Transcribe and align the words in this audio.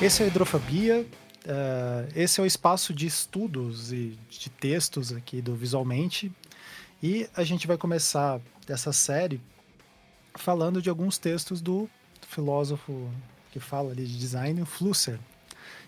Esse 0.00 0.22
é 0.22 0.26
a 0.26 0.28
Hidrofobia. 0.28 1.04
Uh, 1.44 2.08
esse 2.14 2.38
é 2.38 2.42
o 2.42 2.46
espaço 2.46 2.94
de 2.94 3.04
estudos 3.04 3.92
e 3.92 4.16
de 4.30 4.48
textos 4.48 5.12
aqui 5.12 5.42
do 5.42 5.56
Visualmente. 5.56 6.30
E 7.02 7.28
a 7.34 7.42
gente 7.42 7.66
vai 7.66 7.76
começar 7.76 8.40
essa 8.68 8.92
série 8.92 9.40
falando 10.36 10.80
de 10.80 10.88
alguns 10.88 11.18
textos 11.18 11.60
do 11.60 11.90
filósofo 12.28 13.10
que 13.50 13.58
fala 13.58 13.90
ali 13.90 14.06
de 14.06 14.16
design, 14.16 14.62
o 14.62 14.66
Flusser. 14.66 15.18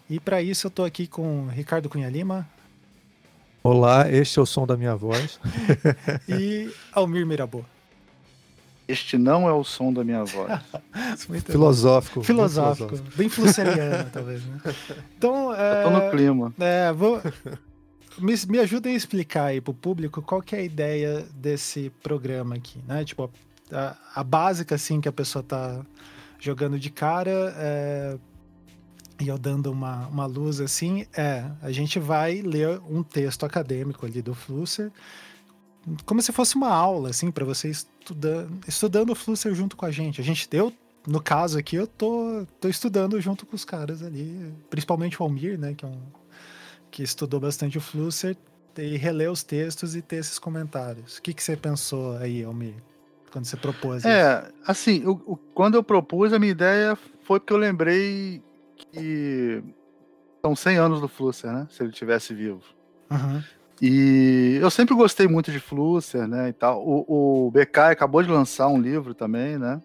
E 0.09 0.19
para 0.19 0.43
isso 0.43 0.67
eu 0.67 0.71
estou 0.71 0.85
aqui 0.85 1.07
com 1.07 1.47
Ricardo 1.47 1.89
Cunha 1.89 2.09
Lima. 2.09 2.49
Olá, 3.63 4.11
este 4.11 4.41
é 4.41 4.43
o 4.43 4.47
som 4.47 4.67
da 4.67 4.77
minha 4.77 4.97
voz. 4.97 5.39
e 6.29 6.69
Almir 6.93 7.25
Mirabô. 7.25 7.65
Este 8.91 9.17
não 9.17 9.49
é 9.49 9.53
o 9.53 9.63
som 9.63 9.93
da 9.93 10.03
minha 10.03 10.25
voz. 10.25 10.61
filosófico. 11.47 12.23
Filosófico. 12.23 12.97
Bem 13.15 13.29
flusseriano, 13.29 14.09
talvez, 14.13 14.45
né? 14.45 14.61
Então, 15.17 15.55
é, 15.55 15.85
eu 15.85 15.91
tô 15.91 15.91
no 15.91 16.11
clima. 16.11 16.55
É, 16.59 16.93
vou... 16.93 17.21
Me, 18.19 18.35
me 18.49 18.59
ajudem 18.59 18.93
a 18.93 18.97
explicar 18.97 19.45
aí 19.47 19.61
pro 19.61 19.73
público 19.73 20.21
qual 20.21 20.43
que 20.43 20.55
é 20.55 20.59
a 20.59 20.63
ideia 20.63 21.25
desse 21.35 21.91
programa 22.03 22.57
aqui, 22.57 22.79
né? 22.87 23.05
Tipo, 23.05 23.31
a, 23.73 23.97
a 24.15 24.25
básica, 24.25 24.75
assim, 24.75 25.01
que 25.01 25.09
a 25.09 25.13
pessoa 25.13 25.43
tá 25.43 25.81
jogando 26.39 26.79
de 26.79 26.91
cara, 26.91 27.55
é, 27.57 28.19
e 29.21 29.29
eu 29.29 29.39
dando 29.39 29.71
uma, 29.71 30.07
uma 30.09 30.27
luz 30.27 30.61
assim, 30.61 31.07
é, 31.15 31.45
a 31.63 31.71
gente 31.71 31.99
vai 31.99 32.41
ler 32.41 32.81
um 32.89 33.03
texto 33.03 33.45
acadêmico 33.45 34.07
ali 34.07 34.23
do 34.23 34.35
Flusser, 34.35 34.91
como 36.05 36.21
se 36.21 36.33
fosse 36.33 36.57
uma 36.57 36.69
aula, 36.69 37.11
assim, 37.11 37.31
para 37.31 37.45
você 37.45 37.69
estudando, 37.69 38.61
estudando 38.67 39.11
o 39.11 39.15
Flusser 39.15 39.55
junto 39.55 39.77
com 39.77 39.87
a 39.87 39.91
gente. 39.91 40.21
A 40.21 40.25
gente, 40.25 40.49
eu, 40.53 40.73
no 41.07 41.21
caso 41.21 41.59
aqui, 41.59 41.77
eu 41.77 41.87
tô, 41.87 42.47
tô 42.61 42.69
estudando 42.69 43.21
junto 43.21 43.47
com 43.47 43.57
os 43.57 43.65
caras 43.65 44.03
ali, 44.03 44.53
principalmente 44.69 45.21
o 45.21 45.25
Almir, 45.25 45.59
né, 45.59 45.75
que 45.75 45.85
é 45.85 45.89
um 45.89 45.99
que 46.91 47.03
estudou 47.05 47.39
bastante 47.39 47.79
o 47.79 47.81
Flusser, 47.81 48.37
e 48.77 48.97
reler 48.97 49.31
os 49.31 49.43
textos 49.43 49.95
e 49.95 50.03
ter 50.03 50.17
esses 50.17 50.39
comentários. 50.39 51.19
O 51.19 51.23
que, 51.23 51.35
que 51.35 51.43
você 51.43 51.57
pensou 51.57 52.17
aí, 52.17 52.43
Almir, 52.43 52.75
quando 53.31 53.45
você 53.45 53.57
propôs 53.57 54.05
é, 54.05 54.43
isso? 54.43 54.55
assim, 54.67 55.05
o, 55.05 55.13
o, 55.27 55.37
quando 55.37 55.75
eu 55.75 55.85
propus, 55.85 56.33
a 56.33 56.39
minha 56.39 56.53
ideia 56.53 56.97
foi 57.25 57.39
porque 57.39 57.53
eu 57.53 57.59
lembrei 57.59 58.43
que 58.77 59.63
são 60.45 60.57
100 60.57 60.77
anos 60.79 61.01
do 61.01 61.09
Flusser, 61.09 61.53
né? 61.53 61.67
Se 61.71 61.83
ele 61.83 61.93
tivesse 61.93 62.35
vivo. 62.35 62.63
Uhum. 63.11 63.43
E 63.81 64.59
eu 64.61 64.71
sempre 64.71 64.95
gostei 64.95 65.27
muito 65.27 65.51
de 65.51 65.59
Flusser, 65.59 66.29
né? 66.29 66.51
E 66.51 66.53
tal. 66.53 66.87
O, 66.87 67.47
o 67.47 67.51
BK 67.51 67.79
acabou 67.93 68.23
de 68.23 68.31
lançar 68.31 68.69
um 68.69 68.81
livro 68.81 69.15
também, 69.15 69.59
né? 69.59 69.81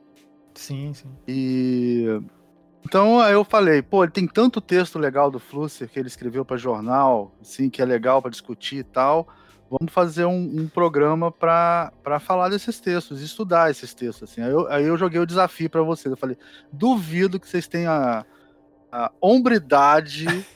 Sim, 0.53 0.93
sim. 0.93 1.09
E 1.27 2.05
então 2.83 3.19
aí 3.19 3.33
eu 3.33 3.43
falei, 3.43 3.81
pô, 3.81 4.03
ele 4.03 4.11
tem 4.11 4.27
tanto 4.27 4.61
texto 4.61 4.99
legal 4.99 5.31
do 5.31 5.39
Flusser 5.39 5.89
que 5.89 5.97
ele 5.97 6.07
escreveu 6.07 6.45
para 6.45 6.55
jornal, 6.55 7.33
assim, 7.41 7.69
que 7.69 7.81
é 7.81 7.85
legal 7.85 8.21
para 8.21 8.29
discutir 8.29 8.77
e 8.77 8.83
tal. 8.83 9.27
Vamos 9.69 9.91
fazer 9.91 10.25
um, 10.25 10.61
um 10.61 10.67
programa 10.67 11.31
para 11.31 12.19
falar 12.19 12.49
desses 12.49 12.79
textos, 12.79 13.21
estudar 13.21 13.71
esses 13.71 13.93
textos. 13.93 14.29
Assim. 14.29 14.41
Aí, 14.41 14.51
eu, 14.51 14.67
aí 14.67 14.85
eu 14.85 14.97
joguei 14.97 15.19
o 15.19 15.25
desafio 15.25 15.69
para 15.69 15.81
vocês. 15.81 16.11
Eu 16.11 16.17
falei, 16.17 16.37
duvido 16.71 17.39
que 17.39 17.49
vocês 17.49 17.67
tenham 17.67 18.23
a, 18.95 19.11
hombridade 19.19 20.25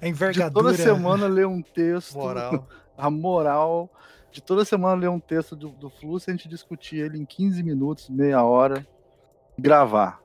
a 0.00 0.06
envergadura. 0.06 0.72
de 0.72 0.76
toda 0.78 0.94
semana 0.94 1.26
ler 1.26 1.46
um 1.46 1.62
texto. 1.62 2.18
Moral. 2.18 2.68
A 2.96 3.10
moral 3.10 3.90
de 4.30 4.42
toda 4.42 4.64
semana 4.64 5.00
ler 5.00 5.08
um 5.08 5.20
texto 5.20 5.56
do, 5.56 5.68
do 5.70 5.88
Fluxo 5.88 6.28
e 6.28 6.32
a 6.32 6.34
gente 6.34 6.48
discutir 6.48 6.96
ele 6.96 7.18
em 7.18 7.24
15 7.24 7.62
minutos, 7.62 8.10
meia 8.10 8.42
hora, 8.42 8.86
gravar. 9.56 10.20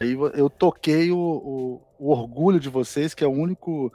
Aí 0.00 0.12
eu 0.34 0.48
toquei 0.48 1.10
o, 1.12 1.18
o, 1.18 1.82
o 1.98 2.10
orgulho 2.10 2.58
de 2.58 2.68
vocês, 2.68 3.12
que 3.12 3.22
é 3.22 3.26
o 3.26 3.32
único 3.32 3.92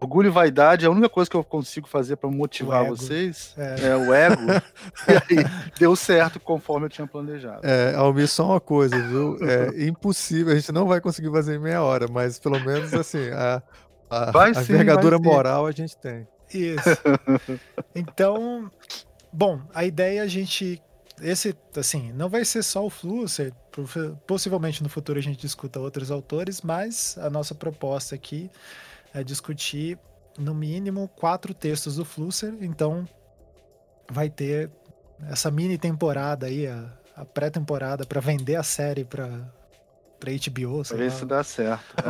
Orgulho 0.00 0.28
e 0.28 0.30
vaidade 0.30 0.84
é 0.84 0.88
a 0.88 0.90
única 0.90 1.08
coisa 1.08 1.28
que 1.28 1.36
eu 1.36 1.42
consigo 1.42 1.88
fazer 1.88 2.16
para 2.16 2.30
motivar 2.30 2.86
vocês. 2.86 3.54
É. 3.58 3.88
é. 3.88 3.96
o 3.96 4.14
ego. 4.14 4.42
e 5.28 5.36
aí 5.36 5.44
deu 5.78 5.96
certo 5.96 6.38
conforme 6.38 6.86
eu 6.86 6.90
tinha 6.90 7.06
planejado. 7.06 7.60
É, 7.64 7.94
Almir, 7.96 8.28
só 8.28 8.46
uma 8.46 8.60
coisa, 8.60 8.96
viu? 8.96 9.36
É 9.42 9.86
impossível, 9.86 10.52
a 10.52 10.56
gente 10.56 10.70
não 10.70 10.86
vai 10.86 11.00
conseguir 11.00 11.30
fazer 11.32 11.56
em 11.56 11.58
meia 11.58 11.82
hora, 11.82 12.06
mas 12.06 12.38
pelo 12.38 12.60
menos 12.60 12.94
assim, 12.94 13.28
a, 13.30 13.60
a, 14.08 14.30
vai 14.30 14.52
a 14.52 14.54
sim, 14.54 14.72
envergadura 14.72 15.18
moral 15.18 15.66
a 15.66 15.72
gente 15.72 15.96
tem. 15.96 16.26
Isso. 16.52 16.88
Então, 17.94 18.70
bom, 19.32 19.60
a 19.74 19.84
ideia 19.84 20.20
é 20.20 20.22
a 20.22 20.26
gente. 20.28 20.80
Esse, 21.20 21.56
assim, 21.76 22.12
não 22.12 22.28
vai 22.28 22.44
ser 22.44 22.62
só 22.62 22.86
o 22.86 22.90
Flusser, 22.90 23.52
possivelmente 24.24 24.84
no 24.84 24.88
futuro 24.88 25.18
a 25.18 25.22
gente 25.22 25.40
discuta 25.40 25.80
outros 25.80 26.12
autores, 26.12 26.62
mas 26.62 27.18
a 27.18 27.28
nossa 27.28 27.56
proposta 27.56 28.14
aqui 28.14 28.48
é 29.14 29.22
discutir 29.22 29.98
no 30.38 30.54
mínimo 30.54 31.08
quatro 31.08 31.52
textos 31.52 31.96
do 31.96 32.04
Flusser, 32.04 32.54
então 32.60 33.06
vai 34.10 34.30
ter 34.30 34.70
essa 35.28 35.50
mini 35.50 35.76
temporada 35.76 36.46
aí, 36.46 36.66
a, 36.66 36.92
a 37.16 37.24
pré-temporada 37.24 38.06
para 38.06 38.20
vender 38.20 38.56
a 38.56 38.62
série 38.62 39.04
para 39.04 39.28
para 40.18 40.32
HBO, 40.32 40.84
sei 40.84 40.96
Pra 40.96 41.10
se 41.10 41.24
dá 41.24 41.44
certo. 41.44 41.94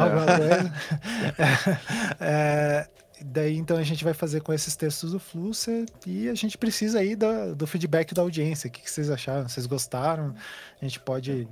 É. 2.20 2.80
é, 2.80 2.88
daí 3.22 3.56
então 3.56 3.76
a 3.76 3.82
gente 3.82 4.02
vai 4.02 4.14
fazer 4.14 4.40
com 4.40 4.52
esses 4.52 4.74
textos 4.74 5.12
do 5.12 5.20
Flusser 5.20 5.84
e 6.06 6.28
a 6.28 6.34
gente 6.34 6.56
precisa 6.56 7.00
aí 7.00 7.14
do, 7.14 7.54
do 7.54 7.66
feedback 7.66 8.14
da 8.14 8.22
audiência. 8.22 8.68
O 8.68 8.70
que, 8.70 8.80
que, 8.80 8.90
vocês 8.90 9.10
acharam? 9.10 9.46
Vocês 9.46 9.66
gostaram? 9.66 10.34
A 10.80 10.84
gente 10.84 10.98
pode 11.00 11.46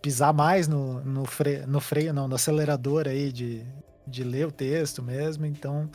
pisar 0.00 0.32
mais 0.32 0.66
no, 0.66 1.04
no, 1.04 1.26
freio, 1.26 1.66
no 1.66 1.80
freio, 1.80 2.14
não, 2.14 2.26
no 2.26 2.34
acelerador 2.34 3.06
aí 3.06 3.30
de, 3.30 3.62
de 4.06 4.24
ler 4.24 4.46
o 4.46 4.52
texto 4.52 5.02
mesmo, 5.02 5.46
então 5.46 5.90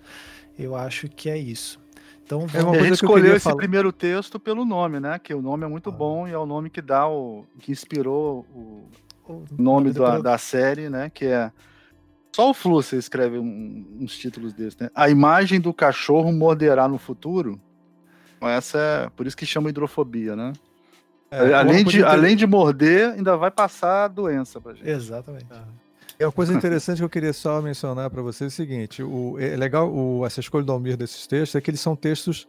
eu 0.58 0.76
acho 0.76 1.08
que 1.10 1.30
é 1.30 1.38
isso. 1.38 1.80
Então, 2.26 2.48
é 2.52 2.80
a 2.80 2.84
gente 2.84 2.94
escolheu 2.94 3.36
esse 3.36 3.44
falar. 3.44 3.58
primeiro 3.58 3.92
texto 3.92 4.40
pelo 4.40 4.66
nome, 4.66 5.00
né? 5.00 5.20
Que 5.20 5.34
o 5.34 5.42
nome 5.42 5.64
é 5.64 5.68
muito 5.68 5.90
ah. 5.90 5.94
bom 5.94 6.28
e 6.28 6.32
é 6.32 6.38
o 6.38 6.46
nome 6.46 6.72
que 6.72 6.82
dá 6.82 7.08
o 7.08 7.46
que 7.60 7.72
inspirou 7.72 8.46
o, 8.52 8.90
o 9.28 9.46
nome, 9.52 9.92
da, 9.92 10.20
da, 10.20 10.38
série, 10.38 10.90
né? 10.90 11.12
Que 11.14 11.26
é 11.26 11.52
só 12.36 12.50
o 12.50 12.54
Flu 12.54 12.82
você 12.82 12.98
escreve 12.98 13.38
um, 13.38 13.98
uns 14.00 14.18
títulos 14.18 14.54
desses, 14.54 14.78
né? 14.80 14.90
A 14.96 15.08
imagem 15.08 15.62
do 15.62 15.72
cachorro 15.72 16.34
morderá 16.34 16.88
no 16.88 16.98
futuro. 16.98 17.62
Essa 18.42 18.78
é 18.78 19.10
por 19.16 19.28
isso 19.28 19.38
que 19.38 19.46
chama 19.46 19.70
hidrofobia, 19.70 20.36
né? 20.36 20.54
É, 21.30 21.54
além, 21.54 21.84
de, 21.84 21.98
ter... 21.98 22.06
além 22.06 22.36
de 22.36 22.48
morder, 22.48 23.12
ainda 23.12 23.36
vai 23.38 23.52
passar 23.52 24.06
a 24.06 24.08
doença 24.08 24.60
pra 24.60 24.74
gente. 24.74 24.90
Exatamente. 24.90 25.48
Ah. 25.52 25.64
É 26.18 26.26
uma 26.26 26.32
coisa 26.32 26.54
interessante 26.54 26.98
que 27.00 27.04
eu 27.04 27.10
queria 27.10 27.34
só 27.34 27.62
mencionar 27.62 28.10
para 28.10 28.22
você 28.22 28.46
é 28.46 28.48
o 28.48 28.52
seguinte: 28.52 29.04
o, 29.04 29.38
é 29.40 29.56
legal 29.56 29.92
o, 29.92 30.26
essa 30.26 30.40
escolha 30.40 30.64
do 30.64 30.72
Almir 30.72 30.96
desses 30.96 31.28
textos 31.28 31.56
é 31.56 31.62
que 31.62 31.70
eles 31.70 31.82
são 31.82 31.96
textos 31.96 32.48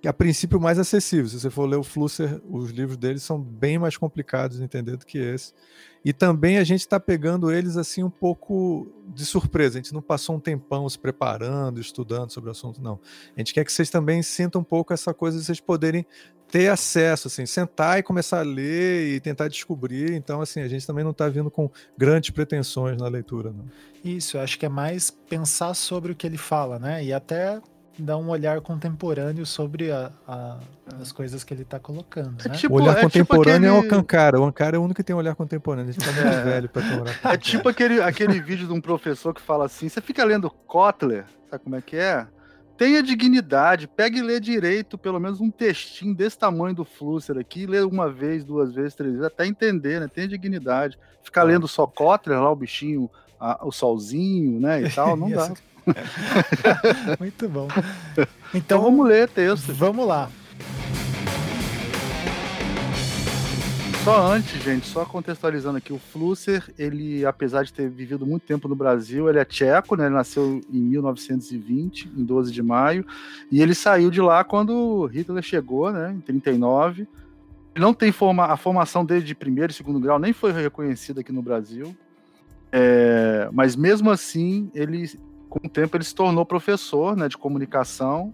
que, 0.00 0.08
a 0.08 0.12
princípio, 0.12 0.60
mais 0.60 0.78
acessíveis. 0.78 1.32
Se 1.32 1.40
você 1.40 1.50
for 1.50 1.66
ler 1.66 1.76
o 1.76 1.82
Flusser, 1.82 2.40
os 2.48 2.70
livros 2.70 2.96
deles 2.96 3.22
são 3.22 3.40
bem 3.40 3.78
mais 3.78 3.96
complicados 3.96 4.58
de 4.58 4.64
entender 4.64 4.96
do 4.96 5.06
que 5.06 5.18
esse. 5.18 5.54
E 6.04 6.12
também 6.12 6.58
a 6.58 6.64
gente 6.64 6.80
está 6.80 7.00
pegando 7.00 7.50
eles 7.50 7.76
assim 7.76 8.04
um 8.04 8.10
pouco 8.10 8.86
de 9.08 9.24
surpresa. 9.24 9.78
A 9.78 9.82
gente 9.82 9.94
não 9.94 10.02
passou 10.02 10.36
um 10.36 10.40
tempão 10.40 10.88
se 10.88 10.98
preparando, 10.98 11.80
estudando 11.80 12.30
sobre 12.30 12.48
o 12.48 12.52
assunto, 12.52 12.80
não. 12.80 13.00
A 13.34 13.40
gente 13.40 13.52
quer 13.52 13.64
que 13.64 13.72
vocês 13.72 13.90
também 13.90 14.22
sintam 14.22 14.60
um 14.60 14.64
pouco 14.64 14.92
essa 14.92 15.12
coisa 15.12 15.38
de 15.38 15.44
vocês 15.44 15.58
poderem 15.58 16.06
ter 16.50 16.68
acesso, 16.68 17.28
assim, 17.28 17.44
sentar 17.44 17.98
e 17.98 18.02
começar 18.02 18.40
a 18.40 18.42
ler 18.42 19.14
e 19.14 19.20
tentar 19.20 19.48
descobrir. 19.48 20.12
Então, 20.12 20.40
assim, 20.40 20.60
a 20.60 20.68
gente 20.68 20.86
também 20.86 21.04
não 21.04 21.10
está 21.10 21.28
vindo 21.28 21.50
com 21.50 21.70
grandes 21.96 22.30
pretensões 22.30 22.96
na 22.98 23.08
leitura. 23.08 23.50
Não. 23.50 23.64
Isso, 24.04 24.36
eu 24.36 24.40
acho 24.40 24.58
que 24.58 24.66
é 24.66 24.68
mais 24.68 25.10
pensar 25.10 25.74
sobre 25.74 26.12
o 26.12 26.14
que 26.14 26.26
ele 26.26 26.38
fala, 26.38 26.78
né? 26.78 27.04
E 27.04 27.12
até 27.12 27.60
dar 27.98 28.16
um 28.16 28.28
olhar 28.28 28.60
contemporâneo 28.60 29.46
sobre 29.46 29.90
a, 29.90 30.12
a, 30.26 30.58
as 31.00 31.12
coisas 31.12 31.42
que 31.42 31.54
ele 31.54 31.62
está 31.62 31.78
colocando. 31.78 32.36
É 32.44 32.48
né? 32.48 32.54
tipo, 32.54 32.74
o 32.74 32.82
olhar 32.82 32.92
é 32.92 32.94
tipo 32.94 33.06
contemporâneo 33.06 33.54
tipo 33.54 33.78
aquele... 33.78 33.94
é 33.94 33.96
o 33.96 34.00
Ankara. 34.00 34.40
O 34.40 34.44
Ankara 34.44 34.76
é 34.76 34.78
o 34.78 34.82
único 34.82 34.96
que 34.96 35.04
tem 35.04 35.16
um 35.16 35.18
olhar 35.18 35.34
contemporâneo. 35.34 35.88
A 35.88 35.92
gente 35.92 36.04
tá 36.04 36.12
muito 36.12 36.28
é. 36.28 36.42
velho 36.42 36.68
para 36.68 36.82
olhar 36.82 37.20
É 37.24 37.36
tipo 37.36 37.68
aquele, 37.68 38.00
aquele 38.02 38.40
vídeo 38.40 38.66
de 38.66 38.72
um 38.72 38.80
professor 38.80 39.34
que 39.34 39.40
fala 39.40 39.64
assim: 39.64 39.88
você 39.88 40.00
fica 40.00 40.24
lendo 40.24 40.50
Kotler, 40.50 41.24
sabe 41.50 41.64
como 41.64 41.76
é 41.76 41.80
que 41.80 41.96
é? 41.96 42.26
Tenha 42.76 43.02
dignidade, 43.02 43.88
pegue 43.88 44.18
e 44.18 44.22
lê 44.22 44.38
direito, 44.38 44.98
pelo 44.98 45.18
menos 45.18 45.40
um 45.40 45.50
textinho 45.50 46.14
desse 46.14 46.38
tamanho 46.38 46.74
do 46.74 46.84
Flusser 46.84 47.38
aqui, 47.38 47.66
lê 47.66 47.80
uma 47.80 48.10
vez, 48.10 48.44
duas 48.44 48.74
vezes, 48.74 48.94
três 48.94 49.12
vezes, 49.12 49.26
até 49.26 49.46
entender, 49.46 50.00
né? 50.00 50.08
Tenha 50.08 50.28
dignidade. 50.28 50.98
Ficar 51.22 51.42
lendo 51.42 51.66
só 51.66 51.86
Kotler 51.86 52.40
lá, 52.40 52.50
o 52.50 52.56
bichinho, 52.56 53.10
a, 53.40 53.66
o 53.66 53.72
solzinho, 53.72 54.60
né, 54.60 54.82
e 54.82 54.90
tal, 54.90 55.16
não 55.16 55.28
dá. 55.30 55.52
Muito 57.18 57.48
bom. 57.48 57.68
Então, 58.12 58.26
então 58.54 58.82
vamos 58.82 59.06
ler 59.06 59.28
texto. 59.28 59.72
Vamos 59.72 60.06
lá. 60.06 60.30
Só 64.06 64.24
antes, 64.24 64.62
gente, 64.62 64.86
só 64.86 65.04
contextualizando 65.04 65.78
aqui, 65.78 65.92
o 65.92 65.98
Flusser, 65.98 66.72
ele, 66.78 67.26
apesar 67.26 67.64
de 67.64 67.72
ter 67.72 67.90
vivido 67.90 68.24
muito 68.24 68.46
tempo 68.46 68.68
no 68.68 68.76
Brasil, 68.76 69.28
ele 69.28 69.40
é 69.40 69.44
tcheco, 69.44 69.96
né? 69.96 70.06
Ele 70.06 70.14
nasceu 70.14 70.60
em 70.72 70.78
1920, 70.78 72.12
em 72.16 72.24
12 72.24 72.52
de 72.52 72.62
maio, 72.62 73.04
e 73.50 73.60
ele 73.60 73.74
saiu 73.74 74.08
de 74.08 74.20
lá 74.20 74.44
quando 74.44 75.06
Hitler 75.06 75.42
chegou, 75.42 75.90
né? 75.90 76.14
Em 76.16 76.20
39. 76.20 77.00
Ele 77.02 77.08
não 77.84 77.92
tem 77.92 78.12
forma, 78.12 78.44
a 78.44 78.56
formação 78.56 79.04
dele 79.04 79.24
de 79.24 79.34
primeiro 79.34 79.72
e 79.72 79.74
segundo 79.74 79.98
grau 79.98 80.20
nem 80.20 80.32
foi 80.32 80.52
reconhecida 80.52 81.22
aqui 81.22 81.32
no 81.32 81.42
Brasil. 81.42 81.92
É, 82.70 83.48
mas 83.52 83.74
mesmo 83.74 84.08
assim, 84.08 84.70
ele, 84.72 85.10
com 85.48 85.66
o 85.66 85.68
tempo, 85.68 85.96
ele 85.96 86.04
se 86.04 86.14
tornou 86.14 86.46
professor 86.46 87.16
né, 87.16 87.26
de 87.28 87.36
comunicação, 87.36 88.32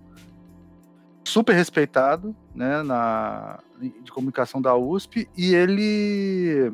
super 1.32 1.54
respeitado 1.54 2.36
né, 2.54 2.82
na, 2.82 3.58
de 3.80 4.12
comunicação 4.12 4.60
da 4.60 4.76
USP, 4.76 5.28
e 5.36 5.54
ele 5.54 6.72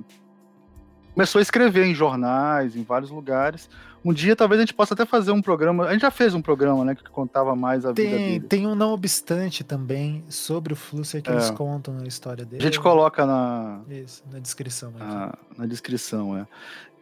começou 1.14 1.38
a 1.38 1.42
escrever 1.42 1.84
em 1.84 1.94
jornais, 1.94 2.76
em 2.76 2.82
vários 2.82 3.10
lugares. 3.10 3.70
Um 4.04 4.12
dia 4.12 4.36
talvez 4.36 4.60
a 4.60 4.62
gente 4.62 4.74
possa 4.74 4.94
até 4.94 5.04
fazer 5.04 5.32
um 5.32 5.42
programa. 5.42 5.86
A 5.86 5.92
gente 5.92 6.02
já 6.02 6.10
fez 6.10 6.34
um 6.34 6.42
programa, 6.42 6.84
né, 6.84 6.94
que 6.94 7.02
contava 7.10 7.54
mais 7.56 7.84
a 7.84 7.92
tem, 7.92 8.06
vida 8.06 8.18
dele. 8.18 8.40
Tem 8.40 8.66
um 8.66 8.74
não 8.74 8.92
obstante 8.92 9.64
também 9.64 10.24
sobre 10.28 10.72
o 10.72 10.76
Flusser 10.76 11.22
que 11.22 11.30
é. 11.30 11.32
eles 11.32 11.50
contam 11.50 11.98
a 11.98 12.06
história 12.06 12.44
dele. 12.44 12.62
A 12.62 12.64
gente 12.64 12.80
coloca 12.80 13.26
na 13.26 13.80
Isso, 13.88 14.22
na 14.30 14.38
descrição. 14.38 14.92
Na, 14.96 15.34
na, 15.56 15.66
descrição, 15.66 16.36
é. 16.36 16.46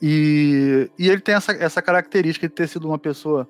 E, 0.01 0.91
e 0.99 1.09
ele 1.09 1.21
tem 1.21 1.35
essa, 1.35 1.53
essa 1.53 1.83
característica 1.83 2.49
de 2.49 2.55
ter 2.55 2.69
sido 2.69 2.89
uma 2.89 2.99
pessoa 2.99 3.47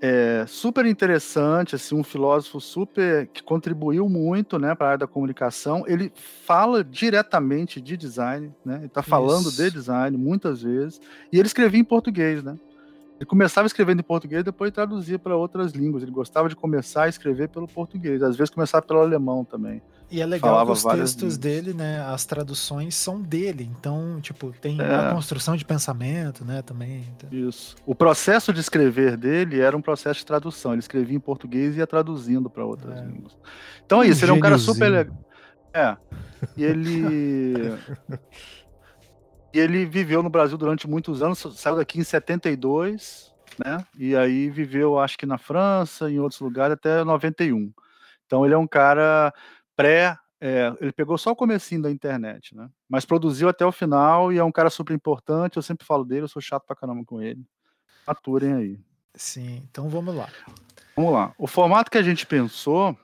é, 0.00 0.44
super 0.46 0.86
interessante, 0.86 1.74
assim, 1.74 1.94
um 1.94 2.02
filósofo 2.02 2.60
super 2.60 3.26
que 3.26 3.42
contribuiu 3.42 4.08
muito, 4.08 4.58
né, 4.58 4.74
para 4.74 4.86
a 4.86 4.90
área 4.90 4.98
da 5.00 5.06
comunicação. 5.06 5.84
Ele 5.86 6.10
fala 6.16 6.82
diretamente 6.82 7.80
de 7.80 7.96
design, 7.96 8.52
né? 8.64 8.76
Ele 8.76 8.86
está 8.86 9.02
falando 9.02 9.52
de 9.52 9.70
design 9.70 10.16
muitas 10.16 10.62
vezes 10.62 11.00
e 11.30 11.38
ele 11.38 11.46
escrevia 11.46 11.80
em 11.80 11.84
português, 11.84 12.42
né? 12.42 12.58
Ele 13.20 13.26
começava 13.26 13.66
escrevendo 13.66 14.00
em 14.00 14.02
português, 14.02 14.42
depois 14.42 14.72
traduzia 14.72 15.18
para 15.18 15.36
outras 15.36 15.72
línguas. 15.72 16.02
Ele 16.02 16.10
gostava 16.10 16.48
de 16.48 16.56
começar 16.56 17.02
a 17.02 17.08
escrever 17.08 17.50
pelo 17.50 17.68
português, 17.68 18.22
às 18.22 18.34
vezes 18.34 18.48
começar 18.48 18.80
pelo 18.80 18.98
alemão 18.98 19.44
também. 19.44 19.82
E 20.10 20.22
é 20.22 20.26
legal 20.26 20.52
Falava 20.52 20.72
que 20.72 20.78
os 20.78 20.82
textos 20.82 21.34
línguas. 21.34 21.38
dele, 21.38 21.74
né, 21.74 22.00
as 22.00 22.24
traduções 22.24 22.94
são 22.94 23.20
dele. 23.20 23.70
Então, 23.78 24.18
tipo, 24.22 24.54
tem 24.58 24.80
é. 24.80 24.94
a 24.94 25.12
construção 25.12 25.54
de 25.54 25.66
pensamento, 25.66 26.46
né, 26.46 26.62
também. 26.62 27.04
Isso. 27.30 27.76
O 27.84 27.94
processo 27.94 28.54
de 28.54 28.60
escrever 28.60 29.18
dele 29.18 29.60
era 29.60 29.76
um 29.76 29.82
processo 29.82 30.20
de 30.20 30.24
tradução. 30.24 30.72
Ele 30.72 30.80
escrevia 30.80 31.14
em 31.14 31.20
português 31.20 31.76
e 31.76 31.80
ia 31.80 31.86
traduzindo 31.86 32.48
para 32.48 32.64
outras 32.64 32.98
é. 32.98 33.04
línguas. 33.04 33.36
Então 33.84 34.02
é 34.02 34.08
isso, 34.08 34.24
ele 34.24 34.32
é 34.32 34.34
um 34.34 34.40
cara 34.40 34.56
super 34.56 34.88
legal. 34.88 35.14
É. 35.74 35.94
E 36.56 36.64
ele 36.64 37.76
E 39.52 39.58
ele 39.58 39.84
viveu 39.84 40.22
no 40.22 40.30
Brasil 40.30 40.56
durante 40.56 40.88
muitos 40.88 41.22
anos, 41.22 41.38
saiu 41.56 41.76
daqui 41.76 41.98
em 41.98 42.04
72, 42.04 43.34
né? 43.58 43.84
E 43.98 44.14
aí 44.14 44.48
viveu, 44.48 44.98
acho 44.98 45.18
que 45.18 45.26
na 45.26 45.38
França, 45.38 46.10
em 46.10 46.20
outros 46.20 46.40
lugares, 46.40 46.74
até 46.74 47.02
91. 47.02 47.72
Então 48.26 48.44
ele 48.44 48.54
é 48.54 48.58
um 48.58 48.66
cara 48.66 49.34
pré. 49.76 50.16
É, 50.40 50.72
ele 50.80 50.92
pegou 50.92 51.18
só 51.18 51.32
o 51.32 51.36
comecinho 51.36 51.82
da 51.82 51.90
internet, 51.90 52.54
né? 52.56 52.70
Mas 52.88 53.04
produziu 53.04 53.48
até 53.48 53.66
o 53.66 53.72
final 53.72 54.32
e 54.32 54.38
é 54.38 54.44
um 54.44 54.52
cara 54.52 54.70
super 54.70 54.94
importante. 54.94 55.56
Eu 55.56 55.62
sempre 55.62 55.86
falo 55.86 56.04
dele, 56.04 56.22
eu 56.22 56.28
sou 56.28 56.40
chato 56.40 56.64
pra 56.64 56.76
caramba 56.76 57.04
com 57.04 57.20
ele. 57.20 57.44
Aturem 58.06 58.54
aí. 58.54 58.80
Sim, 59.14 59.62
então 59.70 59.88
vamos 59.88 60.14
lá. 60.14 60.28
Vamos 60.96 61.12
lá. 61.12 61.34
O 61.36 61.46
formato 61.46 61.90
que 61.90 61.98
a 61.98 62.02
gente 62.02 62.24
pensou 62.24 62.96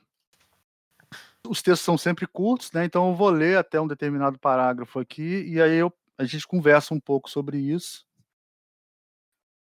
os 1.49 1.63
textos 1.63 1.85
são 1.85 1.97
sempre 1.97 2.27
curtos, 2.27 2.73
né? 2.73 2.85
Então 2.85 3.09
eu 3.09 3.15
vou 3.15 3.31
ler 3.31 3.59
até 3.59 3.81
um 3.81 3.87
determinado 3.87 4.39
parágrafo 4.39 4.99
aqui 4.99 5.45
e 5.47 5.61
aí 5.61 5.77
eu 5.77 5.93
a 6.19 6.25
gente 6.25 6.47
conversa 6.47 6.95
um 6.95 7.01
pouco 7.01 7.29
sobre 7.31 7.59
isso. 7.59 8.07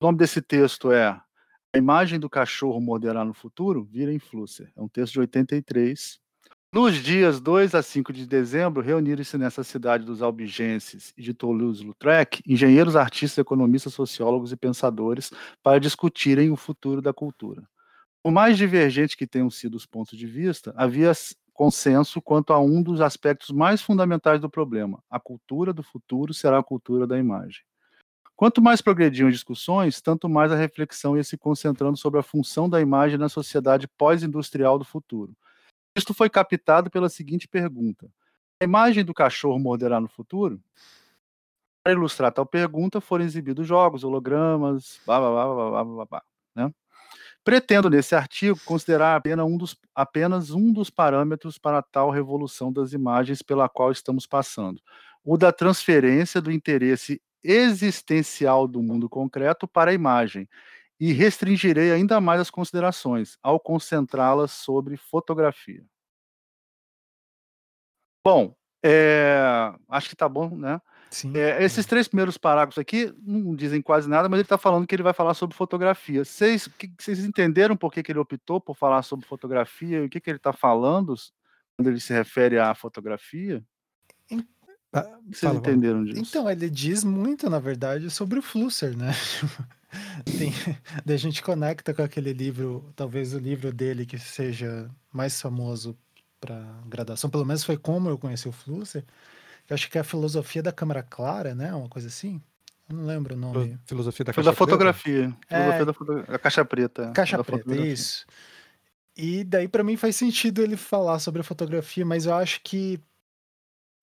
O 0.01 0.05
nome 0.05 0.17
desse 0.17 0.41
texto 0.41 0.91
é 0.91 1.07
A 1.07 1.77
Imagem 1.77 2.19
do 2.19 2.29
Cachorro 2.29 2.79
Moderar 2.79 3.25
no 3.25 3.33
Futuro 3.33 3.83
Vira 3.83 4.13
Influencer. 4.13 4.71
É 4.75 4.81
um 4.81 4.87
texto 4.87 5.13
de 5.13 5.19
83. 5.21 6.19
Nos 6.73 6.95
dias 6.95 7.39
2 7.39 7.73
a 7.73 7.81
5 7.81 8.11
de 8.11 8.27
dezembro, 8.27 8.81
reuniram-se 8.81 9.37
nessa 9.37 9.63
cidade 9.63 10.03
dos 10.03 10.21
albigenses 10.21 11.13
e 11.15 11.21
de 11.21 11.33
Toulouse-Lautrec 11.33 12.41
engenheiros, 12.45 12.97
artistas, 12.97 13.37
economistas, 13.37 13.93
sociólogos 13.93 14.51
e 14.51 14.57
pensadores 14.57 15.31
para 15.63 15.79
discutirem 15.79 16.51
o 16.51 16.57
futuro 16.57 17.01
da 17.01 17.13
cultura. 17.13 17.65
Por 18.21 18.31
mais 18.31 18.57
divergente 18.57 19.15
que 19.15 19.27
tenham 19.27 19.49
sido 19.49 19.75
os 19.75 19.85
pontos 19.85 20.17
de 20.17 20.27
vista, 20.27 20.73
havia 20.75 21.11
consenso 21.55 22.21
quanto 22.21 22.51
a 22.51 22.59
um 22.59 22.83
dos 22.83 22.99
aspectos 22.99 23.49
mais 23.49 23.81
fundamentais 23.81 24.39
do 24.39 24.49
problema: 24.49 25.01
a 25.09 25.19
cultura 25.19 25.73
do 25.73 25.81
futuro 25.81 26.33
será 26.33 26.59
a 26.59 26.63
cultura 26.63 27.07
da 27.07 27.17
imagem. 27.17 27.63
Quanto 28.35 28.61
mais 28.61 28.81
progrediam 28.81 29.29
as 29.29 29.33
discussões, 29.33 30.01
tanto 30.01 30.27
mais 30.27 30.51
a 30.51 30.57
reflexão 30.57 31.15
ia 31.15 31.23
se 31.23 31.37
concentrando 31.37 31.97
sobre 31.97 32.19
a 32.19 32.23
função 32.23 32.69
da 32.69 32.81
imagem 32.81 33.17
na 33.17 33.29
sociedade 33.29 33.87
pós-industrial 33.87 34.77
do 34.77 34.83
futuro. 34.83 35.33
Isto 35.97 36.13
foi 36.13 36.29
captado 36.29 36.91
pela 36.91 37.07
seguinte 37.07 37.47
pergunta: 37.47 38.11
A 38.61 38.65
imagem 38.65 39.05
do 39.05 39.13
cachorro 39.13 39.57
morderá 39.57 40.01
no 40.01 40.09
futuro? 40.09 40.61
Para 41.81 41.93
ilustrar 41.93 42.33
tal 42.33 42.45
pergunta, 42.45 42.99
foram 42.99 43.23
exibidos 43.23 43.65
jogos, 43.65 44.03
hologramas, 44.03 44.99
blá 45.05 45.19
blá 45.19 45.29
blá 45.31 45.45
blá 45.45 45.69
blá 45.69 45.83
blá, 45.83 46.05
blá 46.05 46.23
né? 46.55 46.73
Pretendo, 47.45 47.91
nesse 47.91 48.15
artigo, 48.15 48.59
considerar 48.65 49.15
apenas 49.15 49.45
um, 49.45 49.55
dos, 49.55 49.77
apenas 49.93 50.49
um 50.49 50.73
dos 50.73 50.89
parâmetros 50.89 51.59
para 51.59 51.79
tal 51.83 52.09
revolução 52.09 52.73
das 52.73 52.91
imagens 52.91 53.43
pela 53.43 53.69
qual 53.69 53.91
estamos 53.91 54.25
passando, 54.25 54.81
o 55.23 55.37
da 55.37 55.51
transferência 55.51 56.41
do 56.41 56.51
interesse 56.51 57.21
existencial 57.43 58.67
do 58.67 58.81
mundo 58.81 59.07
concreto 59.07 59.67
para 59.67 59.91
a 59.91 59.93
imagem, 59.93 60.49
e 60.99 61.13
restringirei 61.13 61.91
ainda 61.91 62.19
mais 62.19 62.41
as 62.41 62.49
considerações, 62.49 63.37
ao 63.43 63.59
concentrá-las 63.59 64.49
sobre 64.51 64.97
fotografia. 64.97 65.85
Bom, 68.23 68.55
é, 68.83 69.71
acho 69.89 70.07
que 70.09 70.15
está 70.15 70.27
bom, 70.27 70.49
né? 70.57 70.81
Sim. 71.15 71.31
É, 71.33 71.63
esses 71.63 71.85
três 71.85 72.09
primeiros 72.09 72.37
parágrafos 72.37 72.77
aqui 72.77 73.13
não 73.25 73.55
dizem 73.55 73.81
quase 73.81 74.09
nada, 74.09 74.27
mas 74.27 74.37
ele 74.37 74.45
está 74.45 74.57
falando 74.57 74.85
que 74.85 74.93
ele 74.93 75.01
vai 75.01 75.13
falar 75.13 75.33
sobre 75.33 75.55
fotografia. 75.55 76.25
Vocês, 76.25 76.69
entenderam 77.07 77.77
por 77.77 77.89
que, 77.89 78.03
que 78.03 78.11
ele 78.11 78.19
optou 78.19 78.59
por 78.59 78.75
falar 78.75 79.01
sobre 79.01 79.25
fotografia 79.25 79.99
e 79.99 80.05
o 80.07 80.09
que, 80.09 80.19
que 80.19 80.29
ele 80.29 80.35
está 80.35 80.51
falando 80.51 81.15
quando 81.77 81.87
ele 81.87 82.01
se 82.01 82.11
refere 82.11 82.59
à 82.59 82.75
fotografia? 82.75 83.63
Ah, 84.91 85.03
vocês 85.25 85.39
fala, 85.39 85.55
entenderam 85.55 86.03
disso? 86.03 86.19
Então, 86.19 86.51
ele 86.51 86.69
diz 86.69 87.05
muito, 87.05 87.49
na 87.49 87.59
verdade, 87.59 88.09
sobre 88.09 88.37
o 88.39 88.41
Flusser, 88.41 88.97
né? 88.97 89.13
Tem, 90.37 90.51
a 91.07 91.17
gente 91.17 91.41
conecta 91.41 91.93
com 91.93 92.01
aquele 92.01 92.33
livro, 92.33 92.91
talvez 92.93 93.33
o 93.33 93.39
livro 93.39 93.71
dele 93.71 94.05
que 94.05 94.19
seja 94.19 94.91
mais 95.13 95.41
famoso 95.41 95.97
para 96.41 96.61
graduação, 96.85 97.29
pelo 97.29 97.45
menos 97.45 97.63
foi 97.63 97.77
como 97.77 98.09
eu 98.09 98.17
conheci 98.17 98.49
o 98.49 98.51
Flusser, 98.51 99.05
eu 99.69 99.73
acho 99.73 99.89
que 99.89 99.97
é 99.97 100.01
a 100.01 100.03
filosofia 100.03 100.61
da 100.61 100.71
câmera 100.71 101.03
clara, 101.03 101.55
né? 101.55 101.73
Uma 101.73 101.89
coisa 101.89 102.07
assim. 102.07 102.41
Eu 102.87 102.95
não 102.95 103.05
lembro 103.05 103.33
o 103.33 103.37
nome. 103.37 103.79
Filosofia 103.85 104.25
da 104.25 104.33
caixa 104.33 104.49
da 104.49 104.55
fotografia. 104.55 105.35
É... 105.49 105.57
Filosofia 105.57 105.85
da, 105.85 105.93
foto... 105.93 106.31
da 106.31 106.39
caixa 106.39 106.65
preta. 106.65 107.11
Caixa 107.11 107.43
preta, 107.43 107.75
isso. 107.75 108.25
E 109.17 109.43
daí 109.43 109.67
para 109.67 109.83
mim 109.83 109.97
faz 109.97 110.15
sentido 110.15 110.61
ele 110.61 110.77
falar 110.77 111.19
sobre 111.19 111.41
a 111.41 111.43
fotografia, 111.43 112.05
mas 112.05 112.25
eu 112.25 112.33
acho 112.35 112.61
que 112.61 112.99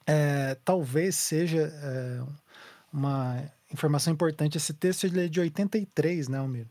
é, 0.07 0.57
talvez 0.65 1.15
seja 1.17 1.73
é, 1.73 2.23
uma 2.93 3.45
informação 3.73 4.13
importante. 4.13 4.57
Esse 4.57 4.75
texto 4.75 5.05
ele 5.05 5.27
é 5.27 5.29
de 5.29 5.39
83, 5.39 6.29
né, 6.29 6.39
Almir? 6.39 6.67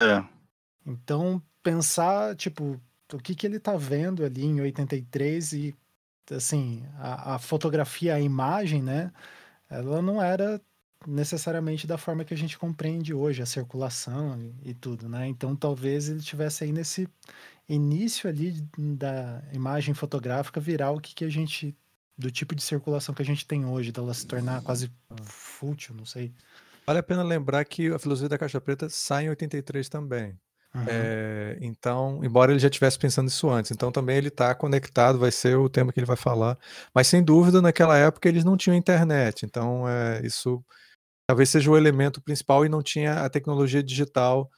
É. 0.00 0.24
Então, 0.86 1.42
pensar, 1.62 2.36
tipo, 2.36 2.80
o 3.12 3.18
que, 3.18 3.34
que 3.34 3.46
ele 3.46 3.58
tá 3.58 3.76
vendo 3.76 4.24
ali 4.24 4.44
em 4.44 4.60
83 4.60 5.52
e 5.54 5.74
assim, 6.30 6.84
a, 6.98 7.34
a, 7.34 7.38
fotografia, 7.38 8.14
a 8.14 8.20
imagem, 8.20 8.82
né? 8.82 9.12
Ela 9.68 10.00
não 10.00 10.22
era 10.22 10.60
necessariamente 11.06 11.86
da 11.86 11.98
forma 11.98 12.24
que 12.24 12.32
a 12.32 12.36
gente 12.36 12.58
compreende 12.58 13.12
hoje, 13.12 13.42
a 13.42 13.46
circulação 13.46 14.40
e, 14.40 14.70
e 14.70 14.74
tudo, 14.74 15.08
né? 15.08 15.26
Então 15.26 15.54
talvez 15.54 16.08
ele 16.08 16.20
tivesse 16.20 16.64
aí 16.64 16.72
nesse 16.72 17.08
início 17.68 18.28
ali 18.28 18.52
da 18.76 19.42
imagem 19.52 19.94
fotográfica 19.94 20.60
virar 20.60 20.92
o 20.92 21.00
que, 21.00 21.14
que 21.14 21.24
a 21.24 21.30
gente 21.30 21.76
do 22.16 22.30
tipo 22.30 22.54
de 22.54 22.62
circulação 22.62 23.14
que 23.14 23.22
a 23.22 23.24
gente 23.24 23.46
tem 23.46 23.66
hoje, 23.66 23.90
dela 23.90 24.14
se 24.14 24.26
tornar 24.26 24.62
quase 24.62 24.90
fútil, 25.24 25.94
não 25.94 26.06
sei. 26.06 26.32
Vale 26.86 27.00
a 27.00 27.02
pena 27.02 27.22
lembrar 27.22 27.64
que 27.64 27.88
a 27.92 27.98
filosofia 27.98 28.28
da 28.28 28.38
caixa 28.38 28.60
preta 28.60 28.88
sai 28.88 29.24
em 29.24 29.30
83 29.30 29.88
também. 29.88 30.38
Uhum. 30.74 30.84
É, 30.88 31.56
então, 31.60 32.20
embora 32.24 32.50
ele 32.50 32.58
já 32.58 32.68
estivesse 32.68 32.98
pensando 32.98 33.28
isso 33.28 33.48
antes, 33.48 33.70
então 33.70 33.92
também 33.92 34.16
ele 34.16 34.28
está 34.28 34.52
conectado, 34.54 35.18
vai 35.18 35.30
ser 35.30 35.56
o 35.56 35.68
tema 35.68 35.92
que 35.92 36.00
ele 36.00 36.06
vai 36.06 36.16
falar. 36.16 36.58
Mas 36.92 37.06
sem 37.06 37.22
dúvida, 37.22 37.62
naquela 37.62 37.96
época 37.96 38.28
eles 38.28 38.44
não 38.44 38.56
tinham 38.56 38.76
internet, 38.76 39.46
então 39.46 39.88
é, 39.88 40.20
isso 40.26 40.64
talvez 41.28 41.48
seja 41.48 41.70
o 41.70 41.76
elemento 41.76 42.20
principal 42.20 42.66
e 42.66 42.68
não 42.68 42.82
tinha 42.82 43.24
a 43.24 43.30
tecnologia 43.30 43.82
digital. 43.82 44.50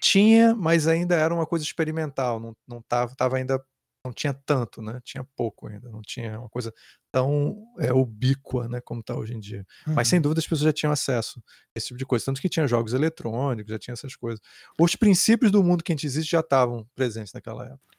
Tinha, 0.00 0.54
mas 0.54 0.86
ainda 0.86 1.14
era 1.14 1.34
uma 1.34 1.46
coisa 1.46 1.64
experimental, 1.64 2.38
não, 2.38 2.54
não 2.68 2.82
tava, 2.82 3.14
ainda 3.36 3.64
não 4.04 4.12
tinha 4.12 4.34
tanto, 4.34 4.82
né? 4.82 5.00
Tinha 5.02 5.26
pouco 5.34 5.66
ainda, 5.66 5.88
não 5.88 6.02
tinha 6.02 6.38
uma 6.38 6.48
coisa 6.50 6.72
tão 7.14 7.56
é, 7.78 7.92
ubíqua, 7.92 8.66
né, 8.66 8.80
como 8.80 8.98
está 8.98 9.14
hoje 9.14 9.34
em 9.34 9.38
dia. 9.38 9.64
Uhum. 9.86 9.94
Mas 9.94 10.08
sem 10.08 10.20
dúvida 10.20 10.40
as 10.40 10.44
pessoas 10.44 10.62
já 10.62 10.72
tinham 10.72 10.92
acesso 10.92 11.40
a 11.48 11.78
esse 11.78 11.86
tipo 11.86 11.98
de 11.98 12.04
coisa, 12.04 12.24
tanto 12.24 12.40
que 12.40 12.48
tinha 12.48 12.66
jogos 12.66 12.92
eletrônicos, 12.92 13.70
já 13.70 13.78
tinha 13.78 13.92
essas 13.92 14.16
coisas. 14.16 14.40
Os 14.76 14.96
princípios 14.96 15.52
do 15.52 15.62
mundo 15.62 15.84
que 15.84 15.92
a 15.92 15.94
gente 15.94 16.06
existe 16.06 16.32
já 16.32 16.40
estavam 16.40 16.84
presentes 16.92 17.32
naquela 17.32 17.66
época. 17.66 17.94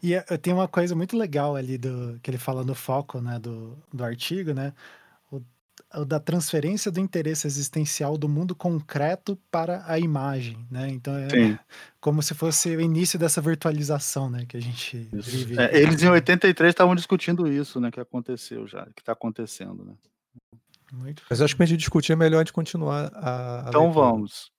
E 0.00 0.14
eh, 0.14 0.22
tem 0.40 0.52
uma 0.52 0.68
coisa 0.68 0.94
muito 0.94 1.16
legal 1.16 1.56
ali 1.56 1.76
do 1.76 2.20
que 2.22 2.30
ele 2.30 2.38
fala 2.38 2.62
no 2.62 2.74
foco, 2.74 3.20
né, 3.20 3.36
do, 3.40 3.76
do 3.92 4.04
artigo, 4.04 4.52
né? 4.52 4.72
Da 6.06 6.18
transferência 6.18 6.90
do 6.90 7.00
interesse 7.00 7.46
existencial 7.46 8.16
do 8.18 8.28
mundo 8.28 8.54
concreto 8.54 9.38
para 9.50 9.84
a 9.86 9.98
imagem, 9.98 10.66
né? 10.70 10.88
Então 10.88 11.14
é 11.16 11.28
Sim. 11.28 11.58
como 12.00 12.22
se 12.22 12.34
fosse 12.34 12.74
o 12.74 12.80
início 12.80 13.18
dessa 13.18 13.40
virtualização, 13.40 14.28
né, 14.30 14.44
que 14.46 14.56
a 14.56 14.60
gente 14.60 15.08
isso. 15.12 15.30
vive. 15.30 15.60
É, 15.60 15.78
eles 15.78 16.02
em 16.02 16.08
83 16.08 16.70
estavam 16.70 16.94
discutindo 16.94 17.46
isso, 17.46 17.80
né, 17.80 17.90
que 17.90 18.00
aconteceu 18.00 18.66
já, 18.66 18.86
que 18.94 19.02
está 19.02 19.12
acontecendo, 19.12 19.84
né? 19.84 19.94
Muito 20.92 21.22
Mas 21.28 21.40
acho 21.40 21.56
que 21.56 21.62
a 21.62 21.66
gente 21.66 21.80
discutir 21.80 22.12
é 22.12 22.16
melhor 22.16 22.44
de 22.44 22.52
continuar 22.52 23.10
a, 23.14 23.66
a 23.66 23.68
Então 23.68 23.84
leitura. 23.84 24.06
vamos. 24.06 24.50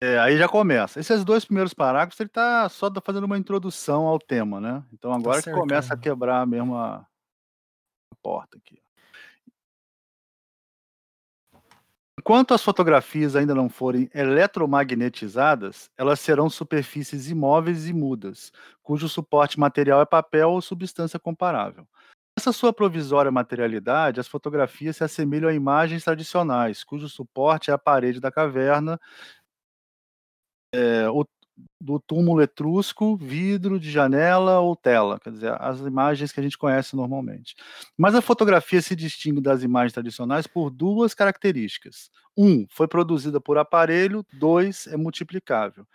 É, 0.00 0.18
aí 0.18 0.38
já 0.38 0.48
começa. 0.48 1.00
Esses 1.00 1.24
dois 1.24 1.44
primeiros 1.44 1.74
parágrafos, 1.74 2.18
ele 2.20 2.28
está 2.28 2.68
só 2.68 2.90
fazendo 3.04 3.24
uma 3.24 3.36
introdução 3.38 4.06
ao 4.06 4.18
tema, 4.18 4.60
né? 4.60 4.84
Então 4.92 5.10
tá 5.10 5.16
agora 5.16 5.42
tá 5.42 5.50
que 5.50 5.56
começa 5.56 5.94
a 5.94 5.96
quebrar 5.96 6.46
mesmo 6.46 6.76
a 6.76 7.04
porta 8.22 8.56
aqui. 8.56 8.80
Enquanto 12.18 12.52
as 12.52 12.64
fotografias 12.64 13.36
ainda 13.36 13.54
não 13.54 13.68
forem 13.68 14.10
eletromagnetizadas, 14.12 15.88
elas 15.96 16.18
serão 16.18 16.50
superfícies 16.50 17.30
imóveis 17.30 17.88
e 17.88 17.92
mudas, 17.92 18.50
cujo 18.82 19.08
suporte 19.08 19.58
material 19.58 20.00
é 20.00 20.04
papel 20.04 20.50
ou 20.50 20.60
substância 20.60 21.16
comparável. 21.16 21.86
Nessa 22.36 22.52
sua 22.52 22.72
provisória 22.72 23.30
materialidade, 23.30 24.18
as 24.18 24.26
fotografias 24.26 24.96
se 24.96 25.04
assemelham 25.04 25.48
a 25.48 25.54
imagens 25.54 26.02
tradicionais, 26.02 26.82
cujo 26.82 27.08
suporte 27.08 27.70
é 27.70 27.74
a 27.74 27.78
parede 27.78 28.20
da 28.20 28.32
caverna, 28.32 28.98
é, 30.74 31.08
o 31.08 31.24
do 31.80 32.00
túmulo 32.00 32.42
etrusco, 32.42 33.16
vidro 33.16 33.78
de 33.78 33.90
janela 33.90 34.60
ou 34.60 34.74
tela, 34.74 35.20
quer 35.20 35.30
dizer, 35.30 35.56
as 35.60 35.80
imagens 35.80 36.32
que 36.32 36.40
a 36.40 36.42
gente 36.42 36.58
conhece 36.58 36.96
normalmente. 36.96 37.54
Mas 37.96 38.14
a 38.14 38.22
fotografia 38.22 38.82
se 38.82 38.96
distingue 38.96 39.40
das 39.40 39.62
imagens 39.62 39.92
tradicionais 39.92 40.46
por 40.46 40.70
duas 40.70 41.14
características. 41.14 42.10
Um, 42.36 42.66
foi 42.70 42.88
produzida 42.88 43.40
por 43.40 43.58
aparelho, 43.58 44.24
dois, 44.32 44.86
é 44.88 44.96
multiplicável. 44.96 45.86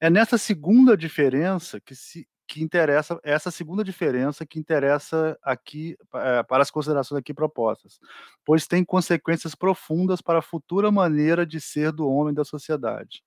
É 0.00 0.08
nessa 0.10 0.38
segunda 0.38 0.96
diferença 0.96 1.80
que 1.80 1.94
se 1.94 2.26
que 2.48 2.62
interessa 2.62 3.18
essa 3.24 3.50
segunda 3.50 3.82
diferença 3.82 4.46
que 4.46 4.56
interessa 4.56 5.36
aqui 5.42 5.96
é, 6.14 6.44
para 6.44 6.62
as 6.62 6.70
considerações 6.70 7.18
aqui 7.18 7.34
propostas, 7.34 7.98
pois 8.44 8.68
tem 8.68 8.84
consequências 8.84 9.52
profundas 9.54 10.20
para 10.22 10.38
a 10.38 10.42
futura 10.42 10.92
maneira 10.92 11.44
de 11.44 11.60
ser 11.60 11.90
do 11.90 12.08
homem 12.08 12.32
da 12.32 12.44
sociedade 12.44 13.24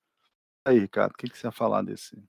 aí, 0.66 0.80
Ricardo, 0.80 1.12
o 1.12 1.16
que, 1.16 1.30
que 1.30 1.38
você 1.38 1.48
ia 1.48 1.52
falar 1.52 1.82
desse? 1.82 2.22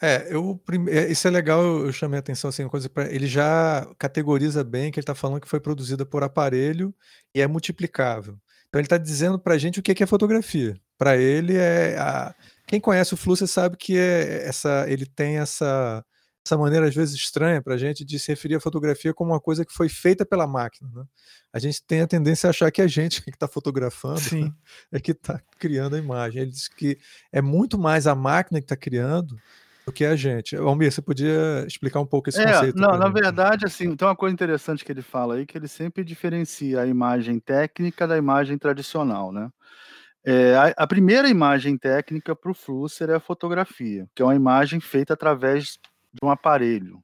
É, 0.00 0.34
eu, 0.34 0.60
é, 0.88 1.12
isso 1.12 1.28
é 1.28 1.30
legal, 1.30 1.62
eu 1.62 1.92
chamei 1.92 2.16
a 2.16 2.20
atenção, 2.20 2.50
assim, 2.50 2.66
coisa 2.66 2.88
pra, 2.88 3.04
ele 3.12 3.26
já 3.26 3.86
categoriza 3.96 4.64
bem 4.64 4.90
que 4.90 4.98
ele 4.98 5.02
está 5.02 5.14
falando 5.14 5.40
que 5.40 5.48
foi 5.48 5.60
produzida 5.60 6.04
por 6.04 6.24
aparelho 6.24 6.92
e 7.32 7.40
é 7.40 7.46
multiplicável. 7.46 8.36
Então 8.68 8.80
ele 8.80 8.86
está 8.86 8.98
dizendo 8.98 9.38
para 9.38 9.54
a 9.54 9.58
gente 9.58 9.78
o 9.78 9.82
que 9.82 10.02
é 10.02 10.06
fotografia. 10.06 10.76
Para 10.98 11.16
ele 11.16 11.56
é 11.56 11.96
a, 11.98 12.34
quem 12.66 12.80
conhece 12.80 13.14
o 13.14 13.16
Flusser 13.16 13.46
sabe 13.46 13.76
que 13.76 13.96
é 13.96 14.48
essa, 14.48 14.86
ele 14.88 15.06
tem 15.06 15.38
essa 15.38 16.04
essa 16.44 16.58
maneira 16.58 16.86
às 16.86 16.94
vezes 16.94 17.14
estranha 17.14 17.62
para 17.62 17.74
a 17.74 17.78
gente 17.78 18.04
de 18.04 18.18
se 18.18 18.32
referir 18.32 18.56
à 18.56 18.60
fotografia 18.60 19.14
como 19.14 19.30
uma 19.32 19.40
coisa 19.40 19.64
que 19.64 19.72
foi 19.72 19.88
feita 19.88 20.26
pela 20.26 20.46
máquina. 20.46 20.90
Né? 20.92 21.04
A 21.52 21.58
gente 21.58 21.82
tem 21.84 22.00
a 22.00 22.06
tendência 22.06 22.48
a 22.48 22.50
achar 22.50 22.70
que 22.70 22.82
a 22.82 22.88
gente 22.88 23.22
que 23.22 23.30
está 23.30 23.46
fotografando 23.46 24.20
né, 24.32 24.52
é 24.90 25.00
que 25.00 25.12
está 25.12 25.40
criando 25.58 25.94
a 25.94 25.98
imagem. 25.98 26.42
Ele 26.42 26.50
diz 26.50 26.68
que 26.68 26.98
é 27.30 27.40
muito 27.40 27.78
mais 27.78 28.06
a 28.06 28.14
máquina 28.14 28.60
que 28.60 28.64
está 28.64 28.76
criando 28.76 29.36
do 29.86 29.92
que 29.92 30.04
a 30.04 30.16
gente. 30.16 30.56
Almir, 30.56 30.92
você 30.92 31.02
podia 31.02 31.64
explicar 31.66 32.00
um 32.00 32.06
pouco 32.06 32.28
esse 32.28 32.40
é, 32.40 32.52
conceito? 32.52 32.78
Não, 32.78 32.96
na 32.96 33.08
verdade, 33.08 33.64
assim, 33.64 33.94
tem 33.94 34.06
uma 34.06 34.16
coisa 34.16 34.32
interessante 34.32 34.84
que 34.84 34.92
ele 34.92 35.02
fala 35.02 35.36
aí, 35.36 35.46
que 35.46 35.56
ele 35.56 35.68
sempre 35.68 36.04
diferencia 36.04 36.80
a 36.80 36.86
imagem 36.86 37.38
técnica 37.38 38.06
da 38.06 38.16
imagem 38.16 38.58
tradicional, 38.58 39.32
né? 39.32 39.48
É, 40.24 40.54
a, 40.54 40.84
a, 40.84 40.86
primeira 40.86 41.28
imagem 41.28 41.76
técnica 41.76 42.36
para 42.36 42.52
o 42.52 42.54
Flusser 42.54 43.10
é 43.10 43.14
a 43.16 43.20
fotografia, 43.20 44.06
que 44.14 44.22
é 44.22 44.24
uma 44.24 44.36
imagem 44.36 44.78
feita 44.78 45.14
através 45.14 45.76
de 46.12 46.24
um 46.24 46.30
aparelho, 46.30 47.02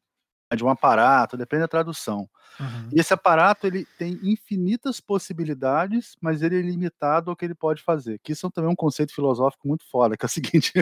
né, 0.50 0.56
de 0.56 0.64
um 0.64 0.68
aparato, 0.68 1.36
depende 1.36 1.62
da 1.62 1.68
tradução. 1.68 2.28
Uhum. 2.58 2.88
E 2.92 3.00
esse 3.00 3.14
aparato 3.14 3.66
ele 3.66 3.86
tem 3.98 4.18
infinitas 4.22 5.00
possibilidades, 5.00 6.16
mas 6.20 6.42
ele 6.42 6.58
é 6.58 6.62
limitado 6.62 7.30
ao 7.30 7.36
que 7.36 7.44
ele 7.44 7.54
pode 7.54 7.82
fazer. 7.82 8.18
Que 8.18 8.32
isso 8.32 8.46
é 8.46 8.50
também 8.50 8.70
um 8.70 8.76
conceito 8.76 9.14
filosófico 9.14 9.68
muito 9.68 9.84
foda, 9.88 10.16
que 10.16 10.24
é 10.24 10.26
o 10.26 10.28
seguinte: 10.30 10.72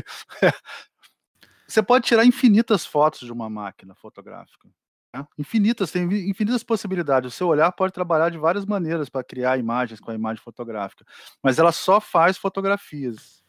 você 1.67 1.83
pode 1.83 2.07
tirar 2.07 2.25
infinitas 2.25 2.87
fotos 2.87 3.21
de 3.21 3.33
uma 3.33 3.51
máquina 3.51 3.95
fotográfica. 3.95 4.69
Né? 5.15 5.27
Infinitas, 5.39 5.91
tem 5.91 6.05
infinitas 6.29 6.63
possibilidades. 6.63 7.33
O 7.33 7.37
seu 7.37 7.49
olhar 7.49 7.71
pode 7.73 7.93
trabalhar 7.93 8.31
de 8.31 8.39
várias 8.39 8.65
maneiras 8.65 9.09
para 9.09 9.25
criar 9.25 9.59
imagens 9.59 10.01
com 10.01 10.11
a 10.11 10.15
imagem 10.15 10.43
fotográfica, 10.43 11.05
mas 11.43 11.59
ela 11.59 11.73
só 11.73 12.01
faz 12.01 12.39
fotografias 12.39 13.45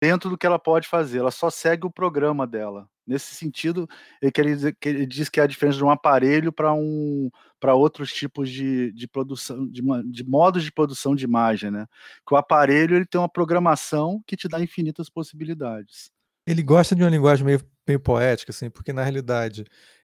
dentro 0.00 0.30
do 0.30 0.38
que 0.38 0.46
ela 0.46 0.58
pode 0.58 0.88
fazer, 0.88 1.18
ela 1.18 1.30
só 1.30 1.50
segue 1.50 1.86
o 1.86 1.90
programa 1.90 2.46
dela. 2.46 2.88
Nesse 3.06 3.34
sentido, 3.34 3.88
ele, 4.22 4.30
quer 4.30 4.44
dizer, 4.44 4.76
que 4.80 4.88
ele 4.88 5.04
diz 5.04 5.28
que 5.28 5.40
é 5.40 5.42
a 5.42 5.46
diferença 5.46 5.78
de 5.78 5.84
um 5.84 5.90
aparelho 5.90 6.52
para 6.52 6.72
um, 6.72 7.28
para 7.58 7.74
outros 7.74 8.12
tipos 8.12 8.48
de, 8.48 8.92
de 8.92 9.08
produção, 9.08 9.66
de, 9.68 9.82
de 10.10 10.24
modos 10.24 10.62
de 10.62 10.72
produção 10.72 11.14
de 11.14 11.24
imagem, 11.24 11.70
né? 11.70 11.86
Que 12.26 12.34
o 12.34 12.36
aparelho 12.36 12.96
ele 12.96 13.04
tem 13.06 13.20
uma 13.20 13.28
programação 13.28 14.22
que 14.26 14.36
te 14.36 14.48
dá 14.48 14.60
infinitas 14.60 15.10
possibilidades. 15.10 16.10
Ele 16.46 16.62
gosta 16.62 16.94
de 16.94 17.02
uma 17.02 17.10
linguagem 17.10 17.44
meio, 17.44 17.60
meio 17.86 18.00
poética, 18.00 18.52
assim, 18.52 18.70
porque 18.70 18.92
na 18.92 19.02
realidade 19.02 19.60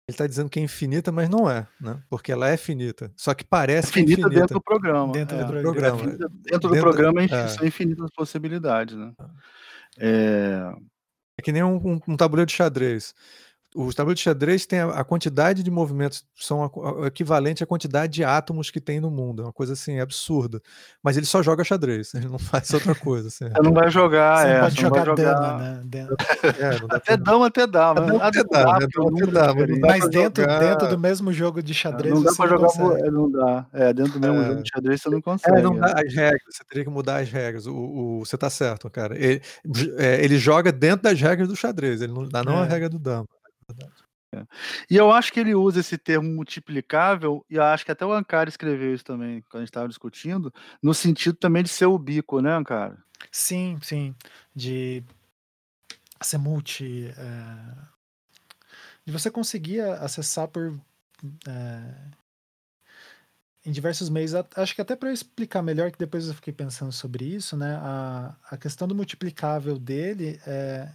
ele 0.09 0.15
está 0.15 0.26
dizendo 0.26 0.49
que 0.49 0.61
é 0.61 0.62
infinita, 0.62 1.11
mas 1.11 1.29
não 1.29 1.50
é, 1.50 1.67
né? 1.81 2.00
Porque 2.09 2.31
ela 2.31 2.49
é 2.49 2.57
finita. 2.57 3.12
Só 3.17 3.35
que 3.35 3.45
parece 3.45 3.88
é 3.88 3.93
finita, 3.93 4.15
que 4.15 4.21
é 4.21 4.25
infinita. 4.25 4.41
dentro 4.41 4.55
do 4.55 4.62
programa. 4.62 5.12
Dentro 5.12 5.37
é, 5.37 5.45
do 5.45 5.61
programa. 5.61 6.03
É 6.03 6.07
dentro, 6.07 6.29
dentro, 6.29 6.69
do 6.69 6.81
programa 6.81 7.23
é. 7.23 7.49
são 7.49 7.67
infinitas 7.67 8.11
possibilidades, 8.15 8.97
né? 8.97 9.12
É, 10.00 10.73
é 11.38 11.43
que 11.43 11.53
nem 11.53 11.62
um, 11.62 11.76
um, 11.76 12.00
um 12.09 12.17
tabuleiro 12.17 12.47
de 12.49 12.55
xadrez 12.55 13.15
os 13.76 13.95
tabuleiros 13.95 14.21
de 14.21 14.25
xadrez 14.25 14.64
têm 14.64 14.80
a, 14.80 14.87
a, 14.87 15.04
quantidade 15.04 15.62
de 15.62 15.71
movimentos 15.71 16.25
são 16.35 16.64
a, 16.64 17.04
a, 17.04 17.06
equivalente 17.06 17.62
à 17.62 17.66
quantidade 17.66 18.14
de 18.14 18.25
átomos 18.25 18.71
que 18.71 18.80
tem 18.80 18.99
no 19.00 19.11
mundo. 19.11 19.42
É 19.42 19.45
uma 19.45 19.52
coisa 19.52 19.75
assim 19.75 20.00
absurda. 20.00 20.62
Mas 21.02 21.16
ele 21.16 21.26
só 21.26 21.42
joga 21.42 21.62
xadrez, 21.62 22.14
ele 22.14 22.28
não 22.28 22.38
faz 22.38 22.73
outra 22.73 22.95
coisa. 22.95 23.28
Assim. 23.28 23.45
Não 23.62 23.73
vai 23.73 23.90
jogar, 23.90 24.38
você 24.38 24.49
é, 24.49 24.61
pode 24.61 24.80
jogar, 24.80 25.04
jogar 25.04 25.35
dama, 25.35 25.59
né? 25.59 26.09
É, 26.56 26.95
até 26.97 27.16
dama 27.16 27.47
até 27.47 27.66
dá, 27.66 27.92
mas 27.95 28.21
até 28.21 28.45
dá, 28.45 28.76
até 28.76 29.26
dá, 29.26 29.54
mas 29.80 30.09
dentro, 30.09 30.42
jogar... 30.42 30.59
dentro 30.61 30.88
do 30.88 30.99
mesmo 30.99 31.33
jogo 31.33 31.62
de 31.62 31.75
xadrez. 31.75 32.14
Não 32.14 32.23
dá 32.23 32.33
para 32.35 32.49
jogar, 32.49 32.68
consegue. 32.68 33.11
não 33.11 33.30
dá. 33.30 33.66
É, 33.73 33.92
dentro 33.92 34.12
do 34.12 34.21
mesmo 34.21 34.42
é. 34.42 34.47
jogo 34.47 34.62
de 34.62 34.71
xadrez 34.73 35.02
você 35.02 35.11
não 35.11 35.21
consegue. 35.21 35.59
É, 35.59 35.62
não 35.62 35.76
dá 35.76 35.95
as 35.97 36.14
regras, 36.14 36.42
você 36.50 36.64
teria 36.64 36.85
que 36.85 36.90
mudar 36.90 37.16
as 37.18 37.30
regras. 37.30 37.66
O, 37.66 37.75
o 37.75 38.25
você 38.25 38.38
tá 38.38 38.49
certo, 38.49 38.88
cara. 38.88 39.16
Ele, 39.16 39.42
é, 39.99 40.25
ele 40.25 40.38
joga 40.38 40.73
dentro 40.73 41.02
das 41.02 41.21
regras 41.21 41.49
do 41.49 41.56
xadrez, 41.56 42.00
ele 42.00 42.12
não 42.12 42.28
dá 42.28 42.42
não 42.42 42.62
a 42.62 42.64
é. 42.64 42.68
regra 42.68 42.88
do 42.88 42.99
dama. 42.99 43.26
É. 44.35 44.46
E 44.90 44.96
eu 44.96 45.11
acho 45.11 45.32
que 45.32 45.40
ele 45.40 45.54
usa 45.54 45.80
esse 45.80 45.96
termo 45.96 46.28
multiplicável, 46.28 47.44
e 47.49 47.58
acho 47.58 47.85
que 47.85 47.92
até 47.92 48.04
o 48.04 48.12
Ancari 48.12 48.50
escreveu 48.50 48.94
isso 48.94 49.04
também, 49.04 49.42
quando 49.42 49.56
a 49.56 49.61
gente 49.61 49.70
estava 49.70 49.88
discutindo, 49.88 50.52
no 50.82 50.92
sentido 50.92 51.37
também 51.37 51.62
de 51.62 51.68
ser 51.68 51.87
ubíquo, 51.87 52.40
né, 52.40 52.54
Ancari? 52.54 52.96
Sim, 53.30 53.78
sim. 53.82 54.14
De 54.54 55.02
ser 56.20 56.38
multi. 56.38 57.06
É... 57.16 57.96
De 59.04 59.12
você 59.12 59.30
conseguir 59.30 59.80
acessar 59.80 60.49
por. 60.49 60.78
É... 61.46 62.16
Em 63.64 63.73
diversos 63.73 64.08
meios, 64.08 64.32
acho 64.32 64.75
que 64.76 64.80
até 64.80 64.94
para 64.94 65.12
explicar 65.12 65.61
melhor, 65.61 65.90
que 65.90 65.99
depois 65.99 66.28
eu 66.28 66.35
fiquei 66.35 66.52
pensando 66.52 66.92
sobre 66.92 67.25
isso, 67.25 67.56
né? 67.56 67.76
A, 67.82 68.37
a 68.49 68.56
questão 68.56 68.87
do 68.87 68.94
multiplicável 68.94 69.76
dele 69.76 70.40
é, 70.46 70.88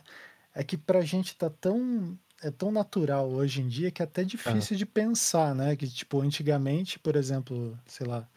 é 0.56 0.64
que 0.64 0.78
para 0.78 1.00
a 1.00 1.04
gente 1.04 1.36
tá 1.36 1.50
tão 1.50 2.18
é 2.42 2.50
tão 2.50 2.72
natural 2.72 3.30
hoje 3.30 3.62
em 3.62 3.68
dia 3.68 3.92
que 3.92 4.02
é 4.02 4.06
até 4.06 4.24
difícil 4.24 4.76
de 4.76 4.86
pensar, 4.86 5.54
né? 5.54 5.76
Que 5.76 5.88
tipo, 5.88 6.20
antigamente, 6.22 7.00
por 7.00 7.16
exemplo, 7.16 7.78
sei 7.86 8.08
lá, 8.08 8.28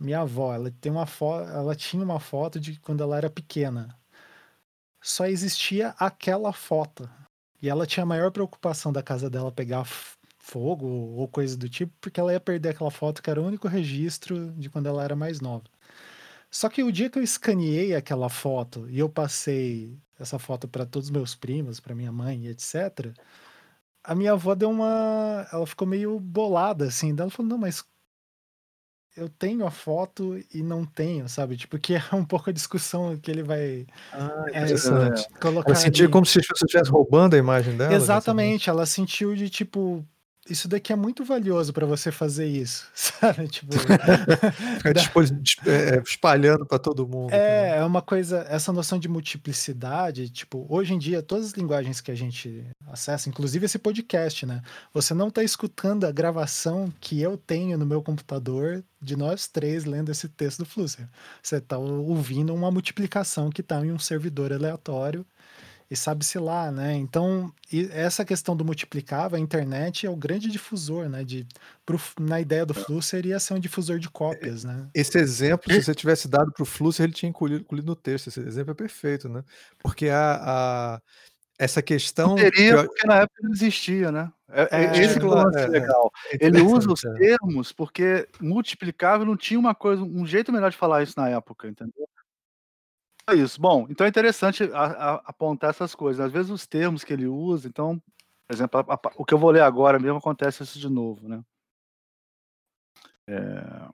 a 0.00 0.04
minha 0.04 0.20
avó, 0.20 0.54
ela 0.54 0.70
tem 0.80 0.92
uma 0.92 1.06
foto, 1.06 1.50
ela 1.50 1.74
tinha 1.74 2.02
uma 2.02 2.20
foto 2.20 2.60
de 2.60 2.78
quando 2.80 3.02
ela 3.02 3.16
era 3.16 3.28
pequena. 3.28 3.96
Só 5.02 5.26
existia 5.26 5.94
aquela 5.98 6.52
foto. 6.52 7.08
E 7.60 7.68
ela 7.68 7.86
tinha 7.86 8.04
a 8.04 8.06
maior 8.06 8.30
preocupação 8.30 8.92
da 8.92 9.02
casa 9.02 9.28
dela 9.28 9.50
pegar 9.50 9.84
fogo 10.38 10.86
ou 10.86 11.26
coisa 11.28 11.56
do 11.56 11.68
tipo, 11.68 11.92
porque 12.00 12.20
ela 12.20 12.32
ia 12.32 12.40
perder 12.40 12.70
aquela 12.70 12.90
foto 12.90 13.22
que 13.22 13.28
era 13.28 13.40
o 13.40 13.46
único 13.46 13.66
registro 13.68 14.52
de 14.52 14.70
quando 14.70 14.86
ela 14.86 15.02
era 15.02 15.16
mais 15.16 15.40
nova. 15.40 15.64
Só 16.50 16.68
que 16.68 16.82
o 16.82 16.92
dia 16.92 17.10
que 17.10 17.18
eu 17.18 17.22
escaneei 17.22 17.94
aquela 17.94 18.28
foto 18.28 18.88
e 18.88 18.98
eu 18.98 19.08
passei 19.08 19.98
essa 20.18 20.38
foto 20.38 20.66
para 20.68 20.86
todos 20.86 21.08
os 21.08 21.10
meus 21.10 21.34
primos, 21.34 21.80
para 21.80 21.94
minha 21.94 22.12
mãe, 22.12 22.46
etc 22.46 23.12
a 24.02 24.14
minha 24.14 24.32
avó 24.32 24.54
deu 24.54 24.70
uma. 24.70 25.46
Ela 25.52 25.66
ficou 25.66 25.86
meio 25.86 26.18
bolada, 26.18 26.86
assim. 26.86 27.14
Daí 27.14 27.24
ela 27.24 27.30
falou: 27.30 27.50
não, 27.50 27.58
mas 27.58 27.84
eu 29.16 29.28
tenho 29.28 29.66
a 29.66 29.70
foto 29.70 30.38
e 30.54 30.62
não 30.62 30.84
tenho, 30.84 31.28
sabe? 31.28 31.56
Tipo, 31.56 31.78
que 31.78 31.94
é 31.96 32.02
um 32.14 32.24
pouco 32.24 32.50
a 32.50 32.52
discussão 32.52 33.16
que 33.16 33.30
ele 33.30 33.42
vai 33.42 33.86
ah, 34.12 34.46
é, 34.52 35.40
colocar. 35.40 35.70
Ela 35.70 35.78
sentiu 35.78 36.04
ali. 36.04 36.12
como 36.12 36.24
se 36.24 36.40
você 36.40 36.64
estivesse 36.64 36.90
roubando 36.90 37.34
a 37.34 37.38
imagem 37.38 37.76
dela. 37.76 37.92
Exatamente, 37.92 38.70
ela 38.70 38.86
sentiu 38.86 39.34
de 39.34 39.50
tipo. 39.50 40.04
Isso 40.50 40.68
daqui 40.68 40.92
é 40.92 40.96
muito 40.96 41.24
valioso 41.24 41.72
para 41.72 41.86
você 41.86 42.10
fazer 42.10 42.46
isso, 42.46 42.86
sabe? 42.94 43.48
Tipo, 43.48 43.72
Ficar 43.78 44.90
é, 45.66 45.96
é, 45.96 46.02
espalhando 46.02 46.66
para 46.66 46.78
todo 46.78 47.06
mundo. 47.06 47.32
É, 47.32 47.78
é 47.78 47.84
uma 47.84 48.02
coisa, 48.02 48.46
essa 48.48 48.72
noção 48.72 48.98
de 48.98 49.08
multiplicidade, 49.08 50.28
tipo, 50.30 50.66
hoje 50.68 50.94
em 50.94 50.98
dia, 50.98 51.22
todas 51.22 51.46
as 51.46 51.52
linguagens 51.52 52.00
que 52.00 52.10
a 52.10 52.14
gente 52.14 52.64
acessa, 52.86 53.28
inclusive 53.28 53.66
esse 53.66 53.78
podcast, 53.78 54.46
né? 54.46 54.62
Você 54.92 55.14
não 55.14 55.28
está 55.28 55.42
escutando 55.42 56.04
a 56.04 56.12
gravação 56.12 56.92
que 57.00 57.20
eu 57.20 57.36
tenho 57.36 57.76
no 57.78 57.86
meu 57.86 58.02
computador 58.02 58.82
de 59.00 59.16
nós 59.16 59.46
três 59.46 59.84
lendo 59.84 60.10
esse 60.10 60.28
texto 60.28 60.60
do 60.60 60.66
Flusser. 60.66 61.08
Você 61.42 61.56
está 61.56 61.78
ouvindo 61.78 62.54
uma 62.54 62.70
multiplicação 62.70 63.50
que 63.50 63.60
está 63.60 63.84
em 63.84 63.92
um 63.92 63.98
servidor 63.98 64.52
aleatório 64.52 65.24
e 65.90 65.96
sabe-se 65.96 66.38
lá, 66.38 66.70
né? 66.70 66.94
Então, 66.94 67.50
essa 67.92 68.24
questão 68.24 68.54
do 68.54 68.64
multiplicável, 68.64 69.38
a 69.38 69.40
internet 69.40 70.06
é 70.06 70.10
o 70.10 70.16
grande 70.16 70.48
difusor, 70.48 71.08
né? 71.08 71.24
De, 71.24 71.46
pro, 71.86 71.98
na 72.20 72.40
ideia 72.40 72.66
do 72.66 72.74
Fluxo, 72.74 73.08
seria 73.08 73.40
ser 73.40 73.54
um 73.54 73.58
difusor 73.58 73.98
de 73.98 74.10
cópias, 74.10 74.64
né? 74.64 74.86
Esse 74.94 75.18
exemplo, 75.18 75.72
se 75.72 75.82
você 75.82 75.94
tivesse 75.94 76.28
dado 76.28 76.52
para 76.52 76.62
o 76.62 76.66
Fluxo, 76.66 77.02
ele 77.02 77.12
tinha 77.12 77.30
incluído, 77.30 77.60
incluído, 77.60 77.86
no 77.86 77.96
texto. 77.96 78.28
Esse 78.28 78.40
exemplo 78.40 78.72
é 78.72 78.74
perfeito, 78.74 79.30
né? 79.30 79.42
Porque 79.78 80.08
a, 80.08 80.34
a 80.42 81.00
essa 81.58 81.82
questão. 81.82 82.36
Teria, 82.36 82.72
eu... 82.72 82.86
porque 82.86 83.06
na 83.06 83.16
época 83.16 83.40
não 83.42 83.52
existia, 83.52 84.12
né? 84.12 84.30
É, 84.50 84.68
é, 84.70 84.84
é 84.84 85.04
esse 85.04 85.18
claro, 85.18 85.56
é, 85.56 85.64
é, 85.64 85.66
legal. 85.68 86.10
É 86.32 86.36
ele 86.40 86.60
usa 86.60 86.92
os 86.92 87.00
termos 87.00 87.72
porque 87.72 88.28
multiplicável 88.40 89.26
não 89.26 89.36
tinha 89.36 89.58
uma 89.58 89.74
coisa, 89.74 90.02
um 90.02 90.26
jeito 90.26 90.52
melhor 90.52 90.70
de 90.70 90.76
falar 90.76 91.02
isso 91.02 91.14
na 91.16 91.28
época, 91.28 91.66
entendeu? 91.66 92.08
É 93.28 93.34
isso. 93.34 93.60
Bom, 93.60 93.86
então 93.90 94.06
é 94.06 94.08
interessante 94.08 94.64
a, 94.72 94.84
a, 94.84 95.14
apontar 95.26 95.68
essas 95.68 95.94
coisas. 95.94 96.24
Às 96.24 96.32
vezes 96.32 96.50
os 96.50 96.66
termos 96.66 97.04
que 97.04 97.12
ele 97.12 97.26
usa, 97.26 97.68
então, 97.68 98.00
por 98.46 98.54
exemplo, 98.54 98.80
a, 98.80 99.00
o 99.16 99.24
que 99.24 99.34
eu 99.34 99.38
vou 99.38 99.50
ler 99.50 99.60
agora 99.60 99.98
mesmo 99.98 100.16
acontece 100.16 100.62
isso 100.62 100.78
de 100.78 100.88
novo, 100.88 101.28
né? 101.28 101.44
É... 103.26 103.88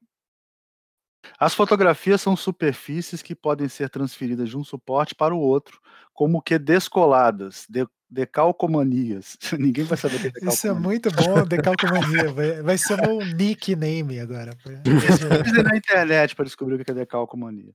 As 1.39 1.55
fotografias 1.55 2.21
são 2.21 2.37
superfícies 2.37 3.23
que 3.23 3.35
podem 3.35 3.69
ser 3.69 3.89
transferidas 3.91 4.49
de 4.49 4.57
um 4.57 4.65
suporte 4.65 5.15
para 5.15 5.35
o 5.35 5.39
outro, 5.39 5.81
como 6.13 6.43
que 6.43 6.59
descoladas, 6.59 7.67
de, 7.69 7.87
decalcomanias. 8.09 9.37
Ninguém 9.59 9.85
vai 9.85 9.99
saber 9.99 10.17
o 10.17 10.21
que 10.21 10.27
é 10.27 10.31
decalcomania. 10.31 10.55
Isso 10.55 10.69
é 10.69 10.73
muito 10.73 11.11
bom, 11.11 11.45
decalcomania. 11.45 12.33
vai, 12.33 12.63
vai 12.63 12.79
ser 12.79 13.01
meu 13.01 13.19
nickname 13.19 14.21
agora. 14.21 14.53
na 15.65 15.77
internet 15.77 16.35
para 16.37 16.45
descobrir 16.45 16.75
o 16.77 16.85
que 16.85 16.91
é 16.91 16.95
decalcomania. 16.95 17.75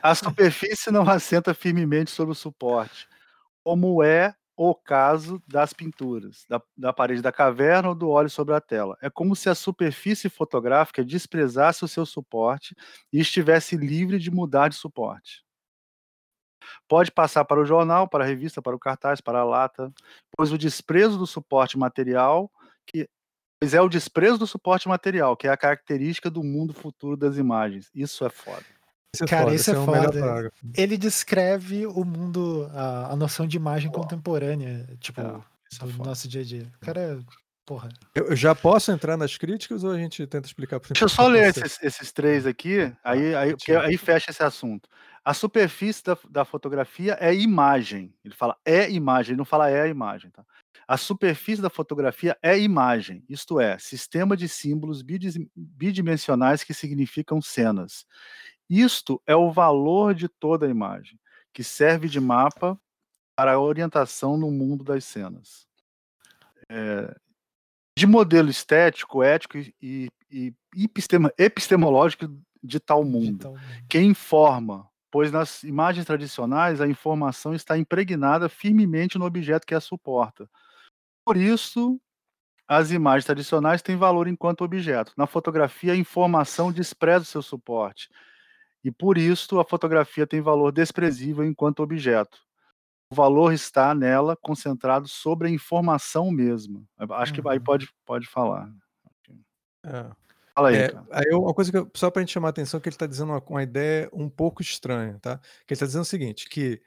A 0.00 0.14
superfície 0.14 0.90
não 0.90 1.02
assenta 1.08 1.52
firmemente 1.52 2.10
sobre 2.10 2.32
o 2.32 2.36
suporte, 2.36 3.08
como 3.64 4.02
é 4.02 4.34
o 4.70 4.74
caso 4.74 5.42
das 5.46 5.72
pinturas, 5.72 6.44
da, 6.48 6.62
da, 6.76 6.92
parede 6.92 7.20
da 7.20 7.32
caverna 7.32 7.88
ou 7.88 7.94
do 7.94 8.08
óleo 8.08 8.30
sobre 8.30 8.54
a 8.54 8.60
tela. 8.60 8.96
É 9.02 9.10
como 9.10 9.34
se 9.34 9.48
a 9.48 9.54
superfície 9.54 10.28
fotográfica 10.28 11.04
desprezasse 11.04 11.84
o 11.84 11.88
seu 11.88 12.06
suporte 12.06 12.74
e 13.12 13.18
estivesse 13.20 13.76
livre 13.76 14.18
de 14.18 14.30
mudar 14.30 14.68
de 14.68 14.76
suporte. 14.76 15.44
Pode 16.88 17.10
passar 17.10 17.44
para 17.44 17.60
o 17.60 17.64
jornal, 17.64 18.08
para 18.08 18.22
a 18.22 18.26
revista, 18.26 18.62
para 18.62 18.76
o 18.76 18.78
cartaz, 18.78 19.20
para 19.20 19.40
a 19.40 19.44
lata, 19.44 19.92
pois 20.36 20.52
o 20.52 20.58
desprezo 20.58 21.18
do 21.18 21.26
suporte 21.26 21.76
material, 21.76 22.48
que 22.86 23.08
pois 23.60 23.74
é 23.74 23.80
o 23.80 23.88
desprezo 23.88 24.38
do 24.38 24.46
suporte 24.46 24.88
material, 24.88 25.36
que 25.36 25.48
é 25.48 25.50
a 25.50 25.56
característica 25.56 26.30
do 26.30 26.44
mundo 26.44 26.72
futuro 26.72 27.16
das 27.16 27.36
imagens. 27.36 27.90
Isso 27.92 28.24
é 28.24 28.30
foda. 28.30 28.64
Isso 29.14 29.24
é 29.24 29.26
Cara, 29.26 29.42
foda, 29.42 29.54
isso 29.54 29.70
é, 29.70 29.74
é 29.74 29.84
foda. 29.84 30.52
Ele 30.74 30.96
descreve 30.96 31.86
o 31.86 32.02
mundo, 32.02 32.66
a, 32.72 33.12
a 33.12 33.16
noção 33.16 33.46
de 33.46 33.58
imagem 33.58 33.90
contemporânea, 33.90 34.88
tipo, 34.98 35.20
é, 35.20 35.24
é 35.24 35.84
no 35.84 36.04
nosso 36.04 36.26
dia 36.26 36.40
a 36.40 36.44
dia. 36.44 36.66
O 36.80 36.84
cara, 36.86 37.20
porra. 37.66 37.90
Eu, 38.14 38.34
já 38.34 38.54
posso 38.54 38.90
entrar 38.90 39.18
nas 39.18 39.36
críticas 39.36 39.84
ou 39.84 39.90
a 39.90 39.98
gente 39.98 40.26
tenta 40.26 40.46
explicar 40.46 40.80
por 40.80 40.88
Deixa 40.88 41.04
eu 41.04 41.08
só 41.10 41.26
ler 41.26 41.48
esses, 41.48 41.78
esses, 41.82 42.10
três 42.10 42.46
aqui, 42.46 42.90
aí, 43.04 43.34
aí, 43.34 43.54
aí 43.82 43.98
fecha 43.98 44.30
esse 44.30 44.42
assunto. 44.42 44.88
A 45.22 45.34
superfície 45.34 46.02
da, 46.02 46.16
da 46.30 46.44
fotografia 46.46 47.16
é 47.20 47.34
imagem. 47.34 48.14
Ele 48.24 48.34
fala 48.34 48.56
é 48.64 48.90
imagem, 48.90 49.32
ele 49.32 49.38
não 49.38 49.44
fala 49.44 49.68
é 49.68 49.82
a 49.82 49.88
imagem, 49.88 50.30
tá? 50.30 50.42
A 50.86 50.96
superfície 50.96 51.62
da 51.62 51.70
fotografia 51.70 52.36
é 52.42 52.58
imagem, 52.58 53.24
isto 53.28 53.60
é, 53.60 53.78
sistema 53.78 54.36
de 54.36 54.48
símbolos 54.48 55.02
bidimensionais 55.56 56.64
que 56.64 56.74
significam 56.74 57.40
cenas. 57.40 58.04
Isto 58.74 59.20
é 59.26 59.36
o 59.36 59.52
valor 59.52 60.14
de 60.14 60.28
toda 60.28 60.64
a 60.64 60.70
imagem, 60.70 61.20
que 61.52 61.62
serve 61.62 62.08
de 62.08 62.18
mapa 62.18 62.80
para 63.36 63.52
a 63.52 63.60
orientação 63.60 64.38
no 64.38 64.50
mundo 64.50 64.82
das 64.82 65.04
cenas. 65.04 65.66
É, 66.70 67.14
de 67.98 68.06
modelo 68.06 68.48
estético, 68.48 69.22
ético 69.22 69.58
e, 69.58 70.08
e, 70.30 70.54
epistemológico 71.36 72.34
de 72.62 72.80
tal 72.80 73.04
mundo, 73.04 73.36
de 73.36 73.42
tal 73.42 73.54
mundo, 73.54 73.60
que 73.90 74.00
informa, 74.00 74.88
pois 75.10 75.30
nas 75.30 75.62
imagens 75.64 76.06
tradicionais 76.06 76.80
a 76.80 76.88
informação 76.88 77.54
está 77.54 77.76
impregnada 77.76 78.48
firmemente 78.48 79.18
no 79.18 79.26
objeto 79.26 79.66
que 79.66 79.74
a 79.74 79.80
suporta. 79.80 80.48
Por 81.26 81.36
isso, 81.36 82.00
as 82.66 82.90
imagens 82.90 83.26
tradicionais 83.26 83.82
têm 83.82 83.96
valor 83.96 84.26
enquanto 84.28 84.64
objeto. 84.64 85.12
Na 85.14 85.26
fotografia, 85.26 85.92
a 85.92 85.96
informação 85.96 86.72
despreza 86.72 87.24
o 87.24 87.26
seu 87.26 87.42
suporte 87.42 88.08
e 88.84 88.90
por 88.90 89.16
isso 89.16 89.58
a 89.60 89.64
fotografia 89.64 90.26
tem 90.26 90.40
valor 90.40 90.72
desprezível 90.72 91.44
enquanto 91.44 91.82
objeto. 91.82 92.38
O 93.10 93.14
valor 93.14 93.52
está 93.52 93.94
nela 93.94 94.36
concentrado 94.36 95.06
sobre 95.06 95.48
a 95.48 95.50
informação 95.50 96.30
mesma. 96.30 96.82
Acho 96.96 97.34
uhum. 97.34 97.42
que 97.42 97.48
aí 97.48 97.58
uhum. 97.58 97.64
pode, 97.64 97.88
pode 98.04 98.26
falar. 98.26 98.72
É. 99.84 100.10
Fala 100.54 100.68
aí. 100.68 100.76
É, 100.76 100.92
aí 101.10 101.34
uma 101.34 101.54
coisa 101.54 101.70
que 101.70 101.78
eu, 101.78 101.90
só 101.94 102.10
para 102.10 102.20
a 102.20 102.22
gente 102.22 102.32
chamar 102.32 102.48
a 102.48 102.50
atenção 102.50 102.80
que 102.80 102.88
ele 102.88 102.94
está 102.94 103.06
dizendo 103.06 103.32
uma, 103.32 103.42
uma, 103.46 103.62
ideia 103.62 104.08
um 104.12 104.28
pouco 104.28 104.60
estranha, 104.60 105.18
tá? 105.20 105.38
Que 105.38 105.72
ele 105.72 105.76
está 105.76 105.86
dizendo 105.86 106.02
o 106.02 106.06
seguinte, 106.06 106.48
que 106.48 106.80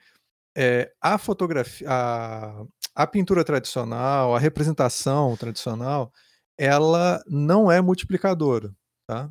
é, 0.56 0.92
a 1.02 1.18
fotografia, 1.18 1.88
a, 1.90 2.66
a 2.94 3.08
pintura 3.08 3.44
tradicional, 3.44 4.36
a 4.36 4.40
representação 4.40 5.36
tradicional, 5.36 6.14
ela 6.58 7.24
não 7.28 7.72
é 7.72 7.82
multiplicadora, 7.82 8.74
tá? 9.08 9.30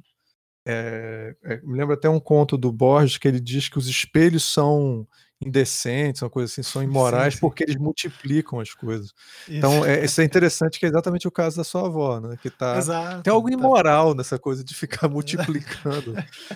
É, 0.66 1.36
é, 1.44 1.60
me 1.62 1.76
lembra 1.76 1.94
até 1.94 2.08
um 2.08 2.20
conto 2.20 2.56
do 2.56 2.72
Borges 2.72 3.18
que 3.18 3.28
ele 3.28 3.40
diz 3.40 3.68
que 3.68 3.78
os 3.78 3.86
espelhos 3.86 4.44
são 4.44 5.06
indecentes, 5.40 6.22
uma 6.22 6.30
coisa 6.30 6.50
assim, 6.50 6.62
são 6.62 6.82
imorais 6.82 7.34
sim, 7.34 7.38
sim. 7.38 7.40
porque 7.40 7.64
eles 7.64 7.76
multiplicam 7.76 8.60
as 8.60 8.72
coisas. 8.72 9.12
Isso. 9.46 9.56
Então, 9.56 9.84
é, 9.84 10.04
isso 10.04 10.20
é 10.20 10.24
interessante 10.24 10.78
que 10.78 10.86
é 10.86 10.88
exatamente 10.88 11.28
o 11.28 11.30
caso 11.30 11.56
da 11.56 11.64
sua 11.64 11.86
avó, 11.86 12.20
né? 12.20 12.36
Que 12.40 12.50
tá, 12.50 12.78
Exato, 12.78 13.22
tem 13.22 13.32
algo 13.32 13.48
tá. 13.48 13.54
imoral 13.54 14.10
tá. 14.10 14.18
nessa 14.18 14.38
coisa 14.38 14.64
de 14.64 14.74
ficar 14.74 15.08
multiplicando. 15.08 16.14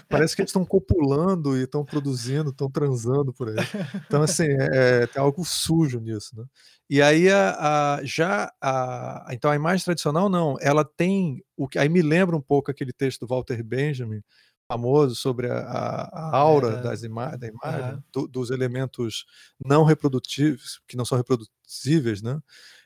Parece 0.09 0.35
que 0.35 0.43
eles 0.43 0.51
estão 0.51 0.65
copulando 0.65 1.57
e 1.57 1.65
estão 1.65 1.85
produzindo, 1.85 2.51
estão 2.51 2.71
transando 2.71 3.33
por 3.33 3.49
aí. 3.49 3.57
Então, 4.07 4.23
assim, 4.23 4.47
é, 4.47 5.03
é, 5.03 5.07
tem 5.07 5.21
algo 5.21 5.45
sujo 5.45 6.01
nisso, 6.01 6.37
né? 6.37 6.45
E 6.91 7.03
aí 7.03 7.29
a, 7.29 7.97
a, 7.97 8.05
já 8.05 8.51
a, 8.63 9.29
então 9.31 9.51
a 9.51 9.57
imagem 9.57 9.85
tradicional 9.85 10.31
não, 10.31 10.57
ela 10.59 10.85
tem 10.85 11.45
o 11.55 11.69
que 11.69 11.79
aí 11.79 11.89
me 11.89 12.01
lembra 12.01 12.35
um 12.35 12.41
pouco 12.41 12.71
aquele 12.71 12.95
texto 12.95 13.21
do 13.21 13.27
Walter 13.27 13.63
Benjamin 13.63 14.23
famoso 14.69 15.15
sobre 15.17 15.51
a, 15.51 15.59
a 15.59 16.37
aura 16.37 16.79
é, 16.79 16.83
das 16.83 17.03
ima 17.03 17.37
da 17.37 17.49
imagem, 17.49 17.97
é. 17.97 17.99
do, 18.13 18.29
dos 18.29 18.51
elementos 18.51 19.25
não 19.65 19.83
reprodutíveis, 19.83 20.79
que 20.87 20.97
não 20.97 21.07
são 21.07 21.17
reproduzíveis, 21.17 22.23
né? 22.23 22.39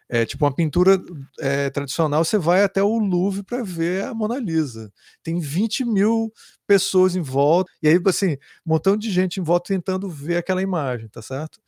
É, 0.09 0.27
tipo 0.27 0.45
uma 0.45 0.55
pintura 0.55 1.01
é, 1.41 1.71
tradicional, 1.71 2.23
você 2.23 2.37
vai 2.37 2.63
até 2.63 2.83
o 2.83 2.99
Louvre 2.99 3.43
para 3.43 3.63
ver 3.63 4.05
a 4.05 4.15
Mona 4.15 4.39
Lisa. 4.39 4.93
Tem 5.23 5.41
20 5.41 5.87
mil 5.87 6.31
pessoas 6.67 7.17
em 7.17 7.23
volta, 7.23 7.73
e 7.83 7.89
aí, 7.89 7.99
assim, 8.07 8.33
um 8.67 8.73
montão 8.73 8.97
de 8.97 9.11
gente 9.11 9.41
em 9.41 9.43
volta 9.43 9.73
tentando 9.73 10.11
ver 10.11 10.37
aquela 10.37 10.61
imagem, 10.61 11.09
tá 11.09 11.23
certo? 11.23 11.61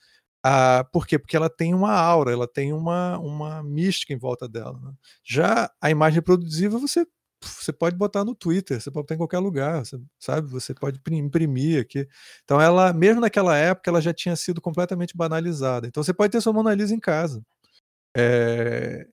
Ah, 0.42 0.86
por 0.92 1.06
quê? 1.06 1.18
Porque 1.18 1.34
ela 1.36 1.48
tem 1.48 1.72
uma 1.72 1.92
aura, 1.92 2.30
ela 2.32 2.46
tem 2.46 2.70
uma, 2.70 3.18
uma 3.18 3.62
mística 3.62 4.12
em 4.12 4.18
volta 4.18 4.46
dela. 4.46 4.78
Né? 4.78 4.92
Já 5.24 5.70
a 5.80 5.90
imagem 5.90 6.16
reproduzível, 6.16 6.78
você, 6.78 7.06
você 7.44 7.72
pode 7.72 7.96
botar 7.96 8.24
no 8.24 8.34
Twitter, 8.34 8.80
você 8.80 8.90
pode 8.90 9.04
botar 9.04 9.14
em 9.14 9.18
qualquer 9.18 9.38
lugar, 9.38 9.84
você, 9.84 10.00
sabe? 10.18 10.48
Você 10.48 10.74
pode 10.74 11.00
imprimir 11.10 11.80
aqui. 11.80 12.08
Então, 12.44 12.60
ela, 12.60 12.92
mesmo 12.92 13.20
naquela 13.20 13.56
época, 13.56 13.90
ela 13.90 14.00
já 14.00 14.12
tinha 14.12 14.36
sido 14.36 14.60
completamente 14.60 15.16
banalizada. 15.16 15.86
Então, 15.86 16.02
você 16.02 16.14
pode 16.14 16.32
ter 16.32 16.40
sua 16.40 16.52
Mona 16.52 16.74
Lisa 16.74 16.94
em 16.94 17.00
casa. 17.00 17.44
É, 18.16 19.06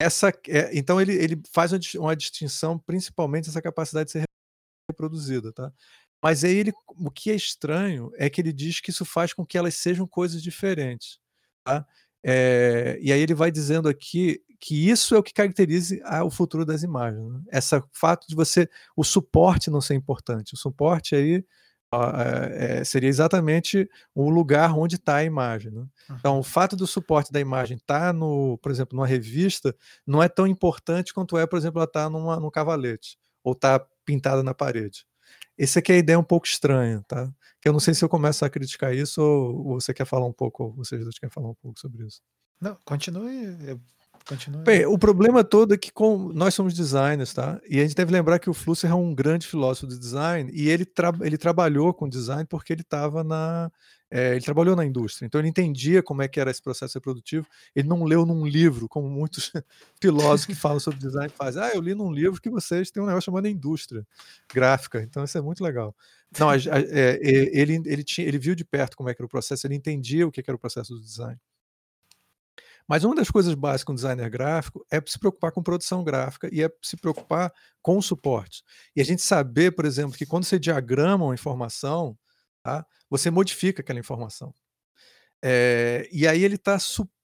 essa, 0.00 0.30
é, 0.48 0.70
então, 0.76 1.00
ele, 1.00 1.14
ele 1.14 1.42
faz 1.52 1.72
uma, 1.96 2.16
distinção, 2.16 2.78
principalmente 2.78 3.48
essa 3.48 3.62
capacidade 3.62 4.06
de 4.06 4.12
ser 4.12 4.24
reproduzida, 4.90 5.52
tá? 5.52 5.72
Mas 6.22 6.44
aí 6.44 6.56
ele, 6.56 6.72
o 6.88 7.10
que 7.10 7.30
é 7.30 7.34
estranho 7.34 8.12
é 8.16 8.30
que 8.30 8.40
ele 8.40 8.52
diz 8.52 8.80
que 8.80 8.90
isso 8.90 9.04
faz 9.04 9.34
com 9.34 9.44
que 9.44 9.58
elas 9.58 9.74
sejam 9.74 10.06
coisas 10.06 10.42
diferentes. 10.42 11.18
Tá? 11.64 11.84
É, 12.24 12.98
e 13.02 13.12
aí 13.12 13.20
ele 13.20 13.34
vai 13.34 13.50
dizendo 13.50 13.88
aqui 13.88 14.40
que 14.62 14.88
isso 14.88 15.16
é 15.16 15.18
o 15.18 15.22
que 15.24 15.34
caracteriza 15.34 16.00
o 16.24 16.30
futuro 16.30 16.64
das 16.64 16.84
imagens. 16.84 17.20
Né? 17.32 17.40
Esse 17.50 17.82
fato 17.92 18.28
de 18.28 18.36
você, 18.36 18.68
o 18.96 19.02
suporte 19.02 19.68
não 19.68 19.80
ser 19.80 19.94
importante. 19.94 20.54
O 20.54 20.56
suporte 20.56 21.16
aí 21.16 21.44
é, 22.54 22.84
seria 22.84 23.08
exatamente 23.08 23.90
o 24.14 24.30
lugar 24.30 24.72
onde 24.78 24.94
está 24.94 25.16
a 25.16 25.24
imagem. 25.24 25.72
Né? 25.72 25.84
Então, 26.12 26.38
o 26.38 26.44
fato 26.44 26.76
do 26.76 26.86
suporte 26.86 27.32
da 27.32 27.40
imagem 27.40 27.76
estar, 27.76 28.00
tá 28.00 28.12
no, 28.12 28.56
por 28.58 28.70
exemplo, 28.70 28.94
numa 28.94 29.06
revista, 29.06 29.74
não 30.06 30.22
é 30.22 30.28
tão 30.28 30.46
importante 30.46 31.12
quanto 31.12 31.36
é, 31.36 31.44
por 31.44 31.58
exemplo, 31.58 31.80
ela 31.80 31.84
estar 31.84 32.04
tá 32.04 32.10
num 32.10 32.50
cavalete 32.50 33.18
ou 33.42 33.54
estar 33.54 33.80
tá 33.80 33.86
pintada 34.04 34.44
na 34.44 34.54
parede. 34.54 35.04
Essa 35.58 35.80
aqui 35.80 35.90
é 35.90 35.96
a 35.96 35.98
ideia 35.98 36.18
um 36.20 36.24
pouco 36.24 36.46
estranha, 36.46 37.02
tá? 37.08 37.28
Que 37.60 37.68
eu 37.68 37.72
não 37.72 37.80
sei 37.80 37.94
se 37.94 38.04
eu 38.04 38.08
começo 38.08 38.44
a 38.44 38.48
criticar 38.48 38.94
isso 38.94 39.20
ou, 39.20 39.80
você 39.80 39.92
quer 39.92 40.06
falar 40.06 40.26
um 40.26 40.32
pouco, 40.32 40.66
ou 40.66 40.72
vocês 40.72 41.02
dois 41.02 41.18
querem 41.18 41.32
falar 41.32 41.50
um 41.50 41.54
pouco 41.54 41.80
sobre 41.80 42.06
isso. 42.06 42.22
Não, 42.60 42.78
continue. 42.84 43.56
Eu 43.66 43.80
Continua. 44.26 44.62
Bem, 44.62 44.86
o 44.86 44.96
problema 44.96 45.42
todo 45.42 45.74
é 45.74 45.76
que 45.76 45.92
com, 45.92 46.32
nós 46.32 46.54
somos 46.54 46.74
designers, 46.74 47.32
tá? 47.32 47.60
E 47.68 47.80
a 47.80 47.82
gente 47.82 47.94
deve 47.94 48.12
lembrar 48.12 48.38
que 48.38 48.48
o 48.48 48.54
Flusser 48.54 48.90
é 48.90 48.94
um 48.94 49.14
grande 49.14 49.46
filósofo 49.46 49.86
de 49.86 49.98
design 49.98 50.50
e 50.54 50.68
ele, 50.68 50.84
tra 50.84 51.12
ele 51.22 51.36
trabalhou 51.36 51.92
com 51.92 52.08
design 52.08 52.44
porque 52.44 52.72
ele 52.72 52.82
estava 52.82 53.24
na. 53.24 53.70
É, 54.14 54.32
ele 54.32 54.44
trabalhou 54.44 54.76
na 54.76 54.84
indústria, 54.84 55.24
então 55.24 55.40
ele 55.40 55.48
entendia 55.48 56.02
como 56.02 56.20
é 56.20 56.28
que 56.28 56.38
era 56.38 56.50
esse 56.50 56.60
processo 56.60 56.98
reprodutivo. 56.98 57.46
Ele 57.74 57.88
não 57.88 58.04
leu 58.04 58.26
num 58.26 58.46
livro, 58.46 58.86
como 58.86 59.08
muitos 59.08 59.50
filósofos 59.98 60.44
que 60.44 60.54
falam 60.54 60.78
sobre 60.78 61.00
design 61.00 61.30
fazem. 61.30 61.62
Ah, 61.62 61.70
eu 61.74 61.80
li 61.80 61.94
num 61.94 62.12
livro 62.12 62.38
que 62.38 62.50
vocês 62.50 62.90
têm 62.90 63.02
um 63.02 63.06
negócio 63.06 63.24
chamado 63.24 63.48
indústria 63.48 64.06
gráfica. 64.52 65.00
Então 65.00 65.24
isso 65.24 65.38
é 65.38 65.40
muito 65.40 65.64
legal. 65.64 65.96
Não, 66.38 66.50
a, 66.50 66.52
a, 66.52 66.56
é, 66.56 67.18
ele, 67.22 67.80
ele, 67.86 68.04
tinha, 68.04 68.28
ele 68.28 68.38
viu 68.38 68.54
de 68.54 68.66
perto 68.66 68.98
como 68.98 69.08
é 69.08 69.14
que 69.14 69.22
era 69.22 69.26
o 69.26 69.30
processo, 69.30 69.66
ele 69.66 69.76
entendia 69.76 70.26
o 70.26 70.30
que 70.30 70.42
era 70.46 70.54
o 70.54 70.58
processo 70.58 70.94
do 70.94 71.00
design. 71.00 71.38
Mas 72.92 73.04
uma 73.04 73.14
das 73.14 73.30
coisas 73.30 73.54
básicas 73.54 73.84
com 73.84 73.94
designer 73.94 74.28
gráfico 74.28 74.84
é 74.92 75.00
se 75.06 75.18
preocupar 75.18 75.50
com 75.50 75.62
produção 75.62 76.04
gráfica 76.04 76.46
e 76.52 76.62
é 76.62 76.70
se 76.82 76.94
preocupar 76.94 77.50
com 77.80 77.96
o 77.96 78.02
suporte. 78.02 78.62
E 78.94 79.00
a 79.00 79.04
gente 79.04 79.22
saber, 79.22 79.74
por 79.74 79.86
exemplo, 79.86 80.14
que 80.14 80.26
quando 80.26 80.44
você 80.44 80.58
diagrama 80.58 81.24
uma 81.24 81.32
informação, 81.32 82.14
tá, 82.62 82.84
você 83.08 83.30
modifica 83.30 83.80
aquela 83.80 83.98
informação. 83.98 84.52
É, 85.42 86.06
e 86.12 86.28
aí 86.28 86.44
ele 86.44 86.56
está 86.56 86.76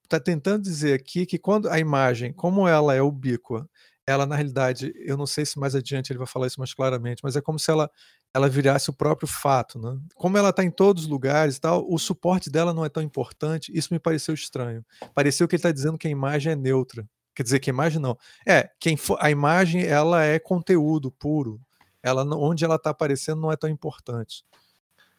tá 0.09 0.19
tentando 0.19 0.63
dizer 0.63 0.95
aqui 0.95 1.27
que 1.27 1.39
quando 1.39 1.69
a 1.69 1.79
imagem, 1.79 2.33
como 2.33 2.67
ela 2.67 2.95
é 2.95 3.03
ubíqua, 3.03 3.69
ela 4.09 4.25
na 4.25 4.35
realidade, 4.35 4.91
eu 4.97 5.19
não 5.19 5.27
sei 5.27 5.45
se 5.45 5.59
mais 5.59 5.75
adiante 5.75 6.11
ele 6.11 6.19
vai 6.19 6.27
falar 6.27 6.47
isso 6.47 6.59
mais 6.59 6.73
claramente, 6.73 7.21
mas 7.23 7.37
é 7.37 7.43
como 7.43 7.59
se 7.59 7.71
ela 7.71 7.91
ela 8.33 8.49
virasse 8.49 8.89
o 8.89 8.93
próprio 8.93 9.29
fato, 9.29 9.79
né? 9.79 9.99
Como 10.15 10.37
ela 10.39 10.49
está 10.49 10.65
em 10.65 10.71
todos 10.71 11.05
os 11.05 11.09
lugares 11.09 11.57
e 11.57 11.61
tal, 11.61 11.87
o 11.87 11.99
suporte 11.99 12.49
dela 12.49 12.73
não 12.73 12.85
é 12.85 12.89
tão 12.89 13.03
importante. 13.03 13.71
Isso 13.75 13.93
me 13.93 13.99
pareceu 13.99 14.35
estranho. 14.35 14.85
Pareceu 15.15 15.47
que 15.47 15.55
ele 15.55 15.59
está 15.59 15.71
dizendo 15.71 15.99
que 15.99 16.09
a 16.09 16.11
imagem 16.11 16.53
é 16.53 16.57
neutra. 16.57 17.09
Quer 17.35 17.43
dizer 17.43 17.61
que 17.61 17.71
a 17.71 17.73
imagem 17.73 18.01
não. 18.01 18.17
É, 18.47 18.71
quem 18.81 18.99
a 19.19 19.31
imagem 19.31 19.83
ela 19.83 20.25
é 20.25 20.39
conteúdo 20.39 21.11
puro. 21.11 21.61
Ela 22.03 22.23
onde 22.37 22.65
ela 22.65 22.77
está 22.77 22.91
aparecendo 22.91 23.41
não 23.43 23.53
é 23.53 23.57
tão 23.57 23.69
importante. 23.69 24.43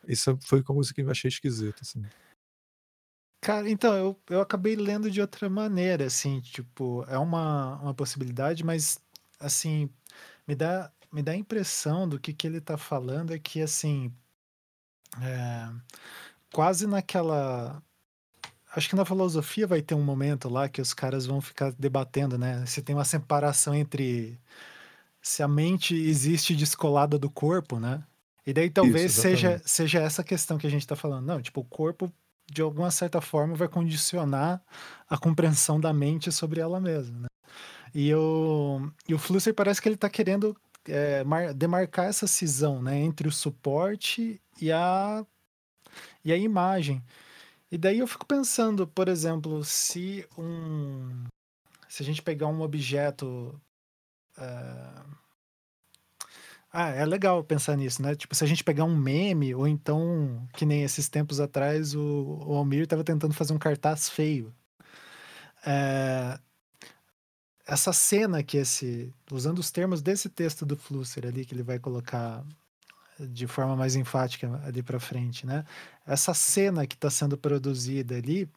Isso 0.08 0.38
foi 0.44 0.60
uma 0.60 0.76
coisa 0.76 0.94
que 0.94 1.02
eu 1.02 1.12
achei 1.12 1.30
esquisita, 1.30 1.80
assim. 1.82 2.02
Cara, 3.42 3.70
então, 3.70 3.96
eu, 3.96 4.22
eu 4.30 4.42
acabei 4.42 4.76
lendo 4.76 5.10
de 5.10 5.22
outra 5.22 5.50
maneira, 5.50 6.06
assim, 6.06 6.42
tipo, 6.42 7.06
é 7.08 7.18
uma, 7.18 7.78
uma 7.82 7.94
possibilidade, 7.94 8.64
mas, 8.66 9.00
assim, 9.40 9.90
me 10.48 10.56
dá 10.56 10.92
me 11.12 11.24
dá 11.24 11.32
a 11.32 11.36
impressão 11.36 12.08
do 12.08 12.20
que, 12.20 12.34
que 12.34 12.46
ele 12.48 12.60
está 12.60 12.78
falando 12.78 13.34
é 13.34 13.40
que, 13.40 13.62
assim, 13.62 14.14
é, 15.22 15.70
quase 16.54 16.88
naquela. 16.88 17.82
Acho 18.76 18.90
que 18.90 18.96
na 18.96 19.06
filosofia 19.06 19.66
vai 19.66 19.82
ter 19.82 19.96
um 19.96 20.04
momento 20.04 20.48
lá 20.48 20.70
que 20.70 20.82
os 20.82 20.94
caras 20.94 21.26
vão 21.26 21.42
ficar 21.42 21.72
debatendo, 21.74 22.38
né? 22.38 22.66
Se 22.68 22.82
tem 22.82 22.96
uma 22.96 23.06
separação 23.06 23.74
entre 23.74 24.40
se 25.22 25.44
a 25.44 25.48
mente 25.48 25.96
existe 25.96 26.56
descolada 26.56 27.18
do 27.20 27.30
corpo, 27.30 27.80
né? 27.80 28.04
E 28.46 28.54
daí 28.54 28.70
talvez 28.70 29.12
Isso, 29.12 29.22
seja, 29.22 29.62
seja 29.66 30.00
essa 30.00 30.24
questão 30.24 30.58
que 30.58 30.68
a 30.68 30.70
gente 30.70 30.82
está 30.82 30.96
falando. 30.96 31.26
Não, 31.26 31.42
tipo, 31.42 31.62
o 31.62 31.66
corpo, 31.66 32.12
de 32.52 32.62
alguma 32.62 32.92
certa 32.92 33.22
forma, 33.22 33.56
vai 33.56 33.68
condicionar 33.68 34.62
a 35.10 35.18
compreensão 35.18 35.80
da 35.80 35.94
mente 35.94 36.32
sobre 36.32 36.60
ela 36.60 36.80
mesma, 36.80 37.22
né? 37.22 37.28
E 37.94 38.14
o, 38.14 38.92
e 39.08 39.14
o 39.14 39.20
Flusser 39.20 39.54
parece 39.54 39.82
que 39.82 39.88
ele 39.88 39.96
está 39.96 40.10
querendo 40.10 40.56
é, 40.88 41.24
mar, 41.24 41.54
demarcar 41.54 42.06
essa 42.06 42.28
cisão 42.28 42.82
né, 42.82 42.98
entre 42.98 43.28
o 43.28 43.32
suporte 43.32 44.40
e 44.62 44.72
a, 44.72 45.26
e 46.24 46.32
a 46.32 46.38
imagem. 46.38 47.04
E 47.72 47.78
daí 47.78 48.00
eu 48.00 48.08
fico 48.08 48.26
pensando, 48.26 48.88
por 48.88 49.08
exemplo, 49.08 49.64
se 49.64 50.26
um. 50.38 51.26
Se 51.88 52.04
a 52.04 52.06
gente 52.06 52.22
pegar 52.22 52.48
um 52.48 52.62
objeto. 52.62 53.60
É, 54.38 55.20
ah, 56.72 56.90
é 56.90 57.06
legal 57.06 57.44
pensar 57.44 57.76
nisso, 57.76 58.02
né? 58.02 58.16
Tipo, 58.16 58.36
se 58.36 58.44
a 58.44 58.48
gente 58.48 58.64
pegar 58.64 58.84
um 58.84 58.96
meme, 58.96 59.56
ou 59.56 59.68
então, 59.68 60.48
que 60.54 60.66
nem 60.66 60.84
esses 60.84 61.10
tempos 61.10 61.40
atrás, 61.40 61.96
o, 61.96 62.44
o 62.46 62.56
Almir 62.56 62.84
estava 62.84 63.04
tentando 63.04 63.34
fazer 63.34 63.54
um 63.54 63.60
cartaz 63.60 64.08
feio. 64.10 64.54
É, 65.66 66.40
essa 67.66 67.94
cena 67.94 68.44
que 68.44 68.58
esse, 68.58 69.14
usando 69.32 69.60
os 69.60 69.72
termos 69.72 70.02
desse 70.02 70.30
texto 70.30 70.66
do 70.66 70.76
Flusser 70.76 71.26
ali 71.26 71.46
que 71.46 71.54
ele 71.54 71.64
vai 71.64 71.80
colocar 71.80 72.44
de 73.20 73.48
forma 73.48 73.76
mais 73.76 73.96
enfática 73.96 74.62
ali 74.64 74.82
para 74.82 75.00
frente, 75.00 75.46
né? 75.46 75.66
Essa 76.06 76.34
cena 76.34 76.88
que 76.88 76.96
está 76.96 77.10
sendo 77.10 77.38
produzida 77.38 78.16
ali, 78.16 78.50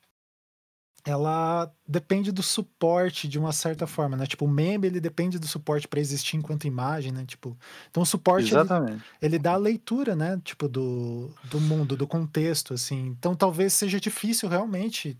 ela 1.04 1.72
depende 1.86 2.30
do 2.30 2.42
suporte 2.42 3.26
de 3.26 3.38
uma 3.38 3.52
certa 3.52 3.86
forma, 3.86 4.16
né? 4.16 4.26
Tipo, 4.26 4.44
o 4.44 4.48
meme 4.48 4.86
ele 4.86 5.00
depende 5.00 5.38
do 5.38 5.46
suporte 5.48 5.88
para 5.88 5.98
existir 5.98 6.36
enquanto 6.36 6.66
imagem, 6.66 7.10
né? 7.10 7.24
Tipo, 7.26 7.56
então 7.90 8.04
o 8.04 8.06
suporte 8.06 8.54
ele, 8.54 9.02
ele, 9.20 9.38
dá 9.38 9.54
a 9.54 9.56
leitura, 9.56 10.14
né? 10.14 10.40
Tipo 10.44 10.68
do, 10.68 11.34
do 11.44 11.60
mundo, 11.60 11.96
do 11.96 12.06
contexto, 12.06 12.74
assim. 12.74 13.06
Então 13.18 13.34
talvez 13.34 13.72
seja 13.72 13.98
difícil 13.98 14.48
realmente 14.48 15.18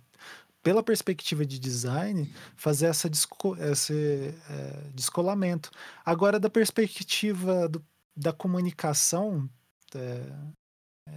pela 0.63 0.83
perspectiva 0.83 1.45
de 1.45 1.59
design, 1.59 2.33
fazer 2.55 2.87
essa 2.87 3.11
desco 3.11 3.57
esse 3.57 4.33
é, 4.49 4.91
descolamento. 4.95 5.71
Agora, 6.05 6.39
da 6.39 6.49
perspectiva 6.49 7.69
do, 7.69 7.85
da 8.17 8.33
comunicação, 8.33 9.51
é, 9.95 10.23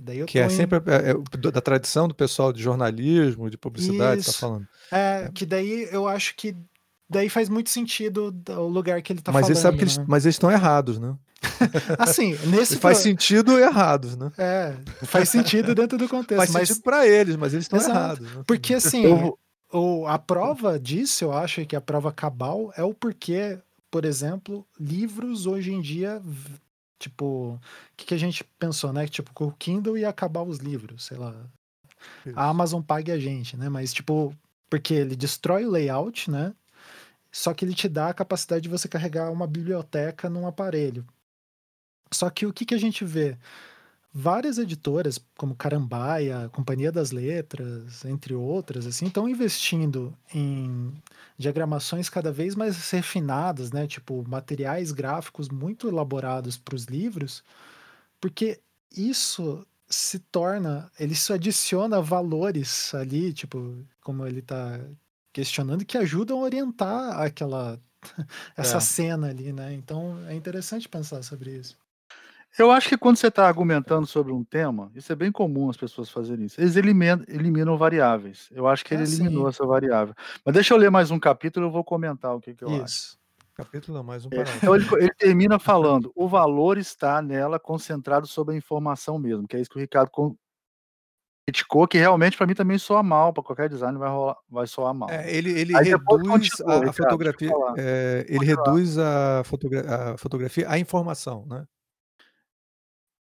daí 0.01 0.23
que 0.25 0.39
é 0.39 0.45
em... 0.45 0.49
sempre 0.49 0.77
é, 0.77 1.11
é 1.11 1.51
da 1.51 1.61
tradição 1.61 2.07
do 2.07 2.15
pessoal 2.15 2.51
de 2.51 2.61
jornalismo, 2.61 3.49
de 3.49 3.57
publicidade, 3.57 4.21
está 4.21 4.33
falando. 4.33 4.67
É, 4.91 5.29
que 5.33 5.45
daí 5.45 5.87
eu 5.91 6.07
acho 6.07 6.35
que 6.35 6.55
daí 7.09 7.29
faz 7.29 7.49
muito 7.49 7.69
sentido 7.69 8.35
o 8.49 8.67
lugar 8.67 9.01
que 9.01 9.11
ele 9.13 9.19
está 9.19 9.31
falando. 9.31 9.55
Sabe 9.55 9.77
que 9.77 9.85
né? 9.85 9.91
eles, 9.91 10.07
mas 10.07 10.25
eles 10.25 10.35
estão 10.35 10.51
errados, 10.51 10.99
né? 10.99 11.15
assim, 11.99 12.37
nesse 12.47 12.77
faz 12.79 12.99
pro... 12.99 13.03
sentido 13.03 13.59
errados, 13.59 14.15
né? 14.15 14.31
É, 14.37 14.75
faz 15.03 15.29
sentido 15.29 15.75
dentro 15.75 15.97
do 15.97 16.09
contexto. 16.09 16.37
Faz 16.37 16.51
mas... 16.51 16.67
sentido 16.67 16.83
para 16.83 17.07
eles, 17.07 17.35
mas 17.35 17.53
eles 17.53 17.65
estão 17.65 17.79
errados. 17.79 18.31
Né? 18.31 18.43
Porque 18.47 18.73
assim, 18.73 19.05
o, 19.71 20.07
a 20.07 20.17
prova 20.17 20.79
disso, 20.79 21.25
eu 21.25 21.33
acho 21.33 21.65
que 21.65 21.75
a 21.75 21.81
prova 21.81 22.11
cabal 22.11 22.71
é 22.75 22.83
o 22.83 22.93
porquê, 22.93 23.59
por 23.91 24.05
exemplo, 24.05 24.65
livros 24.79 25.45
hoje 25.45 25.71
em 25.71 25.81
dia, 25.81 26.21
tipo, 26.99 27.53
o 27.55 27.59
que, 27.97 28.05
que 28.05 28.13
a 28.13 28.17
gente 28.17 28.43
pensou, 28.59 28.91
né? 28.93 29.07
Tipo, 29.07 29.33
com 29.33 29.45
o 29.47 29.51
Kindle 29.51 29.97
ia 29.97 30.09
acabar 30.09 30.43
os 30.43 30.59
livros, 30.59 31.05
sei 31.05 31.17
lá. 31.17 31.33
Isso. 32.25 32.37
A 32.37 32.49
Amazon 32.49 32.81
pague 32.81 33.11
a 33.11 33.19
gente, 33.19 33.57
né? 33.57 33.69
Mas, 33.69 33.93
tipo, 33.93 34.35
porque 34.69 34.93
ele 34.93 35.15
destrói 35.15 35.65
o 35.65 35.71
layout, 35.71 36.29
né? 36.29 36.53
Só 37.31 37.53
que 37.53 37.65
ele 37.65 37.73
te 37.73 37.89
dá 37.89 38.09
a 38.09 38.13
capacidade 38.13 38.61
de 38.63 38.69
você 38.69 38.87
carregar 38.87 39.31
uma 39.31 39.45
biblioteca 39.45 40.29
num 40.29 40.47
aparelho. 40.47 41.05
Só 42.11 42.29
que 42.29 42.45
o 42.45 42.53
que, 42.53 42.65
que 42.65 42.73
a 42.73 42.77
gente 42.77 43.03
vê? 43.03 43.37
Várias 44.17 44.57
editoras, 44.57 45.19
como 45.37 45.53
Carambaia, 45.53 46.49
Companhia 46.53 46.89
das 46.89 47.11
Letras, 47.11 48.05
entre 48.05 48.33
outras, 48.33 48.87
assim, 48.87 49.07
estão 49.07 49.27
investindo 49.27 50.17
em 50.33 50.93
diagramações 51.37 52.09
cada 52.09 52.31
vez 52.31 52.55
mais 52.55 52.89
refinadas, 52.91 53.73
né? 53.73 53.85
Tipo, 53.85 54.23
materiais 54.25 54.93
gráficos 54.93 55.49
muito 55.49 55.89
elaborados 55.89 56.55
para 56.55 56.75
os 56.75 56.85
livros, 56.85 57.43
porque 58.21 58.61
isso 58.95 59.67
se 59.89 60.17
torna, 60.19 60.89
ele 60.97 61.13
se 61.13 61.33
adiciona 61.33 62.01
valores 62.01 62.95
ali, 62.95 63.33
tipo, 63.33 63.85
como 64.01 64.25
ele 64.25 64.39
está 64.39 64.79
questionando, 65.33 65.83
que 65.83 65.97
ajudam 65.97 66.39
a 66.39 66.43
orientar 66.43 67.19
aquela 67.19 67.77
essa 68.55 68.77
é. 68.77 68.79
cena 68.79 69.27
ali, 69.27 69.51
né? 69.51 69.73
Então 69.73 70.17
é 70.25 70.33
interessante 70.33 70.87
pensar 70.87 71.21
sobre 71.21 71.51
isso. 71.57 71.77
Eu 72.57 72.71
acho 72.71 72.87
que 72.87 72.97
quando 72.97 73.17
você 73.17 73.27
está 73.27 73.45
argumentando 73.47 74.07
sobre 74.07 74.31
um 74.31 74.43
tema, 74.43 74.89
isso 74.95 75.11
é 75.11 75.15
bem 75.15 75.31
comum 75.31 75.69
as 75.69 75.75
pessoas 75.75 76.09
fazerem 76.09 76.45
isso. 76.45 76.59
Eles 76.59 76.75
eliminam, 76.77 77.23
eliminam 77.27 77.77
variáveis. 77.77 78.47
Eu 78.51 78.65
acho 78.67 78.85
que 78.85 78.93
ele 78.93 79.03
é, 79.03 79.05
eliminou 79.05 79.49
essa 79.49 79.65
variável. 79.65 80.15
Mas 80.43 80.53
deixa 80.53 80.73
eu 80.73 80.77
ler 80.77 80.89
mais 80.89 81.11
um 81.11 81.19
capítulo 81.19 81.65
e 81.65 81.67
eu 81.67 81.71
vou 81.71 81.83
comentar 81.83 82.33
o 82.33 82.39
que, 82.39 82.55
que 82.55 82.63
eu 82.63 82.69
isso. 82.69 82.83
acho. 82.83 83.25
Capítulo 83.55 83.97
não, 83.97 84.03
mais 84.03 84.25
um 84.25 84.29
é, 84.29 84.37
parágrafo. 84.37 84.57
Então 84.57 84.75
ele, 84.75 85.03
ele, 85.03 85.13
termina 85.13 85.59
falando: 85.59 86.11
o 86.15 86.27
valor 86.27 86.77
está 86.77 87.21
nela 87.21 87.59
concentrado 87.59 88.27
sobre 88.27 88.53
a 88.53 88.57
informação 88.57 89.17
mesmo, 89.17 89.47
que 89.47 89.55
é 89.55 89.61
isso 89.61 89.69
que 89.69 89.77
o 89.77 89.81
Ricardo 89.81 90.11
criticou, 91.47 91.87
que 91.87 91.97
realmente 91.97 92.35
para 92.35 92.47
mim 92.47 92.53
também 92.53 92.77
soa 92.77 93.03
mal, 93.03 93.31
para 93.31 93.43
qualquer 93.43 93.69
design 93.69 93.97
vai, 93.97 94.09
rolar, 94.09 94.35
vai 94.49 94.67
soar 94.67 94.93
mal. 94.93 95.09
É, 95.09 95.31
ele 95.33 95.51
ele 95.51 95.73
reduz 95.73 96.61
a, 96.61 96.79
Ricardo, 96.79 96.93
fotografia, 96.93 97.51
é, 97.77 98.25
ele 98.27 98.45
reduz 98.45 98.97
a, 98.97 99.43
fotogra 99.45 100.13
a 100.13 100.17
fotografia 100.17 100.69
à 100.69 100.77
informação, 100.77 101.45
né? 101.45 101.65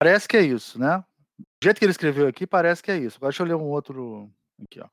Parece 0.01 0.27
que 0.27 0.35
é 0.35 0.41
isso, 0.41 0.79
né? 0.79 0.97
O 0.97 1.63
jeito 1.63 1.77
que 1.77 1.85
ele 1.85 1.91
escreveu 1.91 2.27
aqui 2.27 2.47
parece 2.47 2.81
que 2.81 2.89
é 2.89 2.97
isso. 2.97 3.17
Agora 3.17 3.29
deixa 3.29 3.43
eu 3.43 3.47
ler 3.47 3.53
um 3.53 3.69
outro. 3.69 4.31
Aqui, 4.63 4.81
ó. 4.81 4.87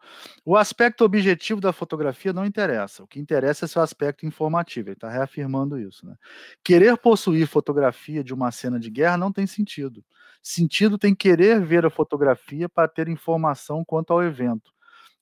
O 0.45 0.55
aspecto 0.55 1.03
objetivo 1.03 1.63
da 1.63 1.73
fotografia 1.73 2.31
não 2.31 2.45
interessa. 2.45 3.03
O 3.03 3.07
que 3.07 3.19
interessa 3.19 3.65
é 3.65 3.69
seu 3.69 3.81
aspecto 3.81 4.27
informativo. 4.27 4.91
Ele 4.91 4.97
está 4.97 5.09
reafirmando 5.09 5.79
isso. 5.79 6.07
Né? 6.07 6.15
Querer 6.63 6.95
possuir 6.99 7.47
fotografia 7.47 8.23
de 8.23 8.35
uma 8.35 8.51
cena 8.51 8.79
de 8.79 8.91
guerra 8.91 9.17
não 9.17 9.33
tem 9.33 9.47
sentido. 9.47 10.05
Sentido 10.43 10.99
tem 10.99 11.15
querer 11.15 11.65
ver 11.65 11.87
a 11.87 11.91
fotografia 11.91 12.69
para 12.69 12.87
ter 12.87 13.09
informação 13.09 13.83
quanto 13.87 14.13
ao 14.13 14.23
evento. 14.23 14.71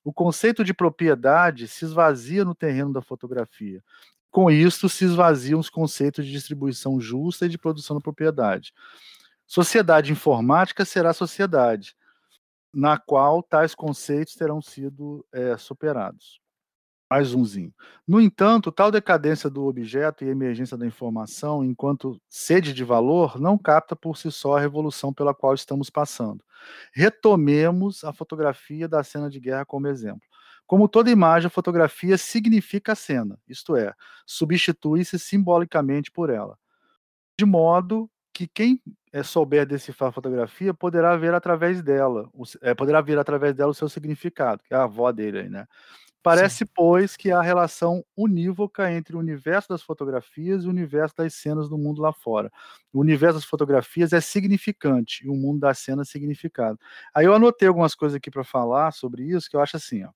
O 0.02 0.12
conceito 0.12 0.64
de 0.64 0.74
propriedade 0.74 1.68
se 1.68 1.84
esvazia 1.84 2.44
no 2.44 2.56
terreno 2.56 2.92
da 2.92 3.02
fotografia. 3.02 3.80
Com 4.32 4.50
isso, 4.50 4.88
se 4.88 5.04
esvaziam 5.04 5.60
os 5.60 5.70
conceitos 5.70 6.26
de 6.26 6.32
distribuição 6.32 7.00
justa 7.00 7.46
e 7.46 7.48
de 7.48 7.56
produção 7.56 7.94
da 7.94 8.02
propriedade. 8.02 8.72
Sociedade 9.46 10.10
informática 10.10 10.84
será 10.84 11.12
sociedade 11.12 11.94
na 12.74 12.98
qual 12.98 13.42
tais 13.42 13.74
conceitos 13.74 14.34
terão 14.34 14.60
sido 14.60 15.24
é, 15.32 15.56
superados. 15.56 16.40
Mais 17.08 17.32
umzinho. 17.32 17.72
No 18.06 18.20
entanto, 18.20 18.72
tal 18.72 18.90
decadência 18.90 19.48
do 19.48 19.64
objeto 19.64 20.24
e 20.24 20.28
emergência 20.28 20.76
da 20.76 20.84
informação, 20.84 21.64
enquanto 21.64 22.20
sede 22.28 22.74
de 22.74 22.82
valor, 22.82 23.40
não 23.40 23.56
capta 23.56 23.94
por 23.94 24.18
si 24.18 24.30
só 24.30 24.56
a 24.56 24.60
revolução 24.60 25.12
pela 25.12 25.32
qual 25.32 25.54
estamos 25.54 25.88
passando. 25.88 26.44
Retomemos 26.92 28.02
a 28.02 28.12
fotografia 28.12 28.88
da 28.88 29.04
cena 29.04 29.30
de 29.30 29.38
guerra 29.38 29.64
como 29.64 29.86
exemplo. 29.86 30.28
Como 30.66 30.88
toda 30.88 31.10
imagem, 31.10 31.46
a 31.46 31.50
fotografia 31.50 32.18
significa 32.18 32.92
a 32.92 32.96
cena, 32.96 33.38
isto 33.48 33.76
é, 33.76 33.94
substitui-se 34.26 35.16
simbolicamente 35.16 36.10
por 36.10 36.28
ela. 36.28 36.58
De 37.38 37.46
modo 37.46 38.10
que 38.34 38.48
quem 38.48 38.82
souber 39.22 39.66
decifrar 39.66 40.10
a 40.10 40.12
fotografia 40.12 40.74
poderá 40.74 41.16
ver 41.16 41.34
através 41.34 41.82
dela, 41.82 42.28
o, 42.32 42.44
é, 42.62 42.74
poderá 42.74 43.00
ver 43.00 43.18
através 43.18 43.54
dela 43.54 43.70
o 43.70 43.74
seu 43.74 43.88
significado, 43.88 44.62
que 44.64 44.74
é 44.74 44.76
a 44.76 44.84
avó 44.84 45.10
dele 45.12 45.40
aí, 45.40 45.48
né? 45.48 45.66
Parece, 46.22 46.64
Sim. 46.66 46.70
pois, 46.74 47.16
que 47.16 47.30
há 47.30 47.40
relação 47.40 48.04
unívoca 48.16 48.92
entre 48.92 49.16
o 49.16 49.20
universo 49.20 49.68
das 49.68 49.80
fotografias 49.82 50.64
e 50.64 50.66
o 50.66 50.70
universo 50.70 51.14
das 51.16 51.34
cenas 51.34 51.68
do 51.68 51.78
mundo 51.78 52.02
lá 52.02 52.12
fora. 52.12 52.50
O 52.92 53.00
universo 53.00 53.36
das 53.36 53.44
fotografias 53.44 54.12
é 54.12 54.20
significante 54.20 55.24
e 55.24 55.28
o 55.30 55.34
mundo 55.36 55.60
das 55.60 55.78
cenas 55.78 56.08
é 56.08 56.12
significado. 56.12 56.78
Aí 57.14 57.26
eu 57.26 57.34
anotei 57.34 57.68
algumas 57.68 57.94
coisas 57.94 58.16
aqui 58.16 58.28
para 58.30 58.42
falar 58.44 58.92
sobre 58.92 59.22
isso 59.22 59.48
que 59.48 59.56
eu 59.56 59.60
acho 59.60 59.76
assim, 59.76 60.04
ó. 60.04 60.10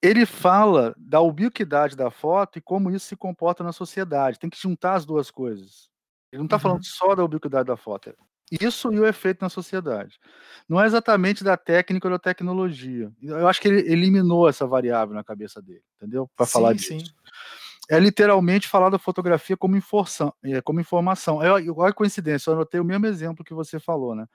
Ele 0.00 0.24
fala 0.24 0.94
da 0.96 1.20
ubiquidade 1.20 1.96
da 1.96 2.10
foto 2.10 2.58
e 2.58 2.62
como 2.62 2.90
isso 2.90 3.06
se 3.06 3.16
comporta 3.16 3.64
na 3.64 3.72
sociedade. 3.72 4.38
Tem 4.38 4.48
que 4.48 4.60
juntar 4.60 4.94
as 4.94 5.04
duas 5.04 5.30
coisas. 5.30 5.90
Ele 6.34 6.38
não 6.38 6.46
está 6.46 6.56
uhum. 6.56 6.60
falando 6.60 6.84
só 6.84 7.14
da 7.14 7.22
ubiquidade 7.22 7.68
da 7.68 7.76
foto. 7.76 8.10
É 8.10 8.14
isso 8.60 8.92
e 8.92 8.98
o 8.98 9.06
efeito 9.06 9.40
na 9.40 9.48
sociedade. 9.48 10.18
Não 10.68 10.82
é 10.82 10.86
exatamente 10.86 11.44
da 11.44 11.56
técnica 11.56 12.08
ou 12.08 12.12
da 12.12 12.18
tecnologia. 12.18 13.12
Eu 13.22 13.46
acho 13.46 13.60
que 13.60 13.68
ele 13.68 13.90
eliminou 13.90 14.48
essa 14.48 14.66
variável 14.66 15.14
na 15.14 15.22
cabeça 15.22 15.62
dele, 15.62 15.82
entendeu? 15.96 16.28
Para 16.36 16.44
falar 16.44 16.74
disso. 16.74 16.88
Sim. 16.88 17.04
É 17.88 18.00
literalmente 18.00 18.66
falar 18.66 18.90
da 18.90 18.98
fotografia 18.98 19.56
como, 19.56 19.76
informação. 19.76 20.34
É, 20.42 20.60
como 20.60 20.80
informação. 20.80 21.40
É, 21.40 21.52
olha 21.52 21.90
a 21.90 21.92
coincidência, 21.92 22.50
eu 22.50 22.54
anotei 22.54 22.80
o 22.80 22.84
mesmo 22.84 23.06
exemplo 23.06 23.44
que 23.44 23.54
você 23.54 23.78
falou, 23.78 24.16
né? 24.16 24.26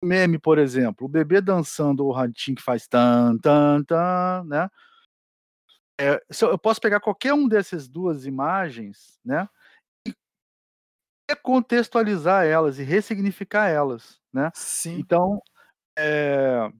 O 0.00 0.06
meme, 0.06 0.38
por 0.38 0.58
exemplo, 0.58 1.06
o 1.06 1.10
bebê 1.10 1.40
dançando 1.40 2.06
o 2.06 2.12
ratinho 2.12 2.56
que 2.56 2.62
faz 2.62 2.86
tan, 2.86 3.36
tan, 3.38 3.82
tan, 3.82 4.44
né? 4.44 4.68
É, 6.00 6.22
eu 6.42 6.58
posso 6.58 6.80
pegar 6.80 7.00
qualquer 7.00 7.34
um 7.34 7.48
dessas 7.48 7.88
duas 7.88 8.24
imagens, 8.24 9.18
né? 9.24 9.48
Recontextualizar 11.28 12.46
elas 12.46 12.78
e 12.78 12.82
ressignificar 12.82 13.68
elas, 13.68 14.20
né? 14.32 14.50
Sim. 14.54 14.98
Então, 14.98 15.40
é, 15.98 16.70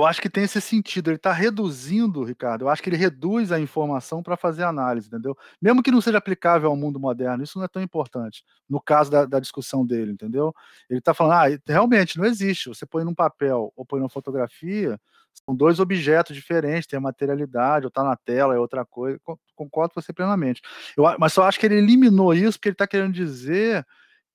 eu 0.00 0.06
acho 0.06 0.20
que 0.20 0.30
tem 0.30 0.44
esse 0.44 0.60
sentido. 0.60 1.10
Ele 1.10 1.16
está 1.16 1.32
reduzindo, 1.32 2.24
Ricardo. 2.24 2.62
Eu 2.62 2.68
acho 2.68 2.82
que 2.82 2.88
ele 2.88 2.96
reduz 2.96 3.52
a 3.52 3.60
informação 3.60 4.22
para 4.22 4.36
fazer 4.36 4.64
análise, 4.64 5.08
entendeu? 5.08 5.36
Mesmo 5.60 5.82
que 5.82 5.90
não 5.90 6.00
seja 6.00 6.18
aplicável 6.18 6.70
ao 6.70 6.76
mundo 6.76 6.98
moderno, 6.98 7.42
isso 7.44 7.58
não 7.58 7.64
é 7.64 7.68
tão 7.68 7.82
importante. 7.82 8.44
No 8.68 8.80
caso 8.80 9.10
da, 9.10 9.24
da 9.24 9.40
discussão 9.40 9.86
dele, 9.86 10.12
entendeu? 10.12 10.54
Ele 10.88 10.98
está 10.98 11.14
falando, 11.14 11.54
ah, 11.54 11.58
realmente 11.66 12.18
não 12.18 12.24
existe. 12.24 12.68
Você 12.68 12.86
põe 12.86 13.04
num 13.04 13.14
papel 13.14 13.72
ou 13.76 13.84
põe 13.84 14.00
numa 14.00 14.08
fotografia, 14.08 14.98
são 15.44 15.54
dois 15.54 15.80
objetos 15.80 16.36
diferentes, 16.36 16.86
tem 16.86 16.96
a 16.96 17.00
materialidade, 17.00 17.86
ou 17.86 17.88
está 17.88 18.02
na 18.04 18.16
tela, 18.16 18.54
é 18.54 18.58
outra 18.58 18.84
coisa. 18.84 19.18
Concordo 19.54 19.94
com 19.94 20.00
você 20.00 20.12
plenamente. 20.12 20.60
Eu, 20.96 21.04
mas 21.18 21.32
só 21.32 21.44
acho 21.44 21.58
que 21.58 21.66
ele 21.66 21.76
eliminou 21.76 22.34
isso 22.34 22.58
porque 22.58 22.68
ele 22.68 22.74
está 22.74 22.86
querendo 22.86 23.12
dizer 23.12 23.86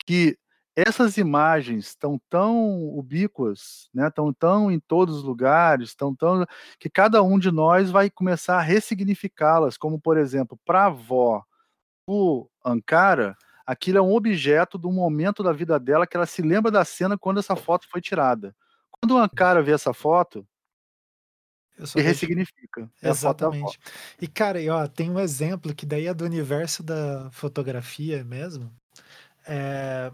que 0.05 0.37
essas 0.75 1.17
imagens 1.17 1.87
estão 1.87 2.19
tão 2.29 2.89
ubíquas, 2.97 3.89
né, 3.93 4.07
estão 4.07 4.33
tão 4.33 4.71
em 4.71 4.79
todos 4.79 5.17
os 5.17 5.23
lugares, 5.23 5.89
estão 5.89 6.15
tão 6.15 6.45
que 6.79 6.89
cada 6.89 7.23
um 7.23 7.39
de 7.39 7.51
nós 7.51 7.89
vai 7.91 8.09
começar 8.09 8.57
a 8.57 8.61
ressignificá-las, 8.61 9.77
como 9.77 9.99
por 9.99 10.17
exemplo, 10.17 10.59
para 10.65 10.83
a 10.83 10.85
avó, 10.87 11.43
o 12.07 12.47
Ankara, 12.65 13.35
aquilo 13.65 13.99
é 13.99 14.01
um 14.01 14.13
objeto 14.13 14.77
do 14.77 14.91
momento 14.91 15.43
da 15.43 15.53
vida 15.53 15.79
dela 15.79 16.07
que 16.07 16.17
ela 16.17 16.25
se 16.25 16.41
lembra 16.41 16.71
da 16.71 16.85
cena 16.85 17.17
quando 17.17 17.39
essa 17.39 17.55
foto 17.55 17.87
foi 17.89 18.01
tirada. 18.01 18.55
Quando 18.91 19.15
o 19.15 19.17
Ankara 19.19 19.63
vê 19.63 19.71
essa 19.73 19.93
foto, 19.93 20.47
e 21.95 22.01
ressignifica. 22.01 22.89
É 23.01 23.09
Exatamente. 23.09 23.77
E, 24.21 24.27
cara, 24.27 24.61
e, 24.61 24.69
ó, 24.69 24.87
tem 24.87 25.09
um 25.11 25.19
exemplo 25.19 25.75
que 25.75 25.85
daí 25.85 26.07
é 26.07 26.13
do 26.13 26.23
universo 26.23 26.81
da 26.81 27.29
fotografia 27.31 28.23
mesmo. 28.23 28.71
É, 29.47 30.11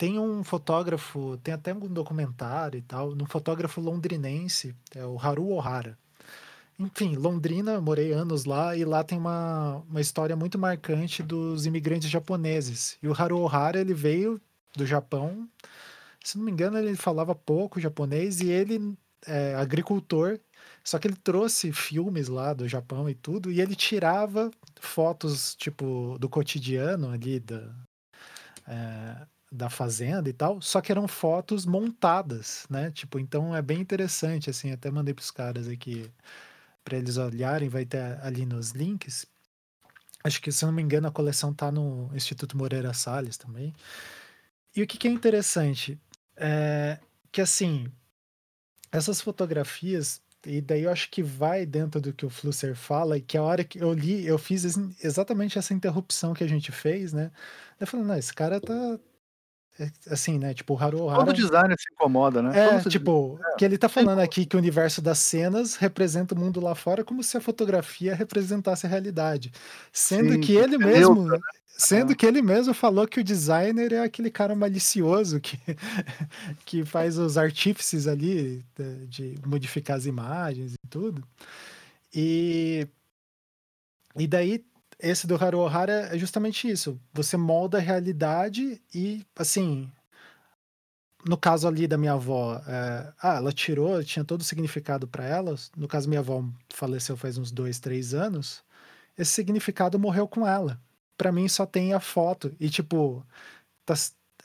tem 0.00 0.18
um 0.18 0.42
fotógrafo, 0.42 1.36
tem 1.42 1.52
até 1.52 1.74
um 1.74 1.80
documentário 1.80 2.78
e 2.78 2.80
tal, 2.80 3.12
um 3.12 3.26
fotógrafo 3.26 3.82
londrinense, 3.82 4.74
é 4.94 5.04
o 5.04 5.18
Haru 5.18 5.50
Ohara. 5.50 5.98
Enfim, 6.78 7.16
Londrina, 7.16 7.78
morei 7.82 8.10
anos 8.10 8.46
lá 8.46 8.74
e 8.74 8.82
lá 8.82 9.04
tem 9.04 9.18
uma, 9.18 9.82
uma 9.90 10.00
história 10.00 10.34
muito 10.34 10.58
marcante 10.58 11.22
dos 11.22 11.66
imigrantes 11.66 12.08
japoneses. 12.08 12.96
E 13.02 13.08
o 13.08 13.12
Haru 13.12 13.40
Ohara, 13.40 13.78
ele 13.78 13.92
veio 13.92 14.40
do 14.74 14.86
Japão, 14.86 15.46
se 16.24 16.38
não 16.38 16.46
me 16.46 16.50
engano, 16.50 16.78
ele 16.78 16.96
falava 16.96 17.34
pouco 17.34 17.78
japonês 17.78 18.40
e 18.40 18.48
ele 18.48 18.96
é 19.26 19.54
agricultor 19.54 20.40
só 20.82 20.98
que 20.98 21.08
ele 21.08 21.16
trouxe 21.16 21.72
filmes 21.72 22.28
lá 22.28 22.54
do 22.54 22.66
Japão 22.66 23.08
e 23.08 23.14
tudo, 23.14 23.52
e 23.52 23.60
ele 23.60 23.74
tirava 23.76 24.50
fotos, 24.80 25.54
tipo, 25.56 26.16
do 26.18 26.26
cotidiano 26.26 27.10
ali 27.10 27.38
da, 27.38 27.70
é, 28.66 29.26
da 29.50 29.68
fazenda 29.68 30.28
e 30.28 30.32
tal, 30.32 30.60
só 30.60 30.80
que 30.80 30.92
eram 30.92 31.08
fotos 31.08 31.66
montadas, 31.66 32.66
né? 32.70 32.90
Tipo, 32.92 33.18
então 33.18 33.54
é 33.54 33.60
bem 33.60 33.80
interessante, 33.80 34.48
assim, 34.48 34.70
até 34.70 34.90
mandei 34.90 35.12
pros 35.12 35.30
caras 35.30 35.68
aqui 35.68 36.10
para 36.84 36.96
eles 36.96 37.16
olharem, 37.16 37.68
vai 37.68 37.84
ter 37.84 38.18
ali 38.22 38.46
nos 38.46 38.70
links. 38.70 39.26
Acho 40.22 40.40
que, 40.40 40.52
se 40.52 40.64
não 40.64 40.72
me 40.72 40.82
engano, 40.82 41.08
a 41.08 41.12
coleção 41.12 41.52
tá 41.52 41.72
no 41.72 42.10
Instituto 42.14 42.56
Moreira 42.56 42.92
Salles 42.94 43.36
também. 43.36 43.74
E 44.76 44.82
o 44.82 44.86
que, 44.86 44.98
que 44.98 45.08
é 45.08 45.10
interessante 45.10 45.98
é 46.36 46.98
que, 47.32 47.40
assim, 47.40 47.90
essas 48.92 49.20
fotografias 49.20 50.22
e 50.46 50.60
daí 50.60 50.82
eu 50.84 50.90
acho 50.90 51.10
que 51.10 51.22
vai 51.22 51.66
dentro 51.66 52.00
do 52.00 52.12
que 52.12 52.24
o 52.24 52.30
Flusser 52.30 52.74
fala, 52.74 53.18
e 53.18 53.20
que 53.20 53.36
a 53.36 53.42
hora 53.42 53.62
que 53.62 53.78
eu 53.78 53.92
li, 53.92 54.26
eu 54.26 54.38
fiz 54.38 54.64
exatamente 55.02 55.58
essa 55.58 55.74
interrupção 55.74 56.32
que 56.32 56.42
a 56.42 56.48
gente 56.48 56.72
fez, 56.72 57.12
né? 57.12 57.30
Eu 57.78 57.86
falei, 57.86 58.06
não, 58.06 58.16
esse 58.16 58.32
cara 58.32 58.60
tá. 58.60 58.98
É, 59.78 59.90
assim, 60.10 60.38
né? 60.38 60.52
Tipo, 60.52 60.74
o 60.74 60.78
Haru 60.78 61.02
Ohara... 61.02 61.24
Todo 61.24 61.34
designer 61.34 61.76
se 61.78 61.92
incomoda, 61.92 62.42
né? 62.42 62.58
É, 62.58 62.80
tipo, 62.88 63.38
é, 63.42 63.56
que 63.56 63.64
ele 63.64 63.78
tá 63.78 63.88
falando 63.88 64.18
aqui 64.18 64.44
que 64.44 64.56
o 64.56 64.58
universo 64.58 65.00
das 65.00 65.18
cenas 65.18 65.76
representa 65.76 66.34
o 66.34 66.38
mundo 66.38 66.60
lá 66.60 66.74
fora 66.74 67.04
como 67.04 67.22
se 67.22 67.36
a 67.36 67.40
fotografia 67.40 68.14
representasse 68.14 68.86
a 68.86 68.88
realidade. 68.88 69.52
Sendo 69.92 70.34
Sim, 70.34 70.40
que 70.40 70.52
ele 70.52 70.76
mesmo. 70.76 71.14
Neutra, 71.14 71.38
né? 71.38 71.60
Sendo 71.80 72.14
que 72.14 72.26
ele 72.26 72.42
mesmo 72.42 72.74
falou 72.74 73.08
que 73.08 73.20
o 73.20 73.24
designer 73.24 73.94
é 73.94 74.00
aquele 74.00 74.30
cara 74.30 74.54
malicioso 74.54 75.40
que, 75.40 75.58
que 76.66 76.84
faz 76.84 77.16
os 77.16 77.38
artífices 77.38 78.06
ali 78.06 78.62
de, 78.76 79.06
de 79.06 79.34
modificar 79.46 79.96
as 79.96 80.04
imagens 80.04 80.74
e 80.74 80.88
tudo. 80.90 81.26
E, 82.14 82.86
e 84.14 84.26
daí, 84.26 84.62
esse 85.02 85.26
do 85.26 85.36
Haru 85.36 85.58
Ohara 85.58 86.08
é 86.14 86.18
justamente 86.18 86.68
isso. 86.68 87.00
Você 87.12 87.36
molda 87.36 87.78
a 87.78 87.80
realidade 87.80 88.80
e, 88.94 89.24
assim, 89.36 89.90
no 91.26 91.36
caso 91.36 91.68
ali 91.68 91.86
da 91.86 91.98
minha 91.98 92.12
avó, 92.12 92.56
é, 92.66 93.12
ah, 93.22 93.36
ela 93.36 93.52
tirou, 93.52 94.02
tinha 94.04 94.24
todo 94.24 94.40
o 94.40 94.44
significado 94.44 95.06
para 95.08 95.24
ela. 95.24 95.54
No 95.76 95.88
caso, 95.88 96.08
minha 96.08 96.20
avó 96.20 96.44
faleceu 96.72 97.16
faz 97.16 97.38
uns 97.38 97.50
dois, 97.50 97.78
três 97.78 98.14
anos. 98.14 98.62
Esse 99.18 99.32
significado 99.32 99.98
morreu 99.98 100.26
com 100.28 100.46
ela 100.46 100.80
para 101.20 101.30
mim 101.30 101.46
só 101.48 101.66
tem 101.66 101.92
a 101.92 102.00
foto. 102.00 102.56
E, 102.58 102.70
tipo, 102.70 103.22
tá, 103.84 103.92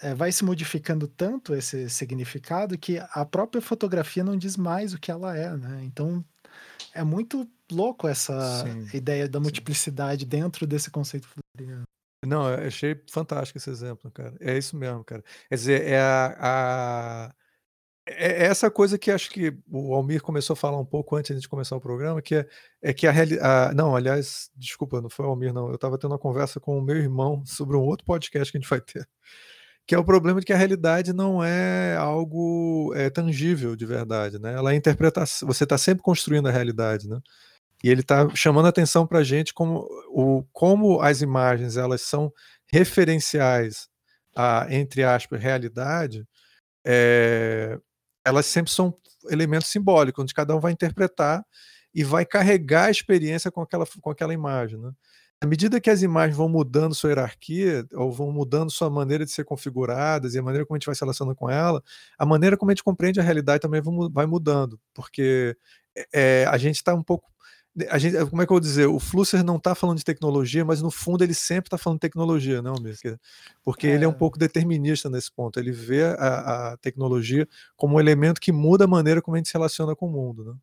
é, 0.01 0.13
vai 0.13 0.29
se 0.29 0.43
modificando 0.43 1.07
tanto 1.07 1.55
esse 1.55 1.89
significado 1.89 2.77
que 2.77 2.99
a 2.99 3.25
própria 3.25 3.61
fotografia 3.61 4.25
não 4.25 4.35
diz 4.37 4.57
mais 4.57 4.93
o 4.93 4.99
que 4.99 5.09
ela 5.09 5.37
é, 5.37 5.55
né? 5.55 5.83
Então, 5.85 6.23
é 6.93 7.01
muito 7.01 7.49
louco 7.71 8.07
essa 8.07 8.63
sim, 8.63 8.97
ideia 8.97 9.27
da 9.27 9.39
multiplicidade 9.39 10.23
sim. 10.23 10.29
dentro 10.29 10.67
desse 10.67 10.91
conceito 10.91 11.27
Não, 12.25 12.49
eu 12.49 12.67
achei 12.67 13.01
fantástico 13.09 13.57
esse 13.57 13.69
exemplo, 13.69 14.11
cara. 14.11 14.35
É 14.39 14.57
isso 14.57 14.75
mesmo, 14.75 15.03
cara. 15.03 15.23
Quer 15.49 15.55
dizer, 15.55 15.81
é 15.83 15.99
a, 15.99 16.37
a 16.39 17.35
é, 18.07 18.43
é 18.43 18.45
essa 18.45 18.69
coisa 18.69 18.97
que 18.97 19.09
acho 19.11 19.29
que 19.31 19.57
o 19.69 19.93
Almir 19.95 20.21
começou 20.21 20.53
a 20.53 20.57
falar 20.57 20.79
um 20.79 20.85
pouco 20.85 21.15
antes 21.15 21.41
de 21.41 21.49
começar 21.49 21.75
o 21.75 21.81
programa, 21.81 22.21
que 22.21 22.35
é, 22.35 22.47
é 22.81 22.93
que 22.93 23.07
a 23.07 23.11
realidade. 23.11 23.75
Não, 23.75 23.95
aliás, 23.95 24.49
desculpa, 24.55 25.01
não 25.01 25.09
foi 25.09 25.25
o 25.25 25.29
Almir, 25.29 25.53
não. 25.53 25.69
Eu 25.69 25.75
estava 25.75 25.97
tendo 25.97 26.11
uma 26.11 26.19
conversa 26.19 26.59
com 26.59 26.77
o 26.77 26.81
meu 26.81 26.97
irmão 26.97 27.43
sobre 27.45 27.75
um 27.75 27.81
outro 27.81 28.05
podcast 28.05 28.51
que 28.51 28.57
a 28.57 28.61
gente 28.61 28.69
vai 28.69 28.81
ter. 28.81 29.07
Que 29.87 29.95
é 29.95 29.99
o 29.99 30.05
problema 30.05 30.39
de 30.39 30.45
que 30.45 30.53
a 30.53 30.57
realidade 30.57 31.13
não 31.13 31.43
é 31.43 31.95
algo 31.97 32.93
é, 32.95 33.09
tangível 33.09 33.75
de 33.75 33.85
verdade, 33.85 34.39
né? 34.39 34.53
Ela 34.53 34.73
é 34.73 34.75
interpretação. 34.75 35.47
Você 35.47 35.63
está 35.63 35.77
sempre 35.77 36.03
construindo 36.03 36.47
a 36.47 36.51
realidade, 36.51 37.07
né? 37.07 37.19
E 37.85 37.89
ele 37.91 38.01
está 38.01 38.27
chamando 38.33 38.65
a 38.65 38.69
atenção 38.69 39.05
para 39.05 39.19
a 39.19 39.23
gente 39.23 39.53
como, 39.53 39.87
o, 40.09 40.43
como 40.51 40.99
as 41.01 41.21
imagens 41.21 41.77
elas 41.77 42.01
são 42.01 42.33
referenciais 42.65 43.87
a, 44.35 44.65
entre 44.71 45.03
aspas, 45.03 45.39
realidade, 45.39 46.27
é, 46.83 47.77
elas 48.25 48.47
sempre 48.47 48.71
são 48.71 48.97
elementos 49.29 49.67
simbólicos, 49.67 50.23
onde 50.23 50.33
cada 50.33 50.55
um 50.55 50.59
vai 50.59 50.71
interpretar 50.71 51.45
e 51.93 52.03
vai 52.03 52.25
carregar 52.25 52.85
a 52.85 52.89
experiência 52.89 53.51
com 53.51 53.61
aquela, 53.61 53.85
com 54.01 54.09
aquela 54.09 54.33
imagem. 54.33 54.79
Né? 54.79 54.91
À 55.39 55.45
medida 55.45 55.79
que 55.79 55.91
as 55.91 56.01
imagens 56.01 56.35
vão 56.35 56.49
mudando 56.49 56.95
sua 56.95 57.11
hierarquia, 57.11 57.85
ou 57.93 58.11
vão 58.11 58.31
mudando 58.31 58.71
sua 58.71 58.89
maneira 58.89 59.23
de 59.25 59.31
ser 59.31 59.45
configuradas 59.45 60.33
e 60.33 60.39
a 60.39 60.41
maneira 60.41 60.65
como 60.65 60.75
a 60.75 60.79
gente 60.79 60.87
vai 60.87 60.95
se 60.95 61.01
relacionando 61.01 61.35
com 61.35 61.51
ela, 61.51 61.83
a 62.17 62.25
maneira 62.25 62.57
como 62.57 62.71
a 62.71 62.73
gente 62.73 62.83
compreende 62.83 63.19
a 63.19 63.23
realidade 63.23 63.61
também 63.61 63.79
vai 64.11 64.25
mudando, 64.25 64.81
porque 64.91 65.55
é, 66.11 66.45
a 66.49 66.57
gente 66.57 66.77
está 66.77 66.95
um 66.95 67.03
pouco 67.03 67.34
a 67.89 67.97
gente, 67.97 68.17
como 68.29 68.41
é 68.41 68.45
que 68.45 68.51
eu 68.51 68.55
vou 68.55 68.59
dizer? 68.59 68.85
O 68.87 68.99
Flusser 68.99 69.43
não 69.43 69.57
está 69.57 69.75
falando 69.75 69.97
de 69.97 70.05
tecnologia, 70.05 70.63
mas 70.63 70.81
no 70.81 70.89
fundo 70.89 71.23
ele 71.23 71.33
sempre 71.33 71.67
está 71.67 71.77
falando 71.77 71.97
de 71.97 72.01
tecnologia, 72.01 72.61
não, 72.61 72.75
mesmo? 72.81 73.19
Porque 73.63 73.87
é. 73.87 73.91
ele 73.91 74.05
é 74.05 74.07
um 74.07 74.11
é. 74.11 74.15
pouco 74.15 74.39
determinista 74.39 75.09
nesse 75.09 75.31
ponto. 75.31 75.59
Ele 75.59 75.71
vê 75.71 76.05
a, 76.05 76.73
a, 76.73 76.77
tecnologia 76.77 77.47
como 77.75 77.95
um 77.95 77.99
elemento 77.99 78.39
que 78.39 78.51
muda 78.51 78.85
a 78.85 78.87
maneira 78.87 79.21
como 79.21 79.35
a 79.35 79.39
gente 79.39 79.49
se 79.49 79.53
relaciona 79.53 79.95
com 79.95 80.07
o 80.07 80.11
mundo, 80.11 80.45
né? 80.45 80.53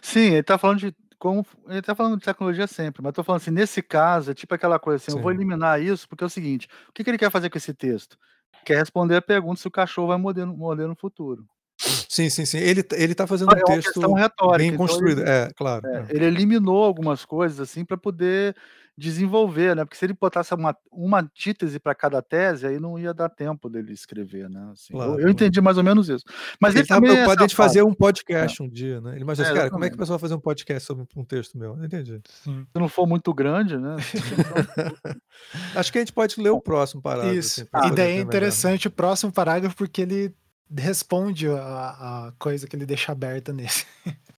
Sim, 0.00 0.28
ele 0.28 0.40
está 0.40 0.56
falando 0.56 0.78
de 0.78 0.94
como 1.18 1.44
ele 1.66 1.80
está 1.80 1.96
falando 1.96 2.16
de 2.16 2.24
tecnologia 2.24 2.68
sempre, 2.68 3.02
mas 3.02 3.10
estou 3.10 3.24
falando 3.24 3.42
assim, 3.42 3.50
nesse 3.50 3.82
caso, 3.82 4.30
é 4.30 4.34
tipo 4.34 4.54
aquela 4.54 4.78
coisa 4.78 5.02
assim, 5.02 5.10
Sim. 5.10 5.18
eu 5.18 5.22
vou 5.22 5.32
eliminar 5.32 5.82
isso 5.82 6.08
porque 6.08 6.22
é 6.22 6.26
o 6.26 6.30
seguinte, 6.30 6.68
o 6.88 6.92
que, 6.92 7.02
que 7.02 7.10
ele 7.10 7.18
quer 7.18 7.30
fazer 7.30 7.50
com 7.50 7.58
esse 7.58 7.74
texto? 7.74 8.16
Quer 8.64 8.78
responder 8.78 9.16
a 9.16 9.22
pergunta 9.22 9.60
se 9.60 9.66
o 9.66 9.70
cachorro 9.70 10.08
vai 10.08 10.16
morder, 10.16 10.46
morder 10.46 10.86
no 10.86 10.94
futuro. 10.94 11.44
Sim, 11.78 12.28
sim, 12.28 12.44
sim. 12.44 12.58
Ele, 12.58 12.84
ele 12.92 13.14
tá 13.14 13.26
fazendo 13.26 13.54
é 13.54 13.60
um 13.60 13.64
texto 13.64 14.00
retórica, 14.12 14.58
bem 14.58 14.68
então 14.68 14.86
construído. 14.86 15.20
Ele, 15.20 15.30
é, 15.30 15.48
claro. 15.56 15.86
É, 15.86 16.06
ele 16.10 16.24
eliminou 16.24 16.82
algumas 16.82 17.24
coisas 17.24 17.60
assim 17.60 17.84
para 17.84 17.96
poder 17.96 18.56
desenvolver, 18.98 19.76
né? 19.76 19.84
Porque 19.84 19.96
se 19.96 20.04
ele 20.04 20.12
botasse 20.12 20.52
uma, 20.52 20.76
uma 20.90 21.20
antítese 21.20 21.78
para 21.78 21.94
cada 21.94 22.20
tese, 22.20 22.66
aí 22.66 22.80
não 22.80 22.98
ia 22.98 23.14
dar 23.14 23.28
tempo 23.28 23.70
dele 23.70 23.92
escrever, 23.92 24.50
né? 24.50 24.70
Assim, 24.72 24.92
claro, 24.92 25.12
eu, 25.12 25.20
eu, 25.20 25.28
entendi 25.28 25.60
mais 25.60 25.78
ou 25.78 25.84
menos 25.84 26.08
isso. 26.08 26.24
Mas 26.60 26.74
ele, 26.74 26.80
ele 26.80 26.88
tá 26.88 27.00
preocupado 27.00 27.46
de 27.46 27.54
fazer 27.54 27.82
um 27.84 27.94
podcast 27.94 28.60
é. 28.60 28.64
um 28.64 28.68
dia, 28.68 29.00
né? 29.00 29.12
Ele 29.12 29.22
imagina, 29.22 29.48
é, 29.48 29.54
cara, 29.54 29.70
como 29.70 29.84
é 29.84 29.88
que 29.88 29.94
o 29.94 29.98
pessoal 29.98 30.18
vai 30.18 30.22
fazer 30.22 30.34
um 30.34 30.40
podcast 30.40 30.84
sobre 30.84 31.06
um 31.16 31.24
texto 31.24 31.56
meu? 31.56 31.76
Eu 31.76 31.84
entendi. 31.84 32.20
Sim. 32.42 32.66
Se 32.72 32.80
não 32.80 32.88
for 32.88 33.06
muito 33.06 33.32
grande, 33.32 33.78
né? 33.78 33.94
Acho 35.76 35.92
que 35.92 35.98
a 35.98 36.00
gente 36.00 36.12
pode 36.12 36.40
ler 36.40 36.50
o 36.50 36.60
próximo 36.60 37.00
parágrafo. 37.00 37.38
Isso. 37.38 37.68
Assim, 37.72 37.92
e 37.92 37.94
daí 37.94 38.18
é 38.18 38.20
interessante 38.20 38.88
o 38.88 38.90
próximo 38.90 39.30
parágrafo, 39.30 39.76
porque 39.76 40.02
ele 40.02 40.34
responde 40.76 41.48
a, 41.48 42.28
a 42.28 42.32
coisa 42.38 42.66
que 42.66 42.76
ele 42.76 42.86
deixa 42.86 43.12
aberta 43.12 43.52
nesse. 43.52 43.86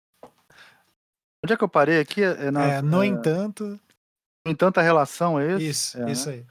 Onde 1.44 1.54
é 1.54 1.56
que 1.56 1.64
eu 1.64 1.68
parei 1.68 2.00
aqui? 2.00 2.22
É, 2.22 2.50
na, 2.50 2.64
é 2.64 2.82
no 2.82 3.02
é... 3.02 3.06
entanto. 3.06 3.80
No 4.44 4.52
entanto, 4.52 4.78
a 4.78 4.82
relação 4.82 5.38
é 5.38 5.52
esse? 5.54 5.68
Isso, 5.68 6.02
é, 6.02 6.10
isso 6.10 6.28
né? 6.28 6.34
aí. 6.36 6.46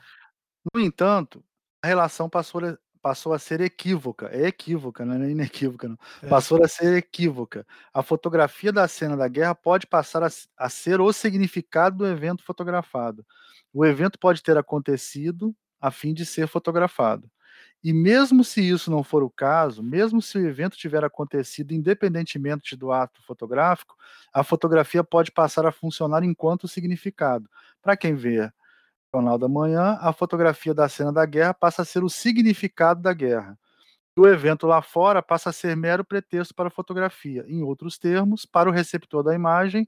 No 0.74 0.82
entanto, 0.82 1.44
a 1.84 1.88
relação 1.88 2.30
passou, 2.30 2.62
passou 3.02 3.34
a 3.34 3.40
ser 3.40 3.62
equívoca. 3.62 4.30
É 4.32 4.48
equívoca, 4.48 5.06
não 5.06 5.24
é 5.24 5.30
inequívoca, 5.30 5.88
não. 5.88 5.98
É. 6.22 6.28
Passou 6.28 6.64
a 6.64 6.68
ser 6.68 6.98
equívoca. 6.98 7.66
A 7.94 8.04
fotografia 8.04 8.72
da 8.72 8.88
cena 8.88 9.16
da 9.16 9.28
guerra 9.28 9.56
pode 9.56 9.88
passar 9.88 10.24
a, 10.24 10.30
a 10.58 10.70
ser 10.70 11.00
o 11.02 11.12
significado 11.14 11.98
do 11.98 12.08
evento 12.08 12.44
fotografado. 12.44 13.26
O 13.74 13.86
evento 13.86 14.18
pode 14.18 14.42
ter 14.42 14.58
acontecido 14.58 15.56
a 15.80 15.92
fim 15.92 16.14
de 16.14 16.26
ser 16.26 16.48
fotografado. 16.48 17.30
E 17.84 17.94
mesmo 17.94 18.44
se 18.44 18.62
isso 18.62 18.92
não 18.92 19.04
for 19.04 19.24
o 19.24 19.30
caso, 19.30 19.82
mesmo 19.82 20.22
se 20.22 20.38
o 20.38 20.46
evento 20.46 20.76
tiver 20.78 21.04
acontecido 21.04 21.74
independentemente 21.74 22.76
do 22.76 22.92
ato 22.92 23.22
fotográfico, 23.24 23.96
a 24.34 24.44
fotografia 24.44 25.04
pode 25.04 25.32
passar 25.32 25.66
a 25.66 25.72
funcionar 25.72 26.24
enquanto 26.24 26.68
significado. 26.68 27.50
Para 27.82 27.96
quem 27.96 28.16
vê 28.16 28.42
o 28.46 28.52
Jornal 29.18 29.38
da 29.40 29.48
Manhã, 29.50 29.98
a 30.02 30.14
fotografia 30.14 30.74
da 30.74 30.90
cena 30.90 31.14
da 31.14 31.26
guerra 31.26 31.54
passa 31.54 31.84
a 31.84 31.86
ser 31.86 32.04
o 32.04 32.10
significado 32.10 33.02
da 33.02 33.14
guerra. 33.14 33.58
O 34.18 34.28
evento 34.28 34.68
lá 34.68 34.82
fora 34.82 35.22
passa 35.24 35.50
a 35.50 35.54
ser 35.54 35.78
mero 35.78 36.04
pretexto 36.04 36.54
para 36.56 36.68
a 36.68 36.72
fotografia. 36.72 37.46
Em 37.48 37.64
outros 37.64 37.98
termos, 37.98 38.46
para 38.46 38.70
o 38.70 38.74
receptor 38.74 39.24
da 39.24 39.34
imagem, 39.36 39.88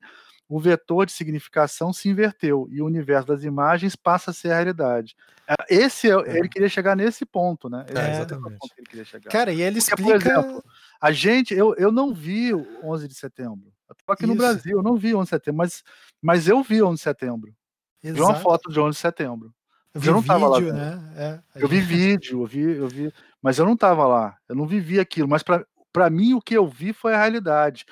o 0.51 0.59
vetor 0.59 1.05
de 1.05 1.13
significação 1.13 1.93
se 1.93 2.09
inverteu 2.09 2.67
e 2.69 2.81
o 2.81 2.85
universo 2.85 3.25
das 3.25 3.45
imagens 3.45 3.95
passa 3.95 4.31
a 4.31 4.33
ser 4.33 4.51
a 4.51 4.55
realidade. 4.55 5.15
É, 5.47 5.55
esse 5.69 6.11
é, 6.11 6.13
é. 6.13 6.39
ele 6.39 6.49
queria 6.49 6.67
chegar 6.67 6.93
nesse 6.93 7.25
ponto, 7.25 7.69
né? 7.69 7.85
É, 7.87 7.97
é 7.97 8.11
exatamente. 8.15 8.59
que 8.59 8.81
ele 8.81 8.87
queria 8.87 9.05
chegar. 9.05 9.31
Cara, 9.31 9.53
e 9.53 9.61
ele 9.61 9.79
Porque, 9.79 10.01
explica. 10.01 10.19
Por 10.19 10.41
exemplo, 10.41 10.63
a 10.99 11.11
gente, 11.13 11.53
eu, 11.53 11.73
eu 11.75 11.89
não 11.89 12.13
vi 12.13 12.53
o 12.53 12.67
11 12.83 13.07
de 13.07 13.15
setembro. 13.15 13.71
Eu 13.87 13.95
tô 14.05 14.11
aqui 14.11 14.23
Isso. 14.23 14.33
no 14.33 14.37
Brasil, 14.37 14.77
eu 14.77 14.83
não 14.83 14.97
vi 14.97 15.13
o 15.13 15.19
11 15.19 15.23
de 15.23 15.29
setembro, 15.29 15.57
mas, 15.57 15.83
mas 16.21 16.49
eu 16.49 16.61
vi 16.61 16.81
o 16.81 16.87
11 16.87 16.95
de 16.95 17.01
setembro. 17.01 17.55
Exato. 18.03 18.21
Vi 18.21 18.21
uma 18.21 18.35
foto 18.35 18.69
de 18.69 18.77
11 18.77 18.89
de 18.93 19.01
setembro. 19.01 19.53
Eu, 19.93 20.01
eu 20.03 20.13
não 20.13 20.21
vídeo, 20.21 20.47
lá. 20.49 20.59
Né? 20.59 21.13
É, 21.15 21.39
eu 21.63 21.67
vi 21.69 21.79
vídeo, 21.79 22.41
eu 22.41 22.45
vi, 22.45 22.61
eu 22.61 22.87
vi, 22.89 23.13
mas 23.41 23.57
eu 23.57 23.65
não 23.65 23.73
estava 23.75 24.05
lá. 24.05 24.35
Eu 24.49 24.55
não 24.55 24.67
vivi 24.67 24.99
aquilo. 24.99 25.29
Mas 25.29 25.43
para 25.43 26.09
mim 26.09 26.33
o 26.33 26.41
que 26.41 26.57
eu 26.57 26.67
vi 26.67 26.91
foi 26.91 27.13
a 27.13 27.17
realidade 27.17 27.85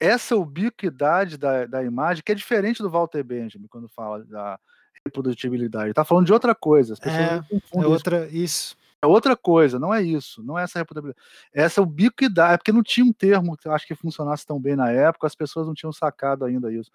essa 0.00 0.34
ubiquidade 0.34 1.36
da, 1.36 1.66
da 1.66 1.84
imagem, 1.84 2.22
que 2.24 2.32
é 2.32 2.34
diferente 2.34 2.82
do 2.82 2.90
Walter 2.90 3.22
Benjamin 3.22 3.66
quando 3.68 3.88
fala 3.88 4.24
da 4.24 4.58
reprodutibilidade. 5.04 5.84
Ele 5.84 5.92
está 5.92 6.04
falando 6.04 6.26
de 6.26 6.32
outra 6.32 6.54
coisa. 6.54 6.94
As 6.94 6.98
pessoas 6.98 7.20
é, 7.20 7.80
é 7.82 7.86
outra, 7.86 8.26
isso. 8.26 8.36
isso. 8.36 8.80
É 9.02 9.06
outra 9.06 9.34
coisa, 9.34 9.78
não 9.78 9.94
é 9.94 10.02
isso, 10.02 10.42
não 10.42 10.58
é 10.58 10.64
essa 10.64 10.78
reprodutibilidade. 10.78 11.26
Essa 11.54 11.80
ubiquidade, 11.80 12.54
é 12.54 12.56
porque 12.58 12.72
não 12.72 12.82
tinha 12.82 13.04
um 13.04 13.12
termo 13.12 13.56
que 13.56 13.66
eu 13.66 13.72
acho 13.72 13.86
que 13.86 13.94
funcionasse 13.94 14.44
tão 14.44 14.60
bem 14.60 14.76
na 14.76 14.90
época, 14.90 15.26
as 15.26 15.34
pessoas 15.34 15.66
não 15.66 15.72
tinham 15.72 15.92
sacado 15.92 16.44
ainda 16.44 16.70
isso. 16.70 16.90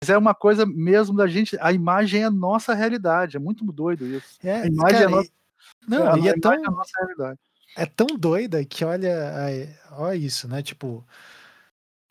Mas 0.00 0.08
é 0.08 0.16
uma 0.16 0.34
coisa 0.34 0.64
mesmo 0.64 1.16
da 1.16 1.26
gente, 1.26 1.56
a 1.60 1.72
imagem 1.72 2.22
é 2.22 2.30
nossa 2.30 2.74
realidade, 2.74 3.36
é 3.36 3.40
muito 3.40 3.64
doido 3.64 4.06
isso. 4.06 4.38
É, 4.44 4.62
a 4.62 4.66
imagem 4.66 4.98
cara, 4.98 5.04
é 5.04 5.08
nossa, 5.08 5.30
não, 5.88 6.14
é, 6.14 6.20
e 6.20 6.28
é 6.28 6.38
tão, 6.38 6.52
é 6.52 6.58
nossa 6.58 6.92
realidade. 6.96 7.40
É 7.76 7.86
tão 7.86 8.06
doida 8.06 8.64
que 8.64 8.84
olha, 8.84 9.16
olha 9.92 10.14
isso, 10.14 10.46
né? 10.46 10.62
Tipo, 10.62 11.04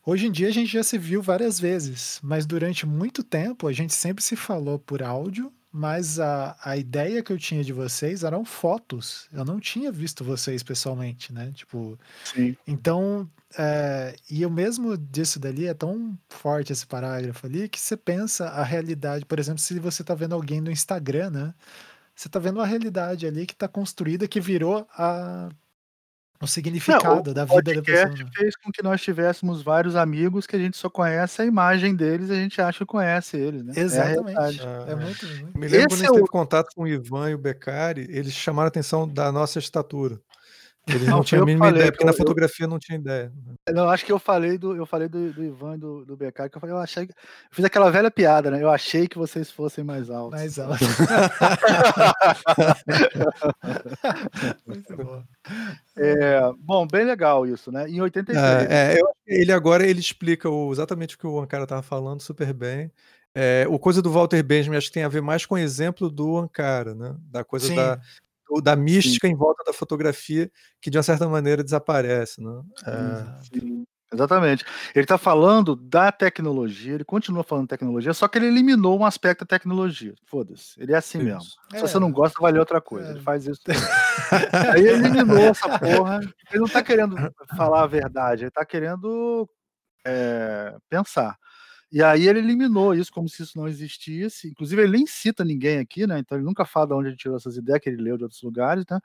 Hoje 0.08 0.26
em 0.26 0.32
dia 0.32 0.48
a 0.48 0.52
gente 0.52 0.72
já 0.72 0.84
se 0.84 0.98
viu 0.98 1.22
várias 1.22 1.60
vezes, 1.60 2.18
mas 2.24 2.46
durante 2.46 2.86
muito 2.86 3.26
tempo 3.26 3.68
a 3.68 3.74
gente 3.74 3.94
sempre 3.94 4.24
se 4.24 4.38
falou 4.38 4.80
por 4.80 5.04
áudio, 5.04 5.52
mas 5.70 6.18
a, 6.18 6.56
a 6.64 6.78
ideia 6.78 7.22
que 7.22 7.30
eu 7.30 7.38
tinha 7.38 7.62
de 7.62 7.74
vocês 7.74 8.24
eram 8.24 8.46
fotos. 8.46 9.28
Eu 9.34 9.44
não 9.44 9.60
tinha 9.60 9.92
visto 9.92 10.24
vocês 10.24 10.64
pessoalmente, 10.64 11.34
né? 11.34 11.52
Tipo. 11.54 12.00
Sim. 12.24 12.56
Então, 12.66 13.30
é, 13.60 14.16
e 14.32 14.46
o 14.46 14.50
mesmo 14.50 14.98
disso 14.98 15.42
dali 15.42 15.68
é 15.68 15.74
tão 15.74 16.18
forte 16.30 16.72
esse 16.72 16.88
parágrafo 16.88 17.46
ali 17.46 17.68
que 17.68 17.78
você 17.78 17.98
pensa 17.98 18.48
a 18.48 18.64
realidade. 18.64 19.26
Por 19.26 19.38
exemplo, 19.38 19.60
se 19.60 19.78
você 19.78 20.06
tá 20.06 20.16
vendo 20.16 20.36
alguém 20.36 20.62
no 20.62 20.72
Instagram, 20.72 21.32
né? 21.32 21.54
Você 22.16 22.30
tá 22.30 22.40
vendo 22.40 22.60
uma 22.60 22.66
realidade 22.66 23.28
ali 23.28 23.46
que 23.46 23.54
tá 23.54 23.68
construída, 23.68 24.26
que 24.26 24.40
virou 24.40 24.88
a 24.98 25.50
o 26.42 26.48
significado 26.48 27.24
Não, 27.26 27.34
da 27.34 27.46
vida 27.46 27.74
da 27.76 27.82
pessoa. 27.82 28.10
Né? 28.10 28.30
fez 28.36 28.56
com 28.56 28.72
que 28.72 28.84
nós 28.84 29.02
tivéssemos 29.02 29.62
vários 29.62 29.96
amigos 29.96 30.46
que 30.46 30.56
a 30.56 30.60
gente 30.60 30.78
só 30.78 30.90
conhece 30.90 31.42
a 31.42 31.46
imagem 31.46 31.96
deles 31.96 32.30
e 32.30 32.34
a 32.34 32.36
gente 32.36 32.62
acha 32.62 32.80
que 32.80 32.86
conhece 32.86 33.38
eles, 33.38 33.64
né? 33.64 33.74
É 33.76 33.80
Exatamente. 33.80 34.62
É, 34.62 34.92
é 34.92 34.96
muito, 34.96 35.26
muito. 35.26 35.58
Me 35.58 35.68
lembro 35.68 35.78
Esse 35.78 35.88
quando 35.88 35.94
a 35.94 35.98
gente 35.98 36.10
é 36.10 36.14
teve 36.14 36.28
contato 36.28 36.70
com 36.76 36.84
o 36.84 36.88
Ivan 36.88 37.30
e 37.32 37.36
o 37.36 37.38
Beccari, 37.38 38.08
eles 38.10 38.34
chamaram 38.34 38.68
a 38.68 38.70
atenção 38.70 39.08
da 39.08 39.32
nossa 39.32 39.60
estatura. 39.60 40.20
Eles 40.88 41.06
não, 41.08 41.18
não 41.18 41.24
tinham 41.24 41.44
a 41.44 41.46
mínima 41.46 41.66
falei, 41.66 41.82
ideia, 41.82 41.92
porque 41.92 42.04
eu, 42.04 42.08
na 42.08 42.14
fotografia 42.14 42.66
eu, 42.66 42.70
não 42.70 42.80
tinha 42.80 42.98
ideia. 42.98 43.32
Não, 43.74 43.90
acho 43.90 44.06
que 44.06 44.12
eu 44.12 44.18
falei 44.18 44.58
do, 44.58 44.76
eu 44.76 44.86
falei 44.86 45.10
do, 45.10 45.34
do 45.34 45.44
Ivan 45.44 45.76
e 45.76 45.78
do, 45.78 46.06
do 46.06 46.16
BK, 46.16 46.50
que 46.50 46.58
eu 46.58 46.62
falei, 46.62 46.76
eu 46.76 46.80
achei. 46.80 47.04
Eu 47.04 47.10
fiz 47.52 47.66
aquela 47.66 47.92
velha 47.92 48.10
piada, 48.10 48.50
né? 48.50 48.64
Eu 48.64 48.70
achei 48.70 49.08
que 49.08 49.18
vocês 49.18 49.52
fossem 49.52 49.84
mais 49.84 50.10
altos. 50.10 50.40
Mais 50.40 50.58
altos. 50.60 50.88
Muito 54.66 54.96
bom. 54.96 55.24
É, 55.98 56.40
bom, 56.60 56.88
bem 56.88 57.06
legal 57.06 57.46
isso, 57.46 57.70
né? 57.72 57.90
Em 57.90 58.00
83. 58.00 58.38
É, 58.42 58.94
é, 58.94 59.02
eu, 59.02 59.10
ele 59.26 59.52
agora 59.52 59.86
ele 59.86 60.00
explica 60.00 60.50
o, 60.50 60.72
exatamente 60.72 61.16
o 61.16 61.20
que 61.20 61.28
o 61.28 61.40
Ankara 61.40 61.64
estava 61.64 61.82
falando 61.82 62.22
super 62.22 62.54
bem. 62.54 62.90
É, 63.36 63.68
o 63.70 63.78
coisa 63.78 64.02
do 64.02 64.12
Walter 64.12 64.42
Benjamin 64.42 64.78
acho 64.78 64.88
que 64.88 64.94
tem 64.94 65.04
a 65.04 65.10
ver 65.10 65.22
mais 65.22 65.46
com 65.46 65.56
o 65.56 65.60
exemplo 65.60 66.10
do 66.10 66.38
Ankara, 66.38 66.96
né? 66.96 67.16
Da 67.30 67.44
coisa 67.44 67.68
Sim. 67.68 67.76
da 67.76 68.00
da 68.62 68.76
mística 68.76 69.28
Sim. 69.28 69.34
em 69.34 69.36
volta 69.36 69.64
da 69.66 69.74
fotografia 69.74 70.52
que 70.82 70.90
de 70.90 70.98
uma 70.98 71.04
certa 71.04 71.28
maneira 71.28 71.64
desaparece, 71.64 72.42
né? 72.42 72.62
É... 72.86 73.88
Exatamente. 74.14 74.64
Ele 74.96 75.04
está 75.04 75.18
falando 75.18 75.76
da 75.76 76.12
tecnologia, 76.14 76.94
ele 76.94 77.04
continua 77.04 77.44
falando 77.44 77.68
tecnologia, 77.68 78.14
só 78.14 78.28
que 78.28 78.38
ele 78.38 78.48
eliminou 78.48 78.98
um 78.98 79.06
aspecto 79.06 79.42
da 79.42 79.48
tecnologia. 79.48 80.14
Foda-se, 80.26 80.82
ele 80.82 80.94
é 80.94 80.96
assim 80.96 81.18
isso. 81.18 81.28
mesmo. 81.28 81.50
É. 81.74 81.76
Se 81.76 81.82
você 81.82 82.00
não 82.00 82.12
gosta, 82.12 82.42
vai 82.42 82.54
ler 82.54 82.60
outra 82.60 82.80
coisa. 82.80 83.10
É. 83.10 83.12
Ele 83.12 83.20
faz 83.20 83.46
isso. 83.46 83.62
Aí 84.74 84.88
ele 84.88 85.08
eliminou 85.08 85.38
essa 85.40 85.78
porra. 85.78 86.22
Ele 86.22 86.60
não 86.60 86.68
está 86.68 86.82
querendo 86.82 87.18
falar 87.58 87.84
a 87.84 87.88
verdade, 87.88 88.44
ele 88.44 88.50
está 88.50 88.66
querendo 88.66 89.50
é, 90.06 90.78
pensar. 90.90 91.38
E 91.92 92.04
aí 92.04 92.28
ele 92.28 92.40
eliminou 92.40 92.94
isso 92.94 93.12
como 93.12 93.30
se 93.30 93.44
isso 93.44 93.58
não 93.58 93.68
existisse. 93.68 94.50
Inclusive, 94.50 94.82
ele 94.82 94.98
nem 94.98 95.08
cita 95.08 95.46
ninguém 95.46 95.80
aqui, 95.80 96.06
né? 96.06 96.20
Então 96.20 96.38
ele 96.38 96.46
nunca 96.46 96.66
fala 96.66 96.88
de 96.88 96.94
onde 96.94 97.08
ele 97.10 97.18
tirou 97.18 97.38
essas 97.38 97.56
ideias, 97.56 97.80
que 97.80 97.90
ele 97.90 98.02
leu 98.02 98.18
de 98.18 98.24
outros 98.24 98.42
lugares, 98.42 98.86
né? 98.90 99.00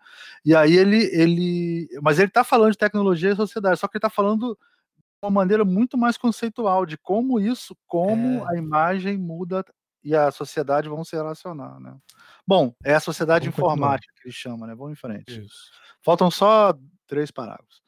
E 0.45 0.55
aí 0.55 0.77
ele. 0.77 1.05
ele... 1.13 1.89
Mas 2.03 2.19
ele 2.19 2.29
está 2.29 2.43
falando 2.43 2.73
de 2.73 2.79
tecnologia 2.79 3.31
e 3.31 3.37
sociedade, 3.37 3.79
só 3.79 3.87
que 3.87 3.97
ele 3.97 3.99
está 3.99 4.11
falando 4.11 4.59
de 4.59 5.27
uma 5.27 5.31
maneira 5.31 5.65
muito 5.65 5.97
mais 5.97 6.17
conceitual 6.17 6.85
de 6.85 6.99
como 6.99 7.39
isso, 7.39 7.77
como 7.87 8.45
é. 8.45 8.55
a 8.55 8.59
imagem 8.59 9.17
muda 9.17 9.65
e 10.03 10.17
a 10.17 10.33
sociedade 10.33 10.89
vão 10.89 11.05
se 11.05 11.15
relacionar, 11.15 11.79
né? 11.79 11.97
Bom, 12.45 12.75
é 12.85 12.95
a 12.95 13.01
sociedade 13.01 13.49
Vamos 13.49 13.59
informática 13.59 14.13
continuar. 14.13 14.23
que 14.23 14.29
ele 14.29 14.35
chama, 14.35 14.67
né? 14.67 14.75
Vamos 14.75 14.93
em 14.93 14.97
frente. 14.97 15.41
Isso. 15.41 15.71
Faltam 16.03 16.31
só 16.31 16.75
três 17.07 17.31
parágrafos. 17.31 17.82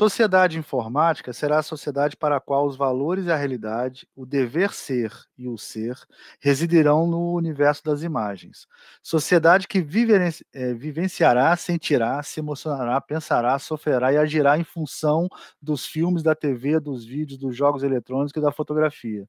Sociedade 0.00 0.58
informática 0.58 1.32
será 1.32 1.60
a 1.60 1.62
sociedade 1.62 2.16
para 2.16 2.36
a 2.36 2.40
qual 2.40 2.66
os 2.66 2.76
valores 2.76 3.26
e 3.26 3.30
a 3.30 3.36
realidade, 3.36 4.08
o 4.16 4.26
dever 4.26 4.72
ser 4.72 5.12
e 5.38 5.46
o 5.46 5.56
ser, 5.56 5.96
residirão 6.40 7.06
no 7.06 7.32
universo 7.32 7.84
das 7.84 8.02
imagens. 8.02 8.66
Sociedade 9.00 9.68
que 9.68 9.78
é, 10.52 10.74
vivenciará, 10.74 11.56
sentirá, 11.56 12.20
se 12.24 12.40
emocionará, 12.40 13.00
pensará, 13.00 13.56
sofrerá 13.60 14.12
e 14.12 14.16
agirá 14.16 14.58
em 14.58 14.64
função 14.64 15.28
dos 15.62 15.86
filmes, 15.86 16.24
da 16.24 16.34
TV, 16.34 16.80
dos 16.80 17.04
vídeos, 17.04 17.38
dos 17.38 17.56
jogos 17.56 17.84
eletrônicos 17.84 18.36
e 18.36 18.42
da 18.42 18.50
fotografia. 18.50 19.28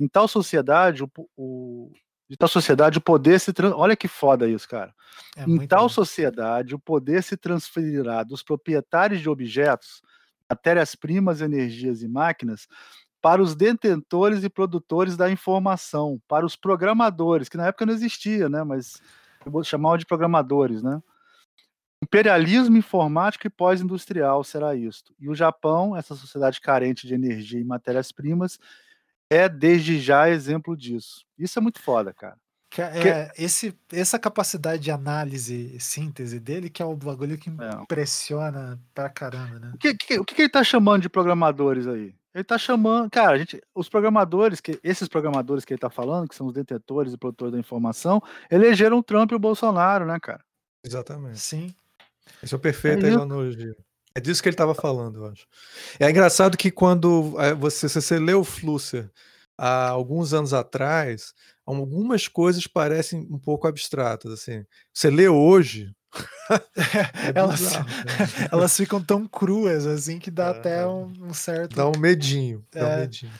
Em 0.00 0.08
tal 0.08 0.26
sociedade, 0.26 1.04
o, 1.04 1.10
o 1.36 1.92
de 2.28 2.36
tal 2.36 2.48
sociedade, 2.48 2.98
o 2.98 3.00
poder 3.00 3.38
se 3.38 3.52
trans... 3.52 3.72
olha 3.72 3.94
que 3.94 4.08
foda 4.08 4.48
isso, 4.48 4.68
cara. 4.68 4.92
É 5.36 5.44
em 5.44 5.66
tal 5.66 5.82
bom. 5.82 5.88
sociedade, 5.88 6.74
o 6.74 6.78
poder 6.78 7.22
se 7.22 7.36
transferirá 7.36 8.24
dos 8.24 8.42
proprietários 8.42 9.20
de 9.20 9.28
objetos 9.28 10.02
matérias-primas, 10.50 11.40
energias 11.40 12.02
e 12.02 12.08
máquinas 12.08 12.66
para 13.20 13.42
os 13.42 13.54
detentores 13.54 14.44
e 14.44 14.48
produtores 14.48 15.16
da 15.16 15.30
informação, 15.30 16.20
para 16.28 16.46
os 16.46 16.54
programadores, 16.54 17.48
que 17.48 17.56
na 17.56 17.66
época 17.66 17.86
não 17.86 17.92
existia, 17.92 18.48
né? 18.48 18.62
Mas 18.62 19.00
eu 19.44 19.50
vou 19.50 19.64
chamar 19.64 19.98
de 19.98 20.06
programadores, 20.06 20.82
né? 20.82 21.02
Imperialismo 22.02 22.76
informático 22.76 23.46
e 23.46 23.50
pós-industrial 23.50 24.44
será 24.44 24.74
isto. 24.76 25.14
E 25.18 25.28
o 25.28 25.34
Japão, 25.34 25.96
essa 25.96 26.14
sociedade 26.14 26.60
carente 26.60 27.06
de 27.06 27.14
energia 27.14 27.58
e 27.58 27.64
matérias-primas, 27.64 28.60
é 29.30 29.48
desde 29.48 29.98
já 29.98 30.28
exemplo 30.28 30.76
disso. 30.76 31.24
Isso 31.38 31.58
é 31.58 31.62
muito 31.62 31.80
foda, 31.80 32.12
cara. 32.12 32.38
É, 32.78 33.30
que... 33.30 33.42
esse, 33.42 33.74
essa 33.92 34.18
capacidade 34.18 34.82
de 34.82 34.90
análise 34.90 35.72
e 35.74 35.80
síntese 35.80 36.38
dele 36.38 36.68
que 36.68 36.82
é 36.82 36.84
o 36.84 36.94
bagulho 36.94 37.38
que 37.38 37.48
é. 37.48 37.82
impressiona 37.82 38.78
pra 38.94 39.08
caramba, 39.08 39.58
né? 39.58 39.72
O 39.74 39.78
que, 39.78 39.94
que, 39.94 40.18
o 40.18 40.24
que 40.24 40.42
ele 40.42 40.48
tá 40.48 40.62
chamando 40.62 41.02
de 41.02 41.08
programadores 41.08 41.86
aí? 41.86 42.14
Ele 42.34 42.44
tá 42.44 42.58
chamando, 42.58 43.10
cara, 43.10 43.32
a 43.32 43.38
gente, 43.38 43.62
os 43.74 43.88
programadores, 43.88 44.60
que 44.60 44.78
esses 44.84 45.08
programadores 45.08 45.64
que 45.64 45.72
ele 45.72 45.80
tá 45.80 45.88
falando, 45.88 46.28
que 46.28 46.34
são 46.34 46.46
os 46.46 46.52
detetores 46.52 47.14
e 47.14 47.16
produtores 47.16 47.54
da 47.54 47.58
informação, 47.58 48.22
elegeram 48.50 48.98
o 48.98 49.02
Trump 49.02 49.32
e 49.32 49.34
o 49.34 49.38
Bolsonaro, 49.38 50.04
né, 50.04 50.18
cara? 50.20 50.44
Exatamente. 50.84 51.40
Sim. 51.40 51.74
Isso 52.42 52.54
é 52.54 52.58
perfeito 52.58 53.06
é 53.06 53.10
analogia. 53.10 53.74
É 54.14 54.20
disso 54.20 54.42
que 54.42 54.48
ele 54.48 54.54
estava 54.54 54.74
falando, 54.74 55.24
eu 55.24 55.26
acho. 55.30 55.46
É 55.98 56.10
engraçado 56.10 56.58
que 56.58 56.70
quando 56.70 57.34
é, 57.38 57.54
você, 57.54 57.88
se 57.88 58.00
você 58.00 58.18
lê 58.18 58.34
o 58.34 58.44
Flusser 58.44 59.10
há 59.56 59.88
alguns 59.88 60.32
anos 60.32 60.52
atrás, 60.52 61.32
algumas 61.64 62.28
coisas 62.28 62.66
parecem 62.66 63.26
um 63.30 63.38
pouco 63.38 63.66
abstratas, 63.66 64.32
assim. 64.32 64.64
Você 64.92 65.10
lê 65.10 65.28
hoje. 65.28 65.94
é 66.76 67.32
elas, 67.34 67.60
elas 68.52 68.76
ficam 68.76 69.02
tão 69.02 69.26
cruas 69.26 69.86
assim 69.86 70.18
que 70.18 70.30
dá 70.30 70.46
é, 70.46 70.50
até 70.50 70.86
um, 70.86 71.12
um, 71.20 71.34
certo. 71.34 71.76
Dá 71.76 71.88
um 71.88 71.98
medinho. 71.98 72.64
É. 72.74 72.80
Dá 72.80 72.86
um 72.86 72.90
é. 72.92 72.96
medinho. 73.00 73.32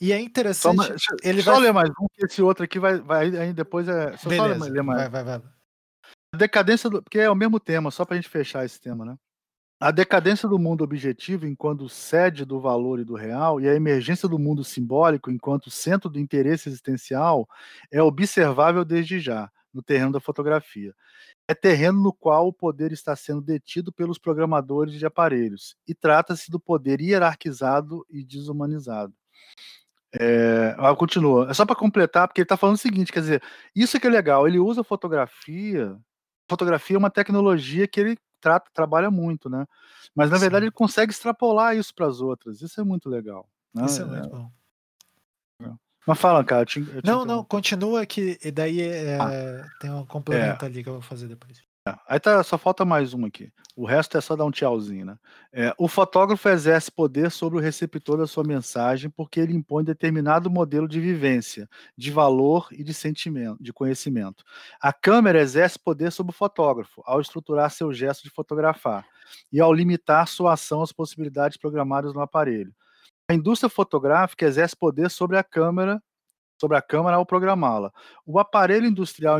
E 0.00 0.12
é 0.12 0.20
interessante. 0.20 0.82
Só, 0.98 1.14
ele 1.22 1.42
só 1.42 1.52
vai... 1.52 1.62
ler 1.62 1.72
mais 1.72 1.90
um, 1.90 2.06
que 2.14 2.24
esse 2.24 2.40
outro 2.40 2.64
aqui 2.64 2.78
vai, 2.78 2.98
vai 2.98 3.36
aí 3.36 3.52
depois 3.52 3.86
é. 3.88 4.16
Só 4.16 4.28
Beleza, 4.28 4.58
só 4.58 4.64
ler 4.70 4.82
mais. 4.82 5.00
Vai, 5.00 5.08
vai, 5.10 5.38
vai. 5.38 5.50
A 6.32 6.36
decadência 6.36 6.88
do. 6.88 7.02
Porque 7.02 7.18
é 7.18 7.28
o 7.28 7.34
mesmo 7.34 7.60
tema, 7.60 7.90
só 7.90 8.04
pra 8.04 8.16
gente 8.16 8.28
fechar 8.28 8.64
esse 8.64 8.80
tema, 8.80 9.04
né? 9.04 9.16
A 9.80 9.90
decadência 9.90 10.46
do 10.46 10.58
mundo 10.58 10.84
objetivo 10.84 11.46
enquanto 11.46 11.88
sede 11.88 12.44
do 12.44 12.60
valor 12.60 13.00
e 13.00 13.04
do 13.04 13.14
real 13.14 13.58
e 13.62 13.66
a 13.66 13.74
emergência 13.74 14.28
do 14.28 14.38
mundo 14.38 14.62
simbólico 14.62 15.30
enquanto 15.30 15.70
centro 15.70 16.10
do 16.10 16.20
interesse 16.20 16.68
existencial 16.68 17.48
é 17.90 18.02
observável 18.02 18.84
desde 18.84 19.18
já 19.18 19.50
no 19.72 19.82
terreno 19.82 20.12
da 20.12 20.20
fotografia. 20.20 20.94
É 21.48 21.54
terreno 21.54 22.02
no 22.02 22.12
qual 22.12 22.46
o 22.46 22.52
poder 22.52 22.92
está 22.92 23.16
sendo 23.16 23.40
detido 23.40 23.90
pelos 23.90 24.18
programadores 24.18 24.92
de 24.92 25.06
aparelhos 25.06 25.74
e 25.88 25.94
trata-se 25.94 26.50
do 26.50 26.60
poder 26.60 27.00
hierarquizado 27.00 28.04
e 28.10 28.22
desumanizado. 28.22 29.14
É, 30.12 30.74
continua. 30.98 31.50
É 31.50 31.54
só 31.54 31.64
para 31.64 31.74
completar, 31.74 32.28
porque 32.28 32.42
ele 32.42 32.44
está 32.44 32.56
falando 32.56 32.76
o 32.76 32.78
seguinte: 32.78 33.10
quer 33.10 33.20
dizer, 33.20 33.42
isso 33.74 33.96
é 33.96 34.00
que 34.00 34.06
é 34.06 34.10
legal. 34.10 34.46
Ele 34.46 34.58
usa 34.58 34.84
fotografia. 34.84 35.96
Fotografia 36.50 36.96
é 36.96 36.98
uma 36.98 37.10
tecnologia 37.10 37.88
que 37.88 38.00
ele 38.00 38.18
trata, 38.40 38.70
trabalha 38.72 39.10
muito, 39.10 39.48
né? 39.48 39.66
Mas 40.14 40.30
na 40.30 40.36
Sim. 40.36 40.42
verdade 40.42 40.64
ele 40.64 40.72
consegue 40.72 41.12
extrapolar 41.12 41.76
isso 41.76 41.94
para 41.94 42.06
as 42.06 42.20
outras. 42.20 42.60
Isso 42.62 42.80
é 42.80 42.84
muito 42.84 43.08
legal. 43.08 43.48
Né? 43.74 43.84
Isso 43.84 44.02
é 44.02 44.04
muito 44.04 44.26
é. 44.26 44.28
bom. 44.28 44.50
É. 45.62 45.70
Mas 46.06 46.18
fala, 46.18 46.44
cara. 46.44 46.62
Eu 46.62 46.66
te, 46.66 46.80
eu 46.80 47.02
te 47.02 47.06
não, 47.06 47.24
não, 47.24 47.44
continua 47.44 48.04
que 48.06 48.38
e 48.42 48.50
daí 48.50 48.80
é, 48.80 49.18
ah, 49.20 49.68
tem 49.80 49.90
um 49.90 50.04
complemento 50.04 50.64
é. 50.64 50.68
ali 50.68 50.82
que 50.82 50.88
eu 50.88 50.94
vou 50.94 51.02
fazer 51.02 51.28
depois. 51.28 51.62
É, 51.88 51.94
aí 52.06 52.20
tá, 52.20 52.42
só 52.42 52.58
falta 52.58 52.84
mais 52.84 53.14
um 53.14 53.24
aqui. 53.24 53.50
O 53.74 53.86
resto 53.86 54.18
é 54.18 54.20
só 54.20 54.36
dar 54.36 54.44
um 54.44 54.50
tchauzinho, 54.50 55.06
né? 55.06 55.18
É, 55.50 55.74
o 55.78 55.88
fotógrafo 55.88 56.46
exerce 56.50 56.90
poder 56.90 57.30
sobre 57.30 57.58
o 57.58 57.60
receptor 57.60 58.18
da 58.18 58.26
sua 58.26 58.44
mensagem 58.44 59.08
porque 59.08 59.40
ele 59.40 59.54
impõe 59.54 59.82
determinado 59.82 60.50
modelo 60.50 60.86
de 60.86 61.00
vivência, 61.00 61.66
de 61.96 62.10
valor 62.10 62.68
e 62.70 62.84
de 62.84 62.92
sentimento, 62.92 63.62
de 63.62 63.72
conhecimento. 63.72 64.44
A 64.78 64.92
câmera 64.92 65.40
exerce 65.40 65.78
poder 65.78 66.12
sobre 66.12 66.32
o 66.32 66.36
fotógrafo 66.36 67.02
ao 67.06 67.18
estruturar 67.18 67.70
seu 67.70 67.90
gesto 67.94 68.24
de 68.24 68.30
fotografar 68.30 69.06
e 69.50 69.58
ao 69.58 69.72
limitar 69.72 70.28
sua 70.28 70.52
ação 70.52 70.82
às 70.82 70.92
possibilidades 70.92 71.56
programadas 71.56 72.12
no 72.12 72.20
aparelho. 72.20 72.74
A 73.26 73.32
indústria 73.32 73.70
fotográfica 73.70 74.44
exerce 74.44 74.76
poder 74.76 75.10
sobre 75.10 75.38
a 75.38 75.44
câmera 75.44 76.02
sobre 76.60 76.76
a 76.76 76.82
Câmara 76.82 77.16
ao 77.16 77.24
programá-la. 77.24 77.90
O 78.26 78.38
aparelho 78.38 78.86
industrial, 78.86 79.38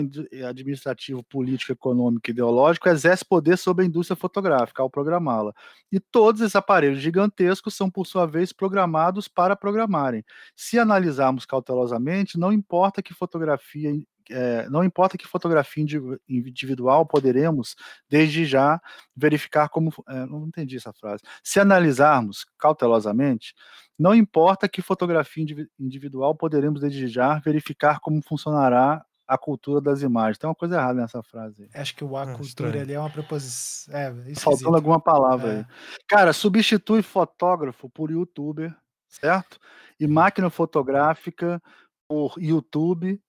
administrativo, 0.49 1.23
político, 1.25 1.73
econômico 1.73 2.29
e 2.29 2.33
ideológico 2.33 2.89
exerce 2.89 3.25
poder 3.25 3.59
sobre 3.59 3.85
a 3.85 3.87
indústria 3.87 4.17
fotográfica 4.17 4.83
ao 4.83 4.89
programá-la. 4.89 5.53
E 5.93 6.01
todos 6.01 6.41
esses 6.41 6.57
aparelhos 6.57 7.01
gigantescos 7.01 7.75
são, 7.75 7.91
por 7.91 8.07
sua 8.07 8.27
vez, 8.27 8.53
programados 8.53 9.29
para 9.29 9.55
programarem. 9.55 10.25
Se 10.57 10.79
analisarmos 10.79 11.45
cautelosamente, 11.45 12.39
não 12.39 12.53
importa 12.53 13.03
que 13.03 13.13
fotografia 13.13 13.93
é, 14.31 14.69
não 14.69 14.85
importa 14.85 15.19
que 15.19 15.27
fotografia 15.27 15.85
individual 16.29 17.05
poderemos, 17.07 17.75
desde 18.09 18.45
já, 18.45 18.81
verificar 19.17 19.69
como. 19.69 19.93
É, 20.09 20.27
não 20.27 20.47
entendi 20.47 20.77
essa 20.77 20.93
frase. 20.93 21.23
Se 21.43 21.61
analisarmos 21.61 22.47
cautelosamente, 22.59 23.55
não 23.99 24.15
importa 24.15 24.69
que 24.69 24.81
fotografia 24.81 25.45
individual 25.79 26.35
poderemos, 26.35 26.81
desde 26.81 27.07
já, 27.09 27.39
verificar 27.39 28.01
como 28.01 28.23
funcionará 28.23 29.05
a 29.31 29.39
cultura 29.39 29.81
das 29.81 30.03
imagens. 30.03 30.39
Tem 30.39 30.49
uma 30.49 30.57
coisa 30.57 30.77
errada 30.77 31.01
nessa 31.01 31.23
frase. 31.23 31.69
Acho 31.73 31.95
que 31.95 32.03
o 32.03 32.17
a 32.17 32.25
é, 32.25 32.35
cultura 32.35 32.81
ali 32.81 32.95
é 32.95 32.99
uma 32.99 33.11
preposição. 33.11 33.95
É, 33.95 34.35
Faltando 34.35 34.75
alguma 34.75 35.01
palavra 35.01 35.53
é. 35.53 35.59
aí. 35.59 35.67
Cara, 36.09 36.33
substitui 36.33 37.01
fotógrafo 37.01 37.89
por 37.89 38.11
youtuber, 38.11 38.75
certo? 39.09 39.59
E 40.01 40.07
máquina 40.07 40.51
fotográfica 40.51 41.63
por 42.09 42.35
YouTube 42.39 43.21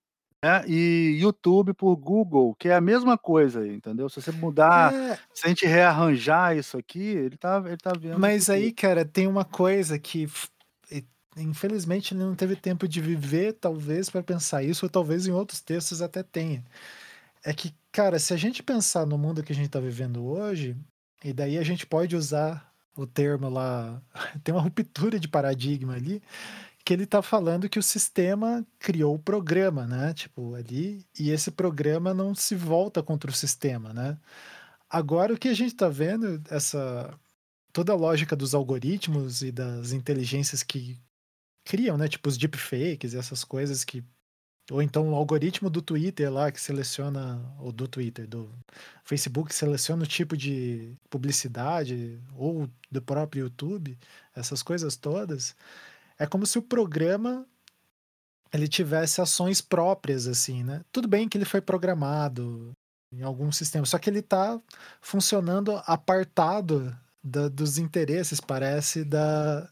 né, 0.42 0.64
e 0.66 1.18
YouTube 1.20 1.72
por 1.72 1.94
Google, 1.96 2.54
que 2.56 2.68
é 2.68 2.74
a 2.74 2.80
mesma 2.80 3.16
coisa, 3.16 3.66
entendeu? 3.66 4.08
Se 4.08 4.20
você 4.20 4.32
mudar, 4.32 4.92
é... 4.92 5.18
se 5.32 5.46
a 5.46 5.48
gente 5.48 5.64
rearranjar 5.66 6.56
isso 6.56 6.76
aqui, 6.76 7.00
ele 7.00 7.36
tá, 7.36 7.62
ele 7.64 7.76
tá 7.76 7.92
vendo. 7.98 8.18
Mas 8.18 8.50
aí, 8.50 8.72
cara, 8.72 9.04
tem 9.04 9.26
uma 9.26 9.44
coisa 9.44 9.98
que 9.98 10.28
infelizmente 11.36 12.12
ele 12.12 12.22
não 12.22 12.34
teve 12.34 12.56
tempo 12.56 12.86
de 12.86 13.00
viver, 13.00 13.54
talvez, 13.54 14.10
para 14.10 14.22
pensar 14.22 14.62
isso, 14.62 14.84
ou 14.86 14.90
talvez 14.90 15.26
em 15.26 15.32
outros 15.32 15.60
textos 15.60 16.02
até 16.02 16.22
tenha. 16.22 16.62
É 17.44 17.52
que, 17.52 17.74
cara, 17.90 18.18
se 18.18 18.32
a 18.34 18.36
gente 18.36 18.62
pensar 18.62 19.06
no 19.06 19.18
mundo 19.18 19.42
que 19.42 19.52
a 19.52 19.54
gente 19.54 19.66
está 19.66 19.80
vivendo 19.80 20.24
hoje, 20.24 20.76
e 21.24 21.32
daí 21.32 21.58
a 21.58 21.62
gente 21.62 21.86
pode 21.86 22.14
usar 22.16 22.70
o 22.96 23.06
termo 23.06 23.48
lá, 23.48 24.00
tem 24.44 24.54
uma 24.54 24.62
ruptura 24.62 25.18
de 25.18 25.28
paradigma 25.28 25.94
ali, 25.94 26.22
que 26.84 26.92
ele 26.92 27.04
está 27.04 27.22
falando 27.22 27.68
que 27.68 27.78
o 27.78 27.82
sistema 27.82 28.66
criou 28.78 29.14
o 29.14 29.18
programa, 29.18 29.86
né? 29.86 30.12
Tipo, 30.14 30.54
ali, 30.54 31.06
e 31.18 31.30
esse 31.30 31.50
programa 31.50 32.12
não 32.14 32.34
se 32.34 32.54
volta 32.54 33.02
contra 33.02 33.30
o 33.30 33.34
sistema, 33.34 33.92
né? 33.92 34.18
Agora, 34.90 35.32
o 35.34 35.38
que 35.38 35.48
a 35.48 35.54
gente 35.54 35.72
está 35.72 35.88
vendo, 35.88 36.42
essa 36.50 37.18
toda 37.72 37.92
a 37.92 37.96
lógica 37.96 38.36
dos 38.36 38.54
algoritmos 38.54 39.42
e 39.42 39.50
das 39.50 39.92
inteligências 39.92 40.62
que 40.62 41.00
criam, 41.64 41.96
né? 41.96 42.08
Tipo 42.08 42.28
os 42.28 42.36
deepfakes 42.36 43.14
e 43.14 43.18
essas 43.18 43.44
coisas 43.44 43.84
que. 43.84 44.04
Ou 44.70 44.80
então 44.80 45.10
o 45.10 45.14
algoritmo 45.14 45.68
do 45.68 45.82
Twitter 45.82 46.30
lá 46.32 46.52
que 46.52 46.60
seleciona. 46.60 47.40
Ou 47.60 47.72
do 47.72 47.88
Twitter, 47.88 48.26
do 48.28 48.50
Facebook 49.04 49.54
seleciona 49.54 50.04
o 50.04 50.06
tipo 50.06 50.36
de 50.36 50.94
publicidade, 51.10 52.20
ou 52.36 52.68
do 52.90 53.02
próprio 53.02 53.44
YouTube, 53.44 53.98
essas 54.34 54.62
coisas 54.62 54.96
todas. 54.96 55.56
É 56.22 56.26
como 56.26 56.46
se 56.46 56.56
o 56.56 56.62
programa 56.62 57.44
ele 58.52 58.68
tivesse 58.68 59.20
ações 59.20 59.60
próprias, 59.60 60.28
assim, 60.28 60.62
né? 60.62 60.84
Tudo 60.92 61.08
bem 61.08 61.28
que 61.28 61.36
ele 61.36 61.44
foi 61.44 61.60
programado 61.60 62.70
em 63.12 63.22
algum 63.22 63.50
sistema, 63.50 63.84
só 63.84 63.98
que 63.98 64.08
ele 64.08 64.20
está 64.20 64.60
funcionando 65.00 65.82
apartado 65.84 66.96
da, 67.24 67.48
dos 67.48 67.76
interesses, 67.76 68.40
parece, 68.40 69.02
da, 69.02 69.68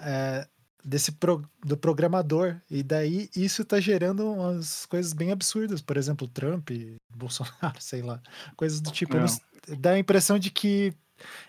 é, 0.00 0.48
desse 0.82 1.12
pro, 1.12 1.46
do 1.62 1.76
programador. 1.76 2.56
E 2.70 2.82
daí 2.82 3.28
isso 3.36 3.60
está 3.60 3.78
gerando 3.78 4.32
umas 4.32 4.86
coisas 4.86 5.12
bem 5.12 5.32
absurdas. 5.32 5.82
Por 5.82 5.98
exemplo, 5.98 6.26
Trump, 6.26 6.70
Bolsonaro, 7.14 7.76
sei 7.78 8.00
lá, 8.00 8.22
coisas 8.56 8.80
do 8.80 8.90
tipo. 8.90 9.18
É. 9.18 9.76
Dá 9.76 9.90
a 9.90 9.98
impressão 9.98 10.38
de 10.38 10.50
que 10.50 10.94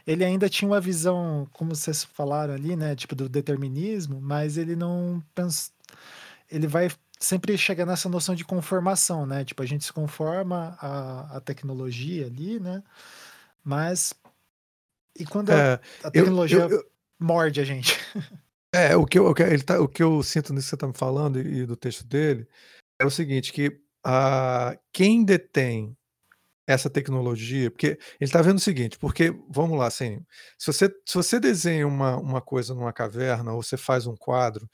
ele 0.06 0.24
ainda 0.24 0.50
tinha 0.50 0.70
uma 0.70 0.82
visão, 0.82 1.48
como 1.52 1.76
vocês 1.76 2.04
falaram 2.04 2.54
ali, 2.54 2.76
né? 2.76 2.96
Tipo, 2.96 3.16
do 3.16 3.28
determinismo, 3.28 4.22
mas 4.22 4.58
ele 4.58 4.76
não 4.76 5.24
pensa. 5.34 5.72
Ele 6.50 6.68
vai 6.68 6.90
sempre 7.20 7.58
chegar 7.58 7.86
nessa 7.86 8.08
noção 8.10 8.36
de 8.36 8.46
conformação, 8.46 9.26
né? 9.26 9.44
Tipo, 9.44 9.64
a 9.64 9.66
gente 9.66 9.84
se 9.84 9.94
conforma 9.94 10.78
à, 10.80 11.38
à 11.38 11.40
tecnologia 11.42 12.28
ali, 12.28 12.60
né? 12.60 12.84
Mas. 13.64 14.14
E 15.18 15.26
quando 15.26 15.52
é, 15.52 15.74
a, 16.04 16.08
a, 16.08 16.12
tecnologia 16.12 16.60
eu, 16.60 16.70
eu, 16.70 16.78
eu... 16.78 16.92
morde 17.20 17.62
a 17.62 17.64
gente? 17.64 17.98
É, 18.74 18.94
o 18.94 19.06
que 19.06 19.18
eu, 19.18 19.28
o 19.28 19.34
que, 19.34 19.42
ele 19.42 19.64
tá, 19.64 19.80
o 19.80 19.88
que 19.88 20.04
eu 20.04 20.22
sinto 20.22 20.54
nisso 20.54 20.66
que 20.66 20.70
você 20.72 20.76
está 20.76 20.86
me 20.88 20.94
falando 20.94 21.40
e, 21.40 21.60
e, 21.62 21.66
do 21.66 21.78
texto 21.78 22.06
dele 22.06 22.46
é 23.00 23.06
o 23.06 23.10
seguinte, 23.10 23.54
que 23.54 23.80
a, 24.04 24.78
quem 24.92 25.24
detém 25.24 25.96
essa 26.68 26.90
tecnologia, 26.90 27.70
porque 27.70 27.88
ele 27.88 28.00
está 28.22 28.42
vendo 28.42 28.58
o 28.58 28.62
seguinte, 28.62 28.98
porque, 28.98 29.34
vamos 29.50 29.78
lá, 29.78 29.88
assim, 29.88 30.20
se 30.58 30.68
você, 30.68 30.90
se 31.06 31.16
você 31.16 31.40
desenha 31.40 31.88
uma, 31.88 32.18
uma 32.18 32.42
coisa 32.42 32.74
numa 32.74 32.92
caverna 32.92 33.54
ou 33.54 33.62
você 33.62 33.78
faz 33.78 34.08
um 34.08 34.16
quadro, 34.16 34.70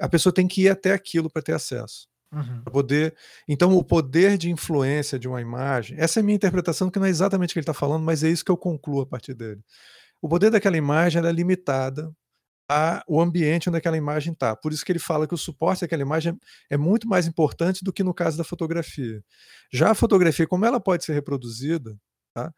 a 0.00 0.08
pessoa 0.08 0.32
tem 0.32 0.48
que 0.48 0.62
ir 0.62 0.68
até 0.68 0.92
aquilo 0.92 1.30
para 1.30 1.42
ter 1.42 1.52
acesso. 1.52 2.08
Uhum. 2.32 2.64
poder. 2.64 3.14
Então, 3.48 3.76
o 3.76 3.84
poder 3.84 4.36
de 4.36 4.50
influência 4.50 5.18
de 5.18 5.28
uma 5.28 5.40
imagem, 5.40 5.96
essa 5.98 6.18
é 6.18 6.20
a 6.20 6.24
minha 6.24 6.34
interpretação, 6.34 6.90
que 6.90 6.98
não 6.98 7.06
é 7.06 7.08
exatamente 7.08 7.50
o 7.50 7.52
que 7.52 7.60
ele 7.60 7.62
está 7.62 7.72
falando, 7.72 8.02
mas 8.02 8.24
é 8.24 8.28
isso 8.28 8.44
que 8.44 8.50
eu 8.50 8.56
concluo 8.56 9.02
a 9.02 9.06
partir 9.06 9.32
dele. 9.32 9.60
O 10.20 10.28
poder 10.28 10.50
daquela 10.50 10.76
imagem 10.76 11.24
é 11.24 11.32
limitada 11.32 12.12
a, 12.68 13.02
o 13.06 13.20
ambiente 13.20 13.68
onde 13.68 13.78
aquela 13.78 13.96
imagem 13.96 14.32
está. 14.32 14.56
Por 14.56 14.72
isso 14.72 14.84
que 14.84 14.92
ele 14.92 14.98
fala 14.98 15.26
que 15.26 15.34
o 15.34 15.38
suporte 15.38 15.82
daquela 15.82 16.02
imagem 16.02 16.38
é 16.70 16.76
muito 16.76 17.08
mais 17.08 17.26
importante 17.26 17.84
do 17.84 17.92
que 17.92 18.02
no 18.02 18.14
caso 18.14 18.36
da 18.36 18.44
fotografia. 18.44 19.22
Já 19.72 19.90
a 19.92 19.94
fotografia, 19.94 20.46
como 20.46 20.64
ela 20.66 20.80
pode 20.80 21.04
ser 21.04 21.12
reproduzida, 21.14 21.96
tá? 22.34 22.52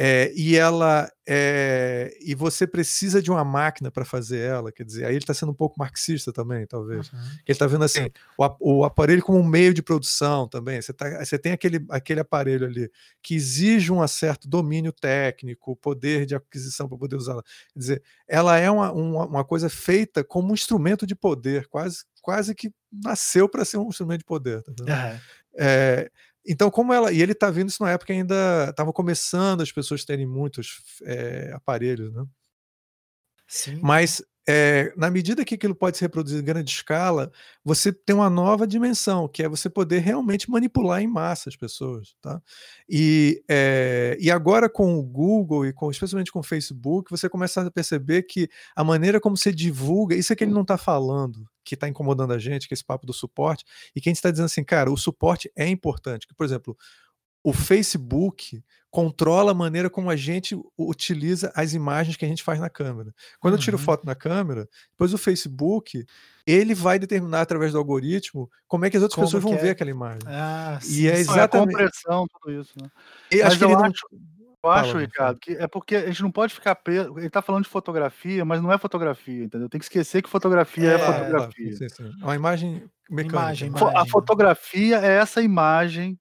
É, 0.00 0.32
e 0.36 0.54
ela 0.54 1.10
é, 1.28 2.16
e 2.20 2.32
você 2.32 2.68
precisa 2.68 3.20
de 3.20 3.32
uma 3.32 3.42
máquina 3.44 3.90
para 3.90 4.04
fazer 4.04 4.38
ela, 4.38 4.70
quer 4.70 4.84
dizer, 4.84 5.04
aí 5.04 5.10
ele 5.10 5.18
está 5.18 5.34
sendo 5.34 5.50
um 5.50 5.54
pouco 5.54 5.74
marxista 5.76 6.32
também, 6.32 6.64
talvez. 6.68 7.12
Uhum. 7.12 7.18
Ele 7.18 7.42
está 7.48 7.66
vendo 7.66 7.82
assim 7.82 8.08
o, 8.38 8.48
o, 8.60 8.84
aparelho 8.84 9.20
como 9.24 9.40
um 9.40 9.44
meio 9.44 9.74
de 9.74 9.82
produção 9.82 10.46
também. 10.46 10.80
Você, 10.80 10.92
tá, 10.92 11.24
você 11.24 11.36
tem 11.36 11.50
aquele, 11.50 11.84
aquele 11.90 12.20
aparelho 12.20 12.64
ali 12.64 12.88
que 13.20 13.34
exige 13.34 13.90
um 13.90 14.06
certo 14.06 14.48
domínio 14.48 14.92
técnico, 14.92 15.74
poder 15.74 16.26
de 16.26 16.36
aquisição 16.36 16.88
para 16.88 16.96
poder 16.96 17.16
usá-la. 17.16 17.42
Quer 17.42 17.78
dizer, 17.78 18.02
ela 18.28 18.56
é 18.56 18.70
uma, 18.70 18.92
uma, 18.92 19.26
uma, 19.26 19.44
coisa 19.44 19.68
feita 19.68 20.22
como 20.22 20.52
um 20.52 20.54
instrumento 20.54 21.04
de 21.04 21.16
poder, 21.16 21.66
quase, 21.66 22.04
quase 22.22 22.54
que 22.54 22.70
nasceu 22.92 23.48
para 23.48 23.64
ser 23.64 23.78
um 23.78 23.88
instrumento 23.88 24.20
de 24.20 24.26
poder. 24.26 24.62
Tá 24.62 24.70
uhum. 24.80 25.18
é, 25.58 26.08
então, 26.48 26.70
como 26.70 26.92
ela. 26.92 27.12
E 27.12 27.20
ele 27.20 27.32
está 27.32 27.50
vindo 27.50 27.68
isso 27.68 27.82
na 27.82 27.90
época 27.90 28.12
ainda. 28.12 28.68
Estava 28.70 28.92
começando 28.92 29.60
as 29.60 29.70
pessoas 29.70 30.04
terem 30.04 30.26
muitos 30.26 30.80
é, 31.02 31.52
aparelhos, 31.54 32.12
né? 32.12 32.24
Sim. 33.46 33.78
Mas 33.82 34.22
é, 34.50 34.94
na 34.96 35.10
medida 35.10 35.44
que 35.44 35.56
aquilo 35.56 35.74
pode 35.74 35.98
ser 35.98 36.06
reproduzido 36.06 36.40
em 36.40 36.44
grande 36.44 36.70
escala, 36.70 37.30
você 37.62 37.92
tem 37.92 38.16
uma 38.16 38.30
nova 38.30 38.66
dimensão, 38.66 39.28
que 39.28 39.42
é 39.42 39.48
você 39.48 39.68
poder 39.68 39.98
realmente 39.98 40.50
manipular 40.50 41.02
em 41.02 41.06
massa 41.06 41.50
as 41.50 41.56
pessoas. 41.56 42.16
Tá? 42.22 42.40
E, 42.88 43.42
é, 43.46 44.16
e 44.18 44.30
agora 44.30 44.66
com 44.66 44.98
o 44.98 45.02
Google 45.02 45.66
e 45.66 45.72
com, 45.74 45.90
especialmente 45.90 46.32
com 46.32 46.38
o 46.38 46.42
Facebook, 46.42 47.10
você 47.10 47.28
começa 47.28 47.60
a 47.60 47.70
perceber 47.70 48.22
que 48.22 48.48
a 48.74 48.82
maneira 48.82 49.20
como 49.20 49.36
você 49.36 49.52
divulga, 49.52 50.16
isso 50.16 50.32
é 50.32 50.36
que 50.36 50.44
ele 50.44 50.54
não 50.54 50.62
está 50.62 50.78
falando, 50.78 51.46
que 51.62 51.74
está 51.74 51.86
incomodando 51.86 52.32
a 52.32 52.38
gente, 52.38 52.66
que 52.66 52.72
é 52.72 52.76
esse 52.76 52.84
papo 52.84 53.06
do 53.06 53.12
suporte, 53.12 53.66
e 53.94 54.00
que 54.00 54.08
gente 54.08 54.16
está 54.16 54.30
dizendo 54.30 54.46
assim, 54.46 54.64
cara, 54.64 54.90
o 54.90 54.96
suporte 54.96 55.52
é 55.54 55.68
importante. 55.68 56.26
Por 56.34 56.46
exemplo, 56.46 56.74
o 57.48 57.52
Facebook 57.52 58.62
controla 58.90 59.52
a 59.52 59.54
maneira 59.54 59.88
como 59.88 60.10
a 60.10 60.16
gente 60.16 60.58
utiliza 60.76 61.50
as 61.54 61.72
imagens 61.72 62.14
que 62.16 62.26
a 62.26 62.28
gente 62.28 62.42
faz 62.42 62.60
na 62.60 62.68
câmera. 62.68 63.14
Quando 63.40 63.54
uhum. 63.54 63.58
eu 63.58 63.62
tiro 63.62 63.78
uhum. 63.78 63.82
foto 63.82 64.04
na 64.04 64.14
câmera, 64.14 64.68
depois 64.90 65.14
o 65.14 65.18
Facebook 65.18 66.04
ele 66.46 66.74
vai 66.74 66.98
determinar 66.98 67.40
através 67.40 67.72
do 67.72 67.78
algoritmo 67.78 68.50
como 68.66 68.84
é 68.84 68.90
que 68.90 68.98
as 68.98 69.02
outras 69.02 69.14
como 69.14 69.26
pessoas 69.26 69.42
vão 69.42 69.54
é? 69.54 69.56
ver 69.56 69.70
aquela 69.70 69.90
imagem. 69.90 70.20
Ah, 70.26 70.78
sim, 70.82 71.02
e 71.02 71.08
é 71.08 71.18
exatamente 71.18 71.70
é 71.70 71.78
compressão 71.78 72.26
tudo 72.28 72.60
isso, 72.60 72.72
né? 72.80 72.90
E 73.32 73.40
acho 73.40 73.58
que 73.58 73.64
ele 73.64 73.74
não... 73.74 73.86
Eu 74.60 74.70
acho, 74.72 74.90
Fala, 74.90 75.00
Ricardo, 75.00 75.38
que 75.38 75.52
é 75.52 75.68
porque 75.68 75.96
a 75.96 76.06
gente 76.06 76.20
não 76.20 76.32
pode 76.32 76.52
ficar 76.52 76.74
preso. 76.74 77.16
Ele 77.16 77.28
está 77.28 77.40
falando 77.40 77.62
de 77.62 77.70
fotografia, 77.70 78.44
mas 78.44 78.60
não 78.60 78.72
é 78.72 78.76
fotografia, 78.76 79.44
entendeu? 79.44 79.68
Tem 79.68 79.78
que 79.78 79.84
esquecer 79.84 80.20
que 80.20 80.28
fotografia 80.28 80.90
é, 80.90 80.94
é 80.94 80.98
fotografia. 80.98 81.86
É 82.20 82.24
uma 82.24 82.34
imagem 82.34 82.82
mecânica. 83.08 83.38
Imagem, 83.38 83.68
imagem. 83.68 83.96
A 83.96 84.04
fotografia 84.04 84.98
é 84.98 85.16
essa 85.16 85.40
imagem 85.40 86.18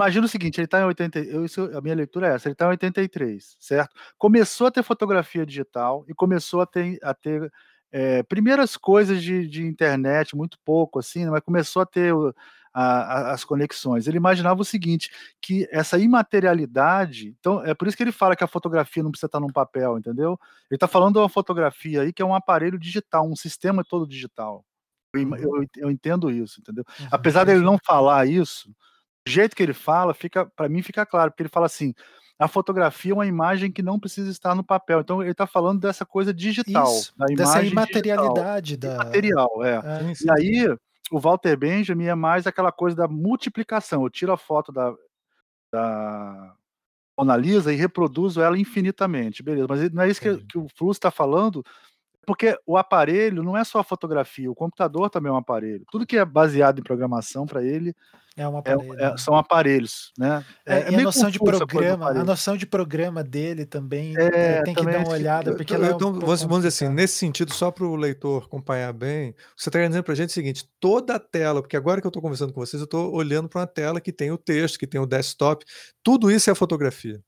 Imagina 0.00 0.24
o 0.24 0.28
seguinte, 0.30 0.58
ele 0.58 0.64
está 0.64 0.80
em 0.80 0.84
80, 0.84 1.18
eu, 1.18 1.44
isso, 1.44 1.70
a 1.76 1.80
minha 1.82 1.94
leitura 1.94 2.28
é 2.28 2.34
essa, 2.34 2.48
ele 2.48 2.54
está 2.54 2.64
em 2.64 2.70
83, 2.70 3.54
certo? 3.60 3.94
Começou 4.16 4.66
a 4.66 4.70
ter 4.70 4.82
fotografia 4.82 5.44
digital 5.44 6.06
e 6.08 6.14
começou 6.14 6.62
a 6.62 6.66
ter, 6.66 6.98
a 7.02 7.12
ter 7.12 7.52
é, 7.92 8.22
primeiras 8.22 8.78
coisas 8.78 9.22
de, 9.22 9.46
de, 9.46 9.62
internet, 9.62 10.34
muito 10.34 10.58
pouco 10.64 10.98
assim, 10.98 11.26
né, 11.26 11.30
mas 11.30 11.42
começou 11.42 11.82
a 11.82 11.86
ter 11.86 12.14
a, 12.72 12.82
a, 12.82 13.32
as 13.32 13.44
conexões. 13.44 14.06
Ele 14.06 14.16
imaginava 14.16 14.62
o 14.62 14.64
seguinte, 14.64 15.10
que 15.38 15.68
essa 15.70 15.98
imaterialidade, 15.98 17.36
então 17.38 17.62
é 17.62 17.74
por 17.74 17.86
isso 17.86 17.94
que 17.94 18.02
ele 18.02 18.10
fala 18.10 18.34
que 18.34 18.44
a 18.44 18.48
fotografia 18.48 19.02
não 19.02 19.10
precisa 19.10 19.26
estar 19.26 19.40
num 19.40 19.52
papel, 19.52 19.98
entendeu? 19.98 20.40
Ele 20.70 20.76
está 20.76 20.88
falando 20.88 21.12
de 21.12 21.18
uma 21.18 21.28
fotografia 21.28 22.00
aí 22.00 22.12
que 22.12 22.22
é 22.22 22.24
um 22.24 22.34
aparelho 22.34 22.78
digital, 22.78 23.28
um 23.28 23.36
sistema 23.36 23.84
todo 23.84 24.08
digital. 24.08 24.64
Eu, 25.12 25.22
uhum. 25.22 25.36
eu, 25.36 25.66
eu 25.76 25.90
entendo 25.90 26.30
isso, 26.30 26.58
entendeu? 26.58 26.84
Uhum. 26.98 27.08
Apesar 27.10 27.44
dele 27.44 27.60
não 27.60 27.76
falar 27.84 28.26
isso, 28.26 28.74
jeito 29.30 29.56
que 29.56 29.62
ele 29.62 29.72
fala, 29.72 30.12
fica 30.12 30.44
para 30.44 30.68
mim 30.68 30.82
fica 30.82 31.06
claro, 31.06 31.30
porque 31.30 31.42
ele 31.42 31.48
fala 31.48 31.66
assim: 31.66 31.94
a 32.38 32.48
fotografia 32.48 33.12
é 33.12 33.14
uma 33.14 33.26
imagem 33.26 33.70
que 33.70 33.82
não 33.82 33.98
precisa 33.98 34.30
estar 34.30 34.54
no 34.54 34.64
papel. 34.64 35.00
Então 35.00 35.22
ele 35.22 35.32
está 35.32 35.46
falando 35.46 35.80
dessa 35.80 36.04
coisa 36.04 36.32
digital, 36.32 36.92
Isso, 36.92 37.12
da 37.16 37.26
dessa 37.26 37.62
imaterialidade 37.62 38.76
digital, 38.76 38.98
da 38.98 39.04
material, 39.04 39.64
é. 39.64 39.74
é. 39.74 40.12
E 40.24 40.30
aí 40.30 40.76
o 41.10 41.18
Walter 41.18 41.56
Benjamin 41.56 42.06
é 42.06 42.14
mais 42.14 42.46
aquela 42.46 42.72
coisa 42.72 42.96
da 42.96 43.08
multiplicação. 43.08 44.04
Eu 44.04 44.10
tiro 44.10 44.32
a 44.32 44.36
foto 44.36 44.72
da, 44.72 44.94
da 45.72 46.54
Mona 47.18 47.36
Lisa 47.36 47.72
e 47.72 47.76
reproduzo 47.76 48.40
ela 48.40 48.58
infinitamente, 48.58 49.42
beleza? 49.42 49.66
Mas 49.68 49.90
não 49.90 50.02
é 50.02 50.08
isso 50.08 50.20
que, 50.20 50.36
que 50.44 50.56
o 50.56 50.66
Fluxo 50.74 50.98
está 50.98 51.10
falando. 51.10 51.64
Porque 52.30 52.56
o 52.64 52.76
aparelho 52.76 53.42
não 53.42 53.56
é 53.56 53.64
só 53.64 53.80
a 53.80 53.84
fotografia, 53.84 54.48
o 54.48 54.54
computador 54.54 55.10
também 55.10 55.30
é 55.30 55.32
um 55.32 55.38
aparelho. 55.38 55.84
Tudo 55.90 56.06
que 56.06 56.16
é 56.16 56.24
baseado 56.24 56.78
em 56.78 56.82
programação 56.82 57.44
para 57.44 57.60
ele 57.60 57.92
é 58.36 58.46
um 58.46 58.56
aparelho, 58.56 58.94
é, 58.94 59.02
é, 59.02 59.10
né? 59.10 59.16
são 59.16 59.34
aparelhos, 59.34 60.12
né? 60.16 60.44
É, 60.64 60.74
é, 60.74 60.92
é 60.92 60.94
a 60.94 61.00
noção 61.00 61.28
de 61.28 61.40
programa, 61.40 62.10
a 62.10 62.22
noção 62.22 62.56
de 62.56 62.66
programa 62.66 63.24
dele 63.24 63.66
também 63.66 64.14
é, 64.16 64.62
tem 64.62 64.76
que 64.76 64.84
dar 64.84 65.00
uma 65.00 65.10
olhada, 65.10 65.56
porque 65.56 65.74
eu, 65.74 65.84
então, 65.84 66.10
um 66.10 66.20
vamos, 66.20 66.42
vamos 66.42 66.58
dizer 66.58 66.68
assim, 66.68 66.88
nesse 66.88 67.14
sentido, 67.14 67.52
só 67.52 67.72
para 67.72 67.84
o 67.84 67.96
leitor 67.96 68.44
acompanhar 68.44 68.92
bem, 68.92 69.34
você 69.56 69.68
está 69.68 69.84
dizendo 69.84 70.04
para 70.04 70.12
a 70.12 70.16
gente 70.16 70.28
o 70.28 70.32
seguinte: 70.32 70.70
toda 70.78 71.16
a 71.16 71.18
tela, 71.18 71.60
porque 71.60 71.76
agora 71.76 72.00
que 72.00 72.06
eu 72.06 72.10
estou 72.10 72.22
conversando 72.22 72.52
com 72.52 72.60
vocês, 72.60 72.80
eu 72.80 72.84
estou 72.84 73.12
olhando 73.12 73.48
para 73.48 73.62
uma 73.62 73.66
tela 73.66 74.00
que 74.00 74.12
tem 74.12 74.30
o 74.30 74.38
texto, 74.38 74.78
que 74.78 74.86
tem 74.86 75.00
o 75.00 75.06
desktop, 75.06 75.64
tudo 76.00 76.30
isso 76.30 76.48
é 76.48 76.54
fotografia. 76.54 77.20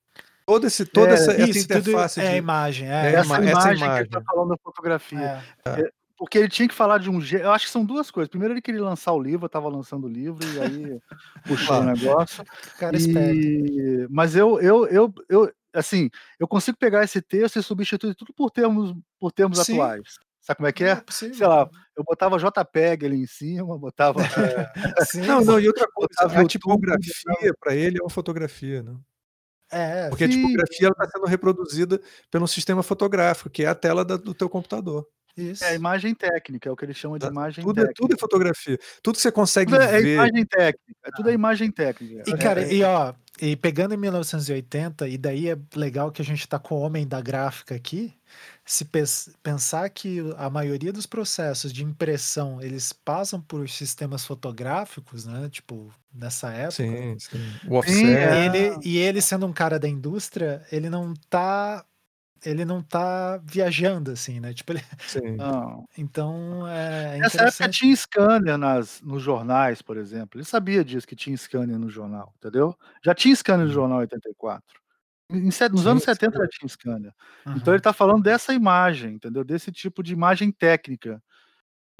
Todo 0.47 0.67
esse, 0.67 0.85
toda 0.85 1.13
essa, 1.13 1.33
isso, 1.33 1.51
essa 1.51 1.59
interface 1.59 2.21
é 2.21 2.25
de, 2.25 2.29
a 2.29 2.37
imagem, 2.37 2.89
é, 2.89 3.15
essa, 3.15 3.27
imagem, 3.27 3.51
essa 3.51 3.75
imagem 3.75 3.97
que 3.97 4.17
está 4.17 4.21
falando 4.21 4.49
da 4.51 4.57
fotografia. 4.57 5.43
Porque 6.23 6.39
ele 6.39 6.49
tinha 6.49 6.69
que 6.69 6.75
falar 6.75 6.99
de 6.99 7.11
um 7.11 7.21
jeito. 7.21 7.45
Eu 7.45 7.51
acho 7.51 7.67
que 7.67 7.73
são 7.73 7.85
duas 7.85 8.09
coisas. 8.09 8.29
Primeiro, 8.29 8.55
ele 8.55 8.63
queria 8.63 8.81
lançar 8.81 9.13
o 9.13 9.21
livro, 9.21 9.45
eu 9.45 9.47
estava 9.47 9.69
lançando 9.69 10.05
o 10.05 10.09
livro, 10.09 10.39
e 10.55 10.61
aí 10.61 11.01
puxou 11.45 11.81
o 11.81 11.83
negócio. 11.83 12.45
Cara 12.79 12.97
e... 12.97 14.07
Mas 14.09 14.37
eu, 14.37 14.61
eu, 14.61 14.87
eu, 14.87 15.15
eu, 15.29 15.53
assim, 15.73 16.09
eu 16.39 16.47
consigo 16.47 16.79
pegar 16.79 17.03
esse 17.03 17.21
texto 17.21 17.59
e 17.59 17.63
substituir 17.63 18.15
tudo 18.15 18.33
por 18.33 18.53
termos, 18.53 18.95
por 19.19 19.33
termos 19.33 19.59
atuais. 19.59 20.21
Sabe 20.41 20.59
como 20.59 20.69
é 20.69 20.73
que 20.73 20.85
é? 20.85 20.91
é 20.91 21.03
Sei 21.09 21.47
lá, 21.47 21.69
eu 21.97 22.05
botava 22.05 22.39
JPEG 22.39 23.07
ali 23.07 23.23
em 23.23 23.27
cima, 23.27 23.77
botava. 23.77 24.21
É... 24.97 25.05
Sim, 25.05 25.23
não, 25.23 25.41
não, 25.41 25.59
e 25.59 25.67
outra 25.67 25.89
coisa, 25.93 26.41
a 26.41 26.45
tipografia 26.47 27.53
para 27.59 27.75
ele 27.75 27.99
é 27.99 28.03
uma 28.03 28.11
fotografia, 28.11 28.83
né? 28.83 28.95
É, 29.73 30.09
Porque 30.11 30.27
sim. 30.27 30.33
a 30.33 30.37
tipografia 30.37 30.89
está 30.89 31.09
sendo 31.11 31.27
reproduzida 31.27 32.01
pelo 32.31 32.47
sistema 32.47 32.83
fotográfico, 32.83 33.49
que 33.49 33.65
é 33.65 33.69
a 33.69 33.75
tela 33.75 34.05
da, 34.05 34.17
do 34.17 34.35
teu 34.35 34.49
computador. 34.49 35.07
Isso. 35.37 35.65
É 35.65 35.69
a 35.69 35.75
imagem 35.75 36.15
técnica, 36.15 36.69
é 36.69 36.73
o 36.73 36.77
que 36.77 36.85
eles 36.85 36.97
chamam 36.97 37.17
de 37.17 37.27
imagem 37.27 37.65
tudo 37.65 37.75
técnica. 37.75 37.93
É, 37.93 38.01
tudo 38.03 38.15
é 38.15 38.19
fotografia. 38.19 38.79
Tudo 39.03 39.15
que 39.17 39.23
você 39.23 39.33
consegue 39.33 39.73
tudo 39.73 39.83
é, 39.83 40.01
ver. 40.01 40.09
É 40.09 40.15
imagem 40.15 40.45
técnica. 40.45 41.01
É 41.05 41.11
tudo 41.17 41.31
é 41.31 41.33
imagem 41.33 41.71
técnica. 41.71 42.23
E, 42.27 42.37
cara, 42.37 42.71
e 42.71 42.83
ó, 42.83 43.15
e 43.41 43.57
pegando 43.57 43.95
em 43.95 43.97
1980, 43.97 45.09
e 45.09 45.17
daí 45.17 45.49
é 45.49 45.59
legal 45.75 46.13
que 46.13 46.21
a 46.21 46.25
gente 46.25 46.47
tá 46.47 46.59
com 46.59 46.75
o 46.75 46.81
homem 46.81 47.09
da 47.09 47.21
gráfica 47.21 47.75
aqui, 47.75 48.15
se 48.65 48.89
pensar 49.43 49.89
que 49.91 50.21
a 50.37 50.49
maioria 50.49 50.93
dos 50.93 51.07
processos 51.07 51.73
de 51.73 51.83
impressão 51.83 52.63
eles 52.63 52.93
passam 52.93 53.41
por 53.41 53.69
sistemas 53.69 54.25
fotográficos, 54.25 55.27
né? 55.27 55.49
Tipo, 55.51 55.93
nessa 56.15 56.51
época. 56.53 56.73
Sim, 56.73 57.19
sim. 57.19 57.53
O 57.69 57.77
offset. 57.77 57.97
Sim, 57.97 58.07
ele, 58.07 58.79
e 58.85 58.99
ele 58.99 59.21
sendo 59.21 59.47
um 59.47 59.53
cara 59.53 59.79
da 59.79 59.89
indústria, 59.89 60.65
ele 60.71 60.89
não 60.89 61.13
tá 61.29 61.85
ele 62.45 62.65
não 62.65 62.83
tá 62.83 63.39
viajando 63.45 64.11
assim, 64.11 64.41
né? 64.41 64.53
Tipo, 64.53 64.73
ele... 64.73 64.83
Sim. 65.07 65.37
Não. 65.37 65.89
Então, 65.97 66.67
é 66.67 67.19
Nessa 67.19 67.45
época 67.45 67.69
tinha 67.69 67.95
scanner 67.95 68.59
nas, 68.59 69.01
nos 69.01 69.23
jornais, 69.23 69.81
por 69.81 69.97
exemplo. 69.97 70.39
Ele 70.39 70.45
sabia 70.45 70.85
disso, 70.85 71.07
que 71.07 71.15
tinha 71.15 71.37
scanner 71.37 71.79
no 71.79 71.89
jornal, 71.89 72.35
entendeu? 72.39 72.77
Já 73.01 73.15
tinha 73.15 73.35
scanner 73.37 73.67
no 73.67 73.73
jornal 73.73 73.99
84. 74.01 74.82
Nos 75.31 75.55
sim, 75.55 75.89
anos 75.89 76.03
70 76.03 76.39
já 76.39 76.49
tinha 76.49 76.69
scanner. 76.69 77.13
Uhum. 77.47 77.55
Então 77.57 77.73
ele 77.73 77.81
está 77.81 77.93
falando 77.93 78.23
dessa 78.23 78.53
imagem, 78.53 79.15
entendeu? 79.15 79.45
Desse 79.45 79.73
tipo 79.73 80.03
de 80.03 80.13
imagem 80.13 80.53
técnica, 80.53 81.23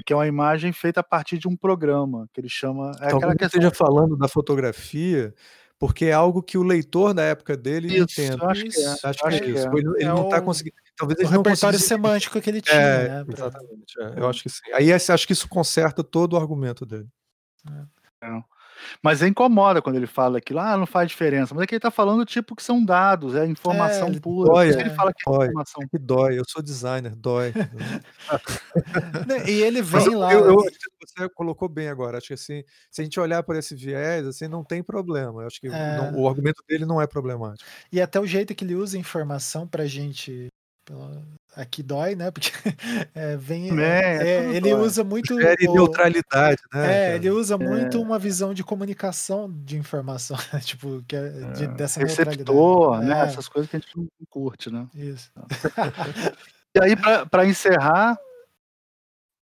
que 0.05 0.13
é 0.13 0.15
uma 0.15 0.27
imagem 0.27 0.71
feita 0.71 0.99
a 0.99 1.03
partir 1.03 1.37
de 1.37 1.47
um 1.47 1.55
programa, 1.55 2.27
que 2.33 2.41
ele 2.41 2.49
chama. 2.49 2.91
É 3.01 3.09
Talvez 3.09 3.31
aquela 3.31 3.47
esteja 3.47 3.71
falando 3.71 4.15
da 4.17 4.27
fotografia, 4.27 5.33
porque 5.79 6.05
é 6.05 6.13
algo 6.13 6.43
que 6.43 6.57
o 6.57 6.63
leitor 6.63 7.13
da 7.13 7.23
época 7.23 7.57
dele 7.57 7.87
isso, 7.87 8.21
entende. 8.21 8.45
Acho 8.45 8.63
que 8.65 8.81
é. 8.81 8.87
Acho, 8.87 9.07
acho 9.07 9.41
que 9.41 9.45
é 9.45 9.49
isso. 9.49 9.67
É. 9.67 9.71
Ele, 9.71 9.89
ele 9.95 10.03
é 10.03 10.07
não 10.07 10.25
está 10.25 10.41
conseguindo. 10.41 10.75
Talvez 10.95 11.19
ele 11.19 11.27
o 11.27 11.31
repertório 11.31 11.79
semântico 11.79 12.39
que 12.39 12.49
ele 12.49 12.61
tinha, 12.61 12.77
é, 12.77 13.09
né? 13.09 13.25
Exatamente. 13.27 13.99
É. 13.99 14.19
Eu 14.19 14.29
acho 14.29 14.43
que 14.43 14.49
sim. 14.49 14.71
Aí 14.73 14.93
acho 14.93 15.25
que 15.25 15.33
isso 15.33 15.49
conserta 15.49 16.03
todo 16.03 16.33
o 16.33 16.37
argumento 16.37 16.85
dele. 16.85 17.07
É. 17.67 18.43
Mas 19.01 19.21
incomoda 19.21 19.81
quando 19.81 19.95
ele 19.95 20.07
fala 20.07 20.37
aquilo, 20.37 20.59
ah, 20.59 20.77
não 20.77 20.85
faz 20.85 21.09
diferença. 21.09 21.53
Mas 21.53 21.63
aqui 21.63 21.75
ele 21.75 21.79
tá 21.79 21.91
falando 21.91 22.25
tipo 22.25 22.55
que 22.55 22.63
são 22.63 22.83
dados, 22.83 23.35
é 23.35 23.45
informação 23.45 24.09
é, 24.09 24.19
pura. 24.19 24.51
Dói, 24.51 24.69
ele 24.69 24.89
fala 24.91 25.13
que 25.13 25.27
é 25.27 25.31
dói, 25.31 25.47
informação. 25.47 25.87
Que 25.89 25.97
dói, 25.97 26.39
eu 26.39 26.43
sou 26.47 26.61
designer, 26.61 27.15
dói. 27.15 27.53
e 29.47 29.61
ele 29.61 29.81
vem 29.81 30.05
eu, 30.05 30.19
lá. 30.19 30.33
Eu, 30.33 30.45
eu, 30.45 30.55
você 30.55 31.29
colocou 31.29 31.67
bem 31.67 31.87
agora. 31.87 32.17
Acho 32.17 32.27
que 32.27 32.33
assim, 32.33 32.63
se 32.89 33.01
a 33.01 33.03
gente 33.03 33.19
olhar 33.19 33.43
por 33.43 33.55
esse 33.55 33.75
viés, 33.75 34.25
assim, 34.25 34.47
não 34.47 34.63
tem 34.63 34.83
problema. 34.83 35.41
Eu 35.41 35.47
acho 35.47 35.59
que 35.59 35.67
é... 35.67 35.97
não, 35.97 36.21
o 36.21 36.27
argumento 36.27 36.63
dele 36.67 36.85
não 36.85 37.01
é 37.01 37.07
problemático. 37.07 37.69
E 37.91 38.01
até 38.01 38.19
o 38.19 38.25
jeito 38.25 38.55
que 38.55 38.63
ele 38.63 38.75
usa 38.75 38.97
informação 38.97 39.67
pra 39.67 39.85
gente 39.85 40.47
aqui 41.55 41.83
dói, 41.83 42.15
né? 42.15 42.31
Porque 42.31 42.51
é, 43.13 43.35
vem, 43.37 43.69
é, 43.79 44.27
é, 44.27 44.55
ele 44.55 44.71
dói. 44.71 44.81
usa 44.81 45.03
muito 45.03 45.35
o, 45.35 45.37
neutralidade, 45.37 46.61
né? 46.73 47.11
É, 47.11 47.15
ele 47.15 47.29
usa 47.29 47.57
muito 47.57 48.01
uma 48.01 48.19
visão 48.19 48.53
de 48.53 48.63
comunicação 48.63 49.51
de 49.51 49.77
informação, 49.77 50.37
tipo 50.61 51.03
que 51.07 51.15
é 51.15 51.29
de, 51.51 51.67
dessa 51.67 51.99
receptor, 51.99 52.99
né? 53.01 53.21
Essas 53.21 53.47
coisas 53.47 53.69
que 53.69 53.77
a 53.77 53.79
gente 53.79 53.97
não 53.97 54.07
curte, 54.29 54.71
né? 54.71 54.87
Isso. 54.93 55.31
e 56.75 56.83
aí 56.83 56.95
para 57.29 57.45
encerrar, 57.45 58.17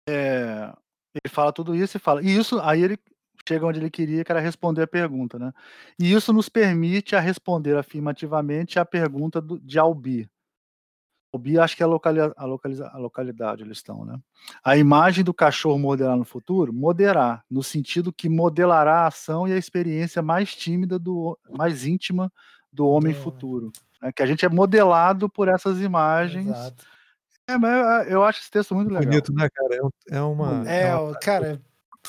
ele 0.07 1.29
fala 1.29 1.51
tudo 1.53 1.75
isso 1.75 1.97
e 1.97 1.99
fala 1.99 2.21
e 2.21 2.35
isso 2.35 2.59
aí 2.59 2.83
ele 2.83 2.97
chega 3.47 3.65
onde 3.65 3.79
ele 3.79 3.89
queria, 3.89 4.23
que 4.23 4.31
era 4.31 4.39
responder 4.39 4.83
a 4.83 4.87
pergunta, 4.87 5.39
né? 5.39 5.51
E 5.99 6.13
isso 6.13 6.31
nos 6.31 6.47
permite 6.47 7.15
a 7.15 7.19
responder 7.19 7.75
afirmativamente 7.75 8.77
a 8.77 8.85
pergunta 8.85 9.41
do, 9.41 9.59
de 9.59 9.79
Albi 9.79 10.29
Albi 11.33 11.57
acho 11.57 11.77
que 11.77 11.83
é 11.83 11.85
a, 11.85 11.89
locali 11.89 12.19
a, 12.19 12.45
localiza 12.45 12.87
a 12.87 12.97
localidade 12.97 13.63
eles 13.63 13.77
estão, 13.77 14.03
né? 14.03 14.19
A 14.63 14.75
imagem 14.75 15.23
do 15.23 15.33
cachorro 15.33 15.79
modelar 15.79 16.17
no 16.17 16.25
futuro? 16.25 16.73
Moderar, 16.73 17.45
no 17.49 17.63
sentido 17.63 18.11
que 18.11 18.27
modelará 18.27 19.01
a 19.01 19.07
ação 19.07 19.47
e 19.47 19.53
a 19.53 19.57
experiência 19.57 20.21
mais 20.21 20.53
tímida, 20.53 20.99
do, 20.99 21.37
mais 21.49 21.85
íntima 21.85 22.31
do 22.71 22.85
homem 22.87 23.13
futuro. 23.13 23.71
Né? 24.01 24.11
Que 24.11 24.23
a 24.23 24.25
gente 24.25 24.45
é 24.45 24.49
modelado 24.49 25.29
por 25.29 25.47
essas 25.47 25.79
imagens. 25.79 26.47
Exato. 26.47 26.85
É, 27.47 27.57
mas 27.57 28.09
eu, 28.09 28.23
acho 28.23 28.39
esse 28.39 28.51
texto 28.51 28.75
muito 28.75 28.89
legal. 28.89 29.05
Bonito, 29.05 29.33
né, 29.33 29.49
cara? 29.49 29.75
É, 30.09 30.17
é 30.17 30.21
uma. 30.21 30.69
É, 30.69 30.81
é 30.83 30.95
uma... 30.95 31.19
cara, 31.19 31.61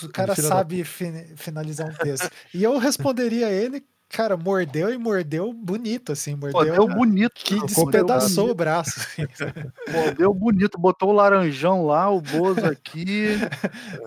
o 0.03 0.09
cara 0.09 0.35
sabe 0.35 0.85
finalizar 0.85 1.89
um 1.89 1.95
texto. 1.95 2.29
E 2.55 2.62
eu 2.62 2.79
responderia 2.79 3.51
ele 3.51 3.85
Cara, 4.13 4.37
mordeu 4.37 4.93
e 4.93 4.99
mordeu 4.99 5.55
bonito, 5.55 6.13
assim. 6.13 6.35
Mordeu, 6.35 6.53
mordeu 6.53 6.87
bonito. 6.87 7.33
Que 7.35 7.59
despedaçou 7.65 8.51
o 8.51 8.55
braço. 8.55 9.01
Assim. 9.01 9.23
mordeu 9.91 10.35
bonito. 10.35 10.79
Botou 10.79 11.09
o 11.09 11.13
laranjão 11.13 11.87
lá, 11.87 12.11
o 12.11 12.21
Bozo 12.21 12.67
aqui. 12.67 13.29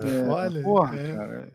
É, 0.00 0.28
Olha. 0.28 0.62
Porra, 0.62 0.96
é. 0.96 1.14
cara. 1.14 1.52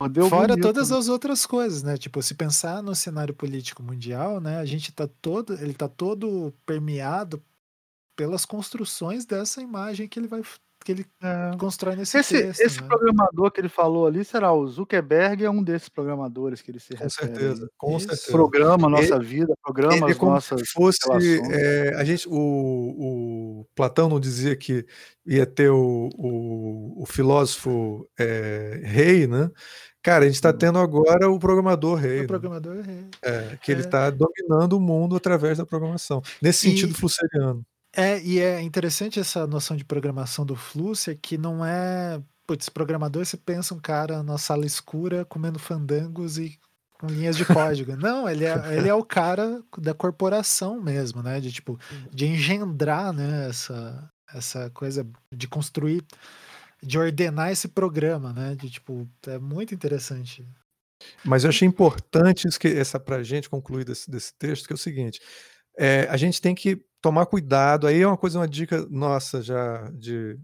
Mordeu 0.00 0.28
Fora 0.28 0.48
bonito. 0.48 0.62
todas 0.62 0.90
as 0.90 1.08
outras 1.08 1.46
coisas, 1.46 1.82
né? 1.82 1.96
Tipo, 1.96 2.20
se 2.22 2.34
pensar 2.34 2.82
no 2.82 2.94
cenário 2.94 3.34
político 3.34 3.82
mundial, 3.82 4.40
né? 4.40 4.58
A 4.58 4.64
gente 4.64 4.90
tá 4.92 5.08
todo. 5.20 5.54
Ele 5.54 5.72
tá 5.72 5.88
todo 5.88 6.52
permeado 6.66 7.40
pelas 8.16 8.44
construções 8.44 9.24
dessa 9.24 9.62
imagem 9.62 10.08
que 10.08 10.18
ele 10.18 10.26
vai 10.26 10.42
que 10.82 10.92
ele 10.92 11.06
é. 11.22 11.56
constrói 11.58 11.96
nesse 11.96 12.18
esse, 12.18 12.42
texto. 12.42 12.60
Esse 12.60 12.80
né? 12.80 12.86
programador 12.88 13.50
que 13.50 13.60
ele 13.60 13.68
falou 13.68 14.06
ali 14.06 14.24
será 14.24 14.52
o 14.52 14.66
Zuckerberg, 14.66 15.44
é 15.44 15.50
um 15.50 15.62
desses 15.62 15.88
programadores 15.88 16.60
que 16.60 16.70
ele 16.70 16.80
se 16.80 16.94
com 16.94 17.04
refere. 17.04 17.10
Certeza, 17.10 17.70
com 17.76 17.96
Isso. 17.96 18.08
certeza. 18.08 18.32
Programa 18.32 18.86
a 18.86 18.90
nossa 18.90 19.14
ele, 19.16 19.24
vida, 19.24 19.54
programa 19.62 19.94
ele 19.94 20.04
é 20.04 20.10
as 20.10 20.18
nossas 20.18 20.60
se 20.60 20.66
fosse 20.72 20.98
é, 21.52 21.94
a 21.96 22.04
gente, 22.04 22.28
o, 22.28 22.32
o 22.32 23.66
Platão 23.74 24.08
não 24.08 24.20
dizia 24.20 24.56
que 24.56 24.86
ia 25.26 25.46
ter 25.46 25.70
o, 25.70 26.08
o, 26.16 27.02
o 27.02 27.06
filósofo 27.06 28.08
é, 28.18 28.80
rei, 28.84 29.26
né? 29.26 29.50
Cara, 30.02 30.24
a 30.24 30.26
gente 30.26 30.34
está 30.34 30.52
tendo 30.52 30.80
agora 30.80 31.30
o 31.30 31.38
programador 31.38 31.96
rei. 31.96 32.18
O 32.18 32.20
né? 32.22 32.26
programador 32.26 32.80
rei. 32.80 33.06
É, 33.22 33.56
que 33.62 33.70
ele 33.70 33.82
está 33.82 34.10
dominando 34.10 34.72
o 34.72 34.80
mundo 34.80 35.14
através 35.14 35.58
da 35.58 35.64
programação. 35.64 36.20
Nesse 36.42 36.68
sentido 36.68 36.90
e, 36.90 36.94
flusseriano. 36.94 37.64
É, 37.94 38.20
e 38.22 38.40
é 38.40 38.60
interessante 38.62 39.20
essa 39.20 39.46
noção 39.46 39.76
de 39.76 39.84
programação 39.84 40.46
do 40.46 40.56
Flusser, 40.56 41.18
que 41.20 41.36
não 41.36 41.64
é. 41.64 42.20
Putz, 42.46 42.68
programador, 42.68 43.24
você 43.24 43.36
pensa 43.36 43.74
um 43.74 43.80
cara 43.80 44.22
na 44.22 44.38
sala 44.38 44.66
escura 44.66 45.24
comendo 45.24 45.58
fandangos 45.58 46.38
e 46.38 46.58
com 46.98 47.06
linhas 47.06 47.36
de 47.36 47.44
código. 47.44 47.94
Não, 47.96 48.28
ele 48.28 48.44
é, 48.44 48.76
ele 48.76 48.88
é 48.88 48.94
o 48.94 49.04
cara 49.04 49.62
da 49.78 49.92
corporação 49.92 50.80
mesmo, 50.80 51.22
né? 51.22 51.40
De 51.40 51.52
tipo, 51.52 51.78
de 52.10 52.26
engendrar, 52.26 53.12
né, 53.12 53.48
essa, 53.48 54.10
essa 54.34 54.70
coisa 54.70 55.06
de 55.34 55.46
construir, 55.46 56.04
de 56.82 56.98
ordenar 56.98 57.50
esse 57.50 57.68
programa, 57.68 58.32
né? 58.32 58.54
De 58.54 58.70
tipo, 58.70 59.08
é 59.26 59.38
muito 59.38 59.74
interessante. 59.74 60.46
Mas 61.24 61.42
eu 61.44 61.50
achei 61.50 61.66
importante 61.66 62.46
isso 62.46 62.58
que 62.58 62.68
essa 62.68 62.98
pra 62.98 63.22
gente 63.22 63.50
concluir 63.50 63.84
desse, 63.84 64.10
desse 64.10 64.32
texto, 64.38 64.66
que 64.66 64.72
é 64.72 64.76
o 64.76 64.78
seguinte: 64.78 65.20
é, 65.78 66.06
a 66.10 66.16
gente 66.16 66.40
tem 66.40 66.54
que 66.54 66.80
tomar 67.00 67.26
cuidado. 67.26 67.86
Aí 67.86 68.00
é 68.00 68.06
uma 68.06 68.16
coisa, 68.16 68.38
uma 68.38 68.48
dica 68.48 68.86
nossa 68.88 69.42
já 69.42 69.90
de 69.92 70.38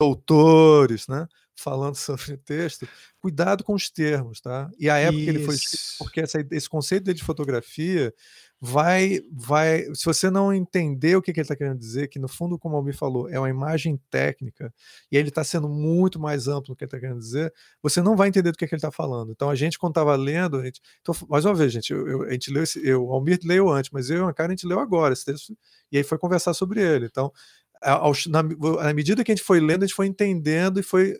doutores, 0.00 1.06
né? 1.08 1.26
Falando 1.56 1.96
sobre 1.96 2.36
texto, 2.36 2.88
cuidado 3.20 3.64
com 3.64 3.74
os 3.74 3.90
termos, 3.90 4.40
tá? 4.40 4.70
E 4.78 4.88
a 4.88 4.96
época 4.96 5.16
Isso. 5.16 5.24
que 5.24 5.30
ele 5.30 5.44
foi 5.44 5.54
escrito, 5.54 5.82
porque 5.98 6.20
essa, 6.20 6.46
esse 6.52 6.68
conceito 6.68 7.12
de 7.12 7.22
fotografia 7.22 8.14
vai, 8.60 9.20
vai. 9.30 9.84
Se 9.94 10.04
você 10.04 10.30
não 10.30 10.52
entender 10.52 11.16
o 11.16 11.22
que, 11.22 11.32
que 11.32 11.40
ele 11.40 11.44
está 11.44 11.56
querendo 11.56 11.78
dizer, 11.78 12.08
que 12.08 12.18
no 12.18 12.28
fundo, 12.28 12.58
como 12.58 12.74
o 12.74 12.78
Almir 12.78 12.96
falou, 12.96 13.28
é 13.28 13.38
uma 13.38 13.48
imagem 13.48 14.00
técnica, 14.10 14.72
e 15.10 15.16
ele 15.16 15.28
está 15.28 15.44
sendo 15.44 15.68
muito 15.68 16.18
mais 16.18 16.48
amplo 16.48 16.74
do 16.74 16.76
que 16.76 16.84
ele 16.84 16.88
está 16.88 16.98
querendo 16.98 17.20
dizer, 17.20 17.52
você 17.82 18.02
não 18.02 18.16
vai 18.16 18.28
entender 18.28 18.50
do 18.50 18.58
que, 18.58 18.66
que 18.66 18.74
ele 18.74 18.78
está 18.78 18.90
falando. 18.90 19.30
Então, 19.32 19.48
a 19.48 19.54
gente, 19.54 19.78
quando 19.78 19.92
estava 19.92 20.16
lendo, 20.16 20.58
a 20.58 20.64
gente, 20.64 20.80
então, 21.00 21.14
mais 21.28 21.44
uma 21.44 21.54
vez, 21.54 21.72
gente, 21.72 21.92
eu, 21.92 22.06
eu, 22.08 22.22
a 22.22 22.32
gente 22.32 22.50
leu 22.50 22.62
esse, 22.62 22.84
eu, 22.86 23.04
o 23.06 23.12
Almir 23.12 23.38
leu 23.44 23.70
antes, 23.70 23.90
mas 23.92 24.10
eu 24.10 24.26
e 24.26 24.30
a 24.30 24.32
cara 24.32 24.48
a 24.48 24.56
gente 24.56 24.66
leu 24.66 24.80
agora 24.80 25.12
esse 25.12 25.24
texto, 25.24 25.56
e 25.92 25.98
aí 25.98 26.04
foi 26.04 26.18
conversar 26.18 26.54
sobre 26.54 26.82
ele. 26.82 27.06
Então, 27.06 27.32
ao, 27.80 28.12
na, 28.26 28.42
na 28.42 28.94
medida 28.94 29.22
que 29.22 29.30
a 29.30 29.34
gente 29.34 29.44
foi 29.44 29.60
lendo, 29.60 29.84
a 29.84 29.86
gente 29.86 29.94
foi 29.94 30.06
entendendo 30.06 30.80
e 30.80 30.82
foi 30.82 31.16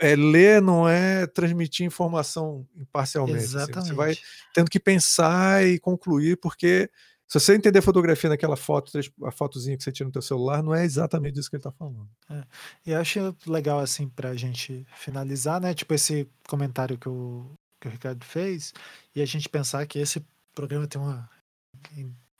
é, 0.00 0.16
ler 0.16 0.60
não 0.60 0.88
é 0.88 1.26
transmitir 1.26 1.86
informação 1.86 2.66
imparcialmente. 2.76 3.56
Assim, 3.56 3.72
você 3.72 3.92
vai 3.92 4.16
tendo 4.54 4.70
que 4.70 4.80
pensar 4.80 5.66
e 5.66 5.78
concluir, 5.78 6.36
porque 6.36 6.90
se 7.26 7.38
você 7.38 7.54
entender 7.54 7.82
fotografia 7.82 8.30
naquela 8.30 8.56
foto, 8.56 8.98
a 9.24 9.30
fotozinha 9.30 9.76
que 9.76 9.84
você 9.84 9.92
tira 9.92 10.06
no 10.06 10.12
teu 10.12 10.22
celular, 10.22 10.62
não 10.62 10.74
é 10.74 10.84
exatamente 10.84 11.38
isso 11.38 11.50
que 11.50 11.56
ele 11.56 11.60
está 11.60 11.72
falando. 11.72 12.08
É. 12.30 12.42
E 12.86 12.90
eu 12.90 12.98
acho 12.98 13.36
legal, 13.46 13.80
assim, 13.80 14.08
para 14.08 14.30
a 14.30 14.34
gente 14.34 14.86
finalizar, 14.96 15.60
né? 15.60 15.74
Tipo, 15.74 15.94
esse 15.94 16.26
comentário 16.48 16.96
que 16.96 17.08
o, 17.08 17.44
que 17.80 17.88
o 17.88 17.90
Ricardo 17.90 18.24
fez, 18.24 18.72
e 19.14 19.20
a 19.20 19.26
gente 19.26 19.48
pensar 19.48 19.86
que 19.86 19.98
esse 19.98 20.24
programa 20.54 20.86
tem 20.86 21.00
uma 21.00 21.28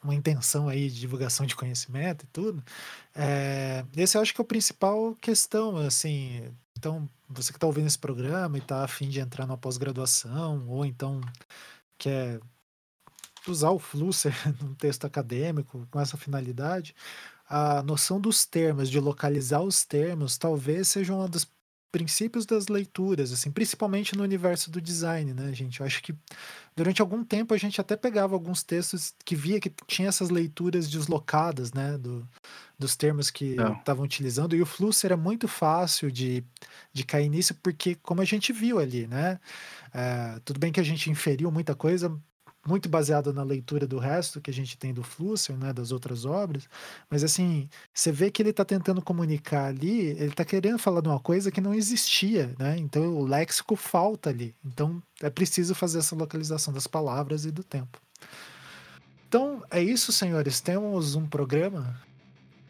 uma 0.03 0.14
intenção 0.14 0.68
aí 0.68 0.89
de 0.89 1.01
divulgação 1.01 1.45
de 1.45 1.57
conhecimento 1.57 2.24
e 2.24 2.28
tudo. 2.28 2.62
É, 3.14 3.84
esse 3.97 4.16
eu 4.16 4.22
acho 4.22 4.32
que 4.34 4.41
é 4.41 4.45
o 4.45 4.47
principal 4.47 5.14
questão, 5.20 5.76
assim. 5.76 6.43
Então, 6.79 7.09
você 7.29 7.51
que 7.51 7.57
está 7.57 7.66
ouvindo 7.66 7.89
esse 7.89 7.99
programa 7.99 8.57
e 8.57 8.61
está 8.61 8.85
afim 8.85 9.09
de 9.09 9.18
entrar 9.18 9.47
na 9.47 9.57
pós-graduação, 9.57 10.64
ou 10.68 10.87
então 10.87 11.20
quer 11.99 12.41
usar 13.49 13.70
o 13.70 13.81
Flusser 13.81 14.33
num 14.62 14.74
texto 14.74 15.05
acadêmico 15.05 15.89
com 15.91 16.01
essa 16.01 16.16
finalidade, 16.16 16.95
a 17.49 17.83
noção 17.83 18.20
dos 18.20 18.47
termos, 18.47 18.89
de 18.89 19.01
localizar 19.01 19.61
os 19.61 19.85
termos, 19.85 20.39
talvez 20.39 20.87
seja 20.87 21.12
um 21.12 21.29
dos 21.29 21.51
princípios 21.91 22.47
das 22.47 22.68
leituras, 22.68 23.33
assim, 23.33 23.51
principalmente 23.51 24.14
no 24.14 24.22
universo 24.22 24.70
do 24.70 24.81
design, 24.81 25.33
né, 25.33 25.53
gente? 25.55 25.81
Eu 25.81 25.87
acho 25.87 26.03
que 26.03 26.14
durante 26.76 27.01
algum 27.01 27.24
tempo 27.24 27.55
a 27.55 27.59
gente 27.59 27.81
até 27.81 27.97
pegava 27.97 28.35
alguns 28.35 28.62
textos 28.62 29.14
que 29.24 29.35
via 29.35 29.59
que 29.59 29.72
tinha 29.87 30.09
essas 30.09 30.29
leituras 30.29 30.89
deslocadas, 30.89 31.72
né, 31.72 31.97
do, 31.99 32.29
dos 32.79 32.95
termos 32.95 33.31
que 33.31 33.57
estavam 33.79 34.05
utilizando, 34.05 34.55
e 34.55 34.62
o 34.62 34.66
fluxo 34.66 35.05
era 35.05 35.16
muito 35.16 35.49
fácil 35.49 36.12
de, 36.12 36.45
de 36.93 37.05
cair 37.05 37.29
nisso, 37.29 37.55
porque 37.57 37.97
como 37.97 38.20
a 38.20 38.24
gente 38.24 38.53
viu 38.53 38.79
ali, 38.79 39.07
né, 39.07 39.41
é, 39.93 40.39
tudo 40.45 40.61
bem 40.61 40.70
que 40.70 40.79
a 40.79 40.85
gente 40.85 41.11
inferiu 41.11 41.51
muita 41.51 41.74
coisa, 41.74 42.16
muito 42.66 42.89
baseado 42.89 43.33
na 43.33 43.43
leitura 43.43 43.87
do 43.87 43.99
resto 43.99 44.41
que 44.41 44.51
a 44.51 44.55
gente 44.55 44.76
tem 44.76 44.93
do 44.93 45.03
Flusser, 45.03 45.57
né, 45.57 45.72
das 45.72 45.91
outras 45.91 46.24
obras, 46.24 46.68
mas 47.09 47.24
assim, 47.24 47.68
você 47.93 48.12
vê 48.12 48.31
que 48.31 48.43
ele 48.43 48.51
está 48.51 48.64
tentando 48.64 49.01
comunicar 49.01 49.66
ali, 49.66 50.09
ele 50.09 50.26
está 50.26 50.45
querendo 50.45 50.79
falar 50.79 51.01
de 51.01 51.09
uma 51.09 51.18
coisa 51.18 51.51
que 51.51 51.61
não 51.61 51.74
existia, 51.74 52.55
né? 52.59 52.76
Então 52.79 53.16
o 53.16 53.26
léxico 53.26 53.74
falta 53.74 54.29
ali. 54.29 54.55
Então 54.64 55.03
é 55.22 55.31
preciso 55.31 55.74
fazer 55.74 55.99
essa 55.99 56.14
localização 56.14 56.72
das 56.72 56.87
palavras 56.87 57.45
e 57.45 57.51
do 57.51 57.64
tempo. 57.64 57.99
Então 59.26 59.62
é 59.70 59.83
isso, 59.83 60.12
senhores. 60.12 60.61
Temos 60.61 61.14
um 61.14 61.26
programa. 61.26 61.99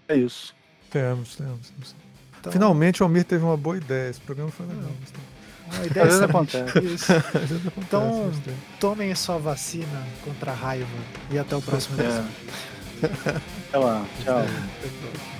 É 0.08 0.16
isso. 0.16 0.54
Temos, 0.90 1.36
temos. 1.36 1.70
temos. 1.70 1.96
Então... 2.40 2.52
Finalmente 2.52 3.02
o 3.02 3.04
Almir 3.04 3.24
teve 3.24 3.44
uma 3.44 3.56
boa 3.56 3.76
ideia. 3.76 4.10
Esse 4.10 4.20
programa 4.20 4.50
foi 4.50 4.66
legal. 4.66 4.90
É. 4.90 5.38
A 5.80 5.86
ideia 5.86 6.06
Às 6.06 6.12
vezes 6.12 6.22
acontece. 6.22 6.78
Isso. 6.78 7.12
então, 7.76 8.32
tomem 8.80 9.14
sua 9.14 9.38
vacina 9.38 10.06
contra 10.24 10.52
a 10.52 10.54
raiva 10.54 10.88
e 11.30 11.38
até 11.38 11.54
o 11.54 11.62
próximo 11.62 12.00
episódio. 12.00 12.30
É. 12.64 12.78
Até 13.68 13.78
lá. 13.78 14.04
Tchau. 14.24 15.37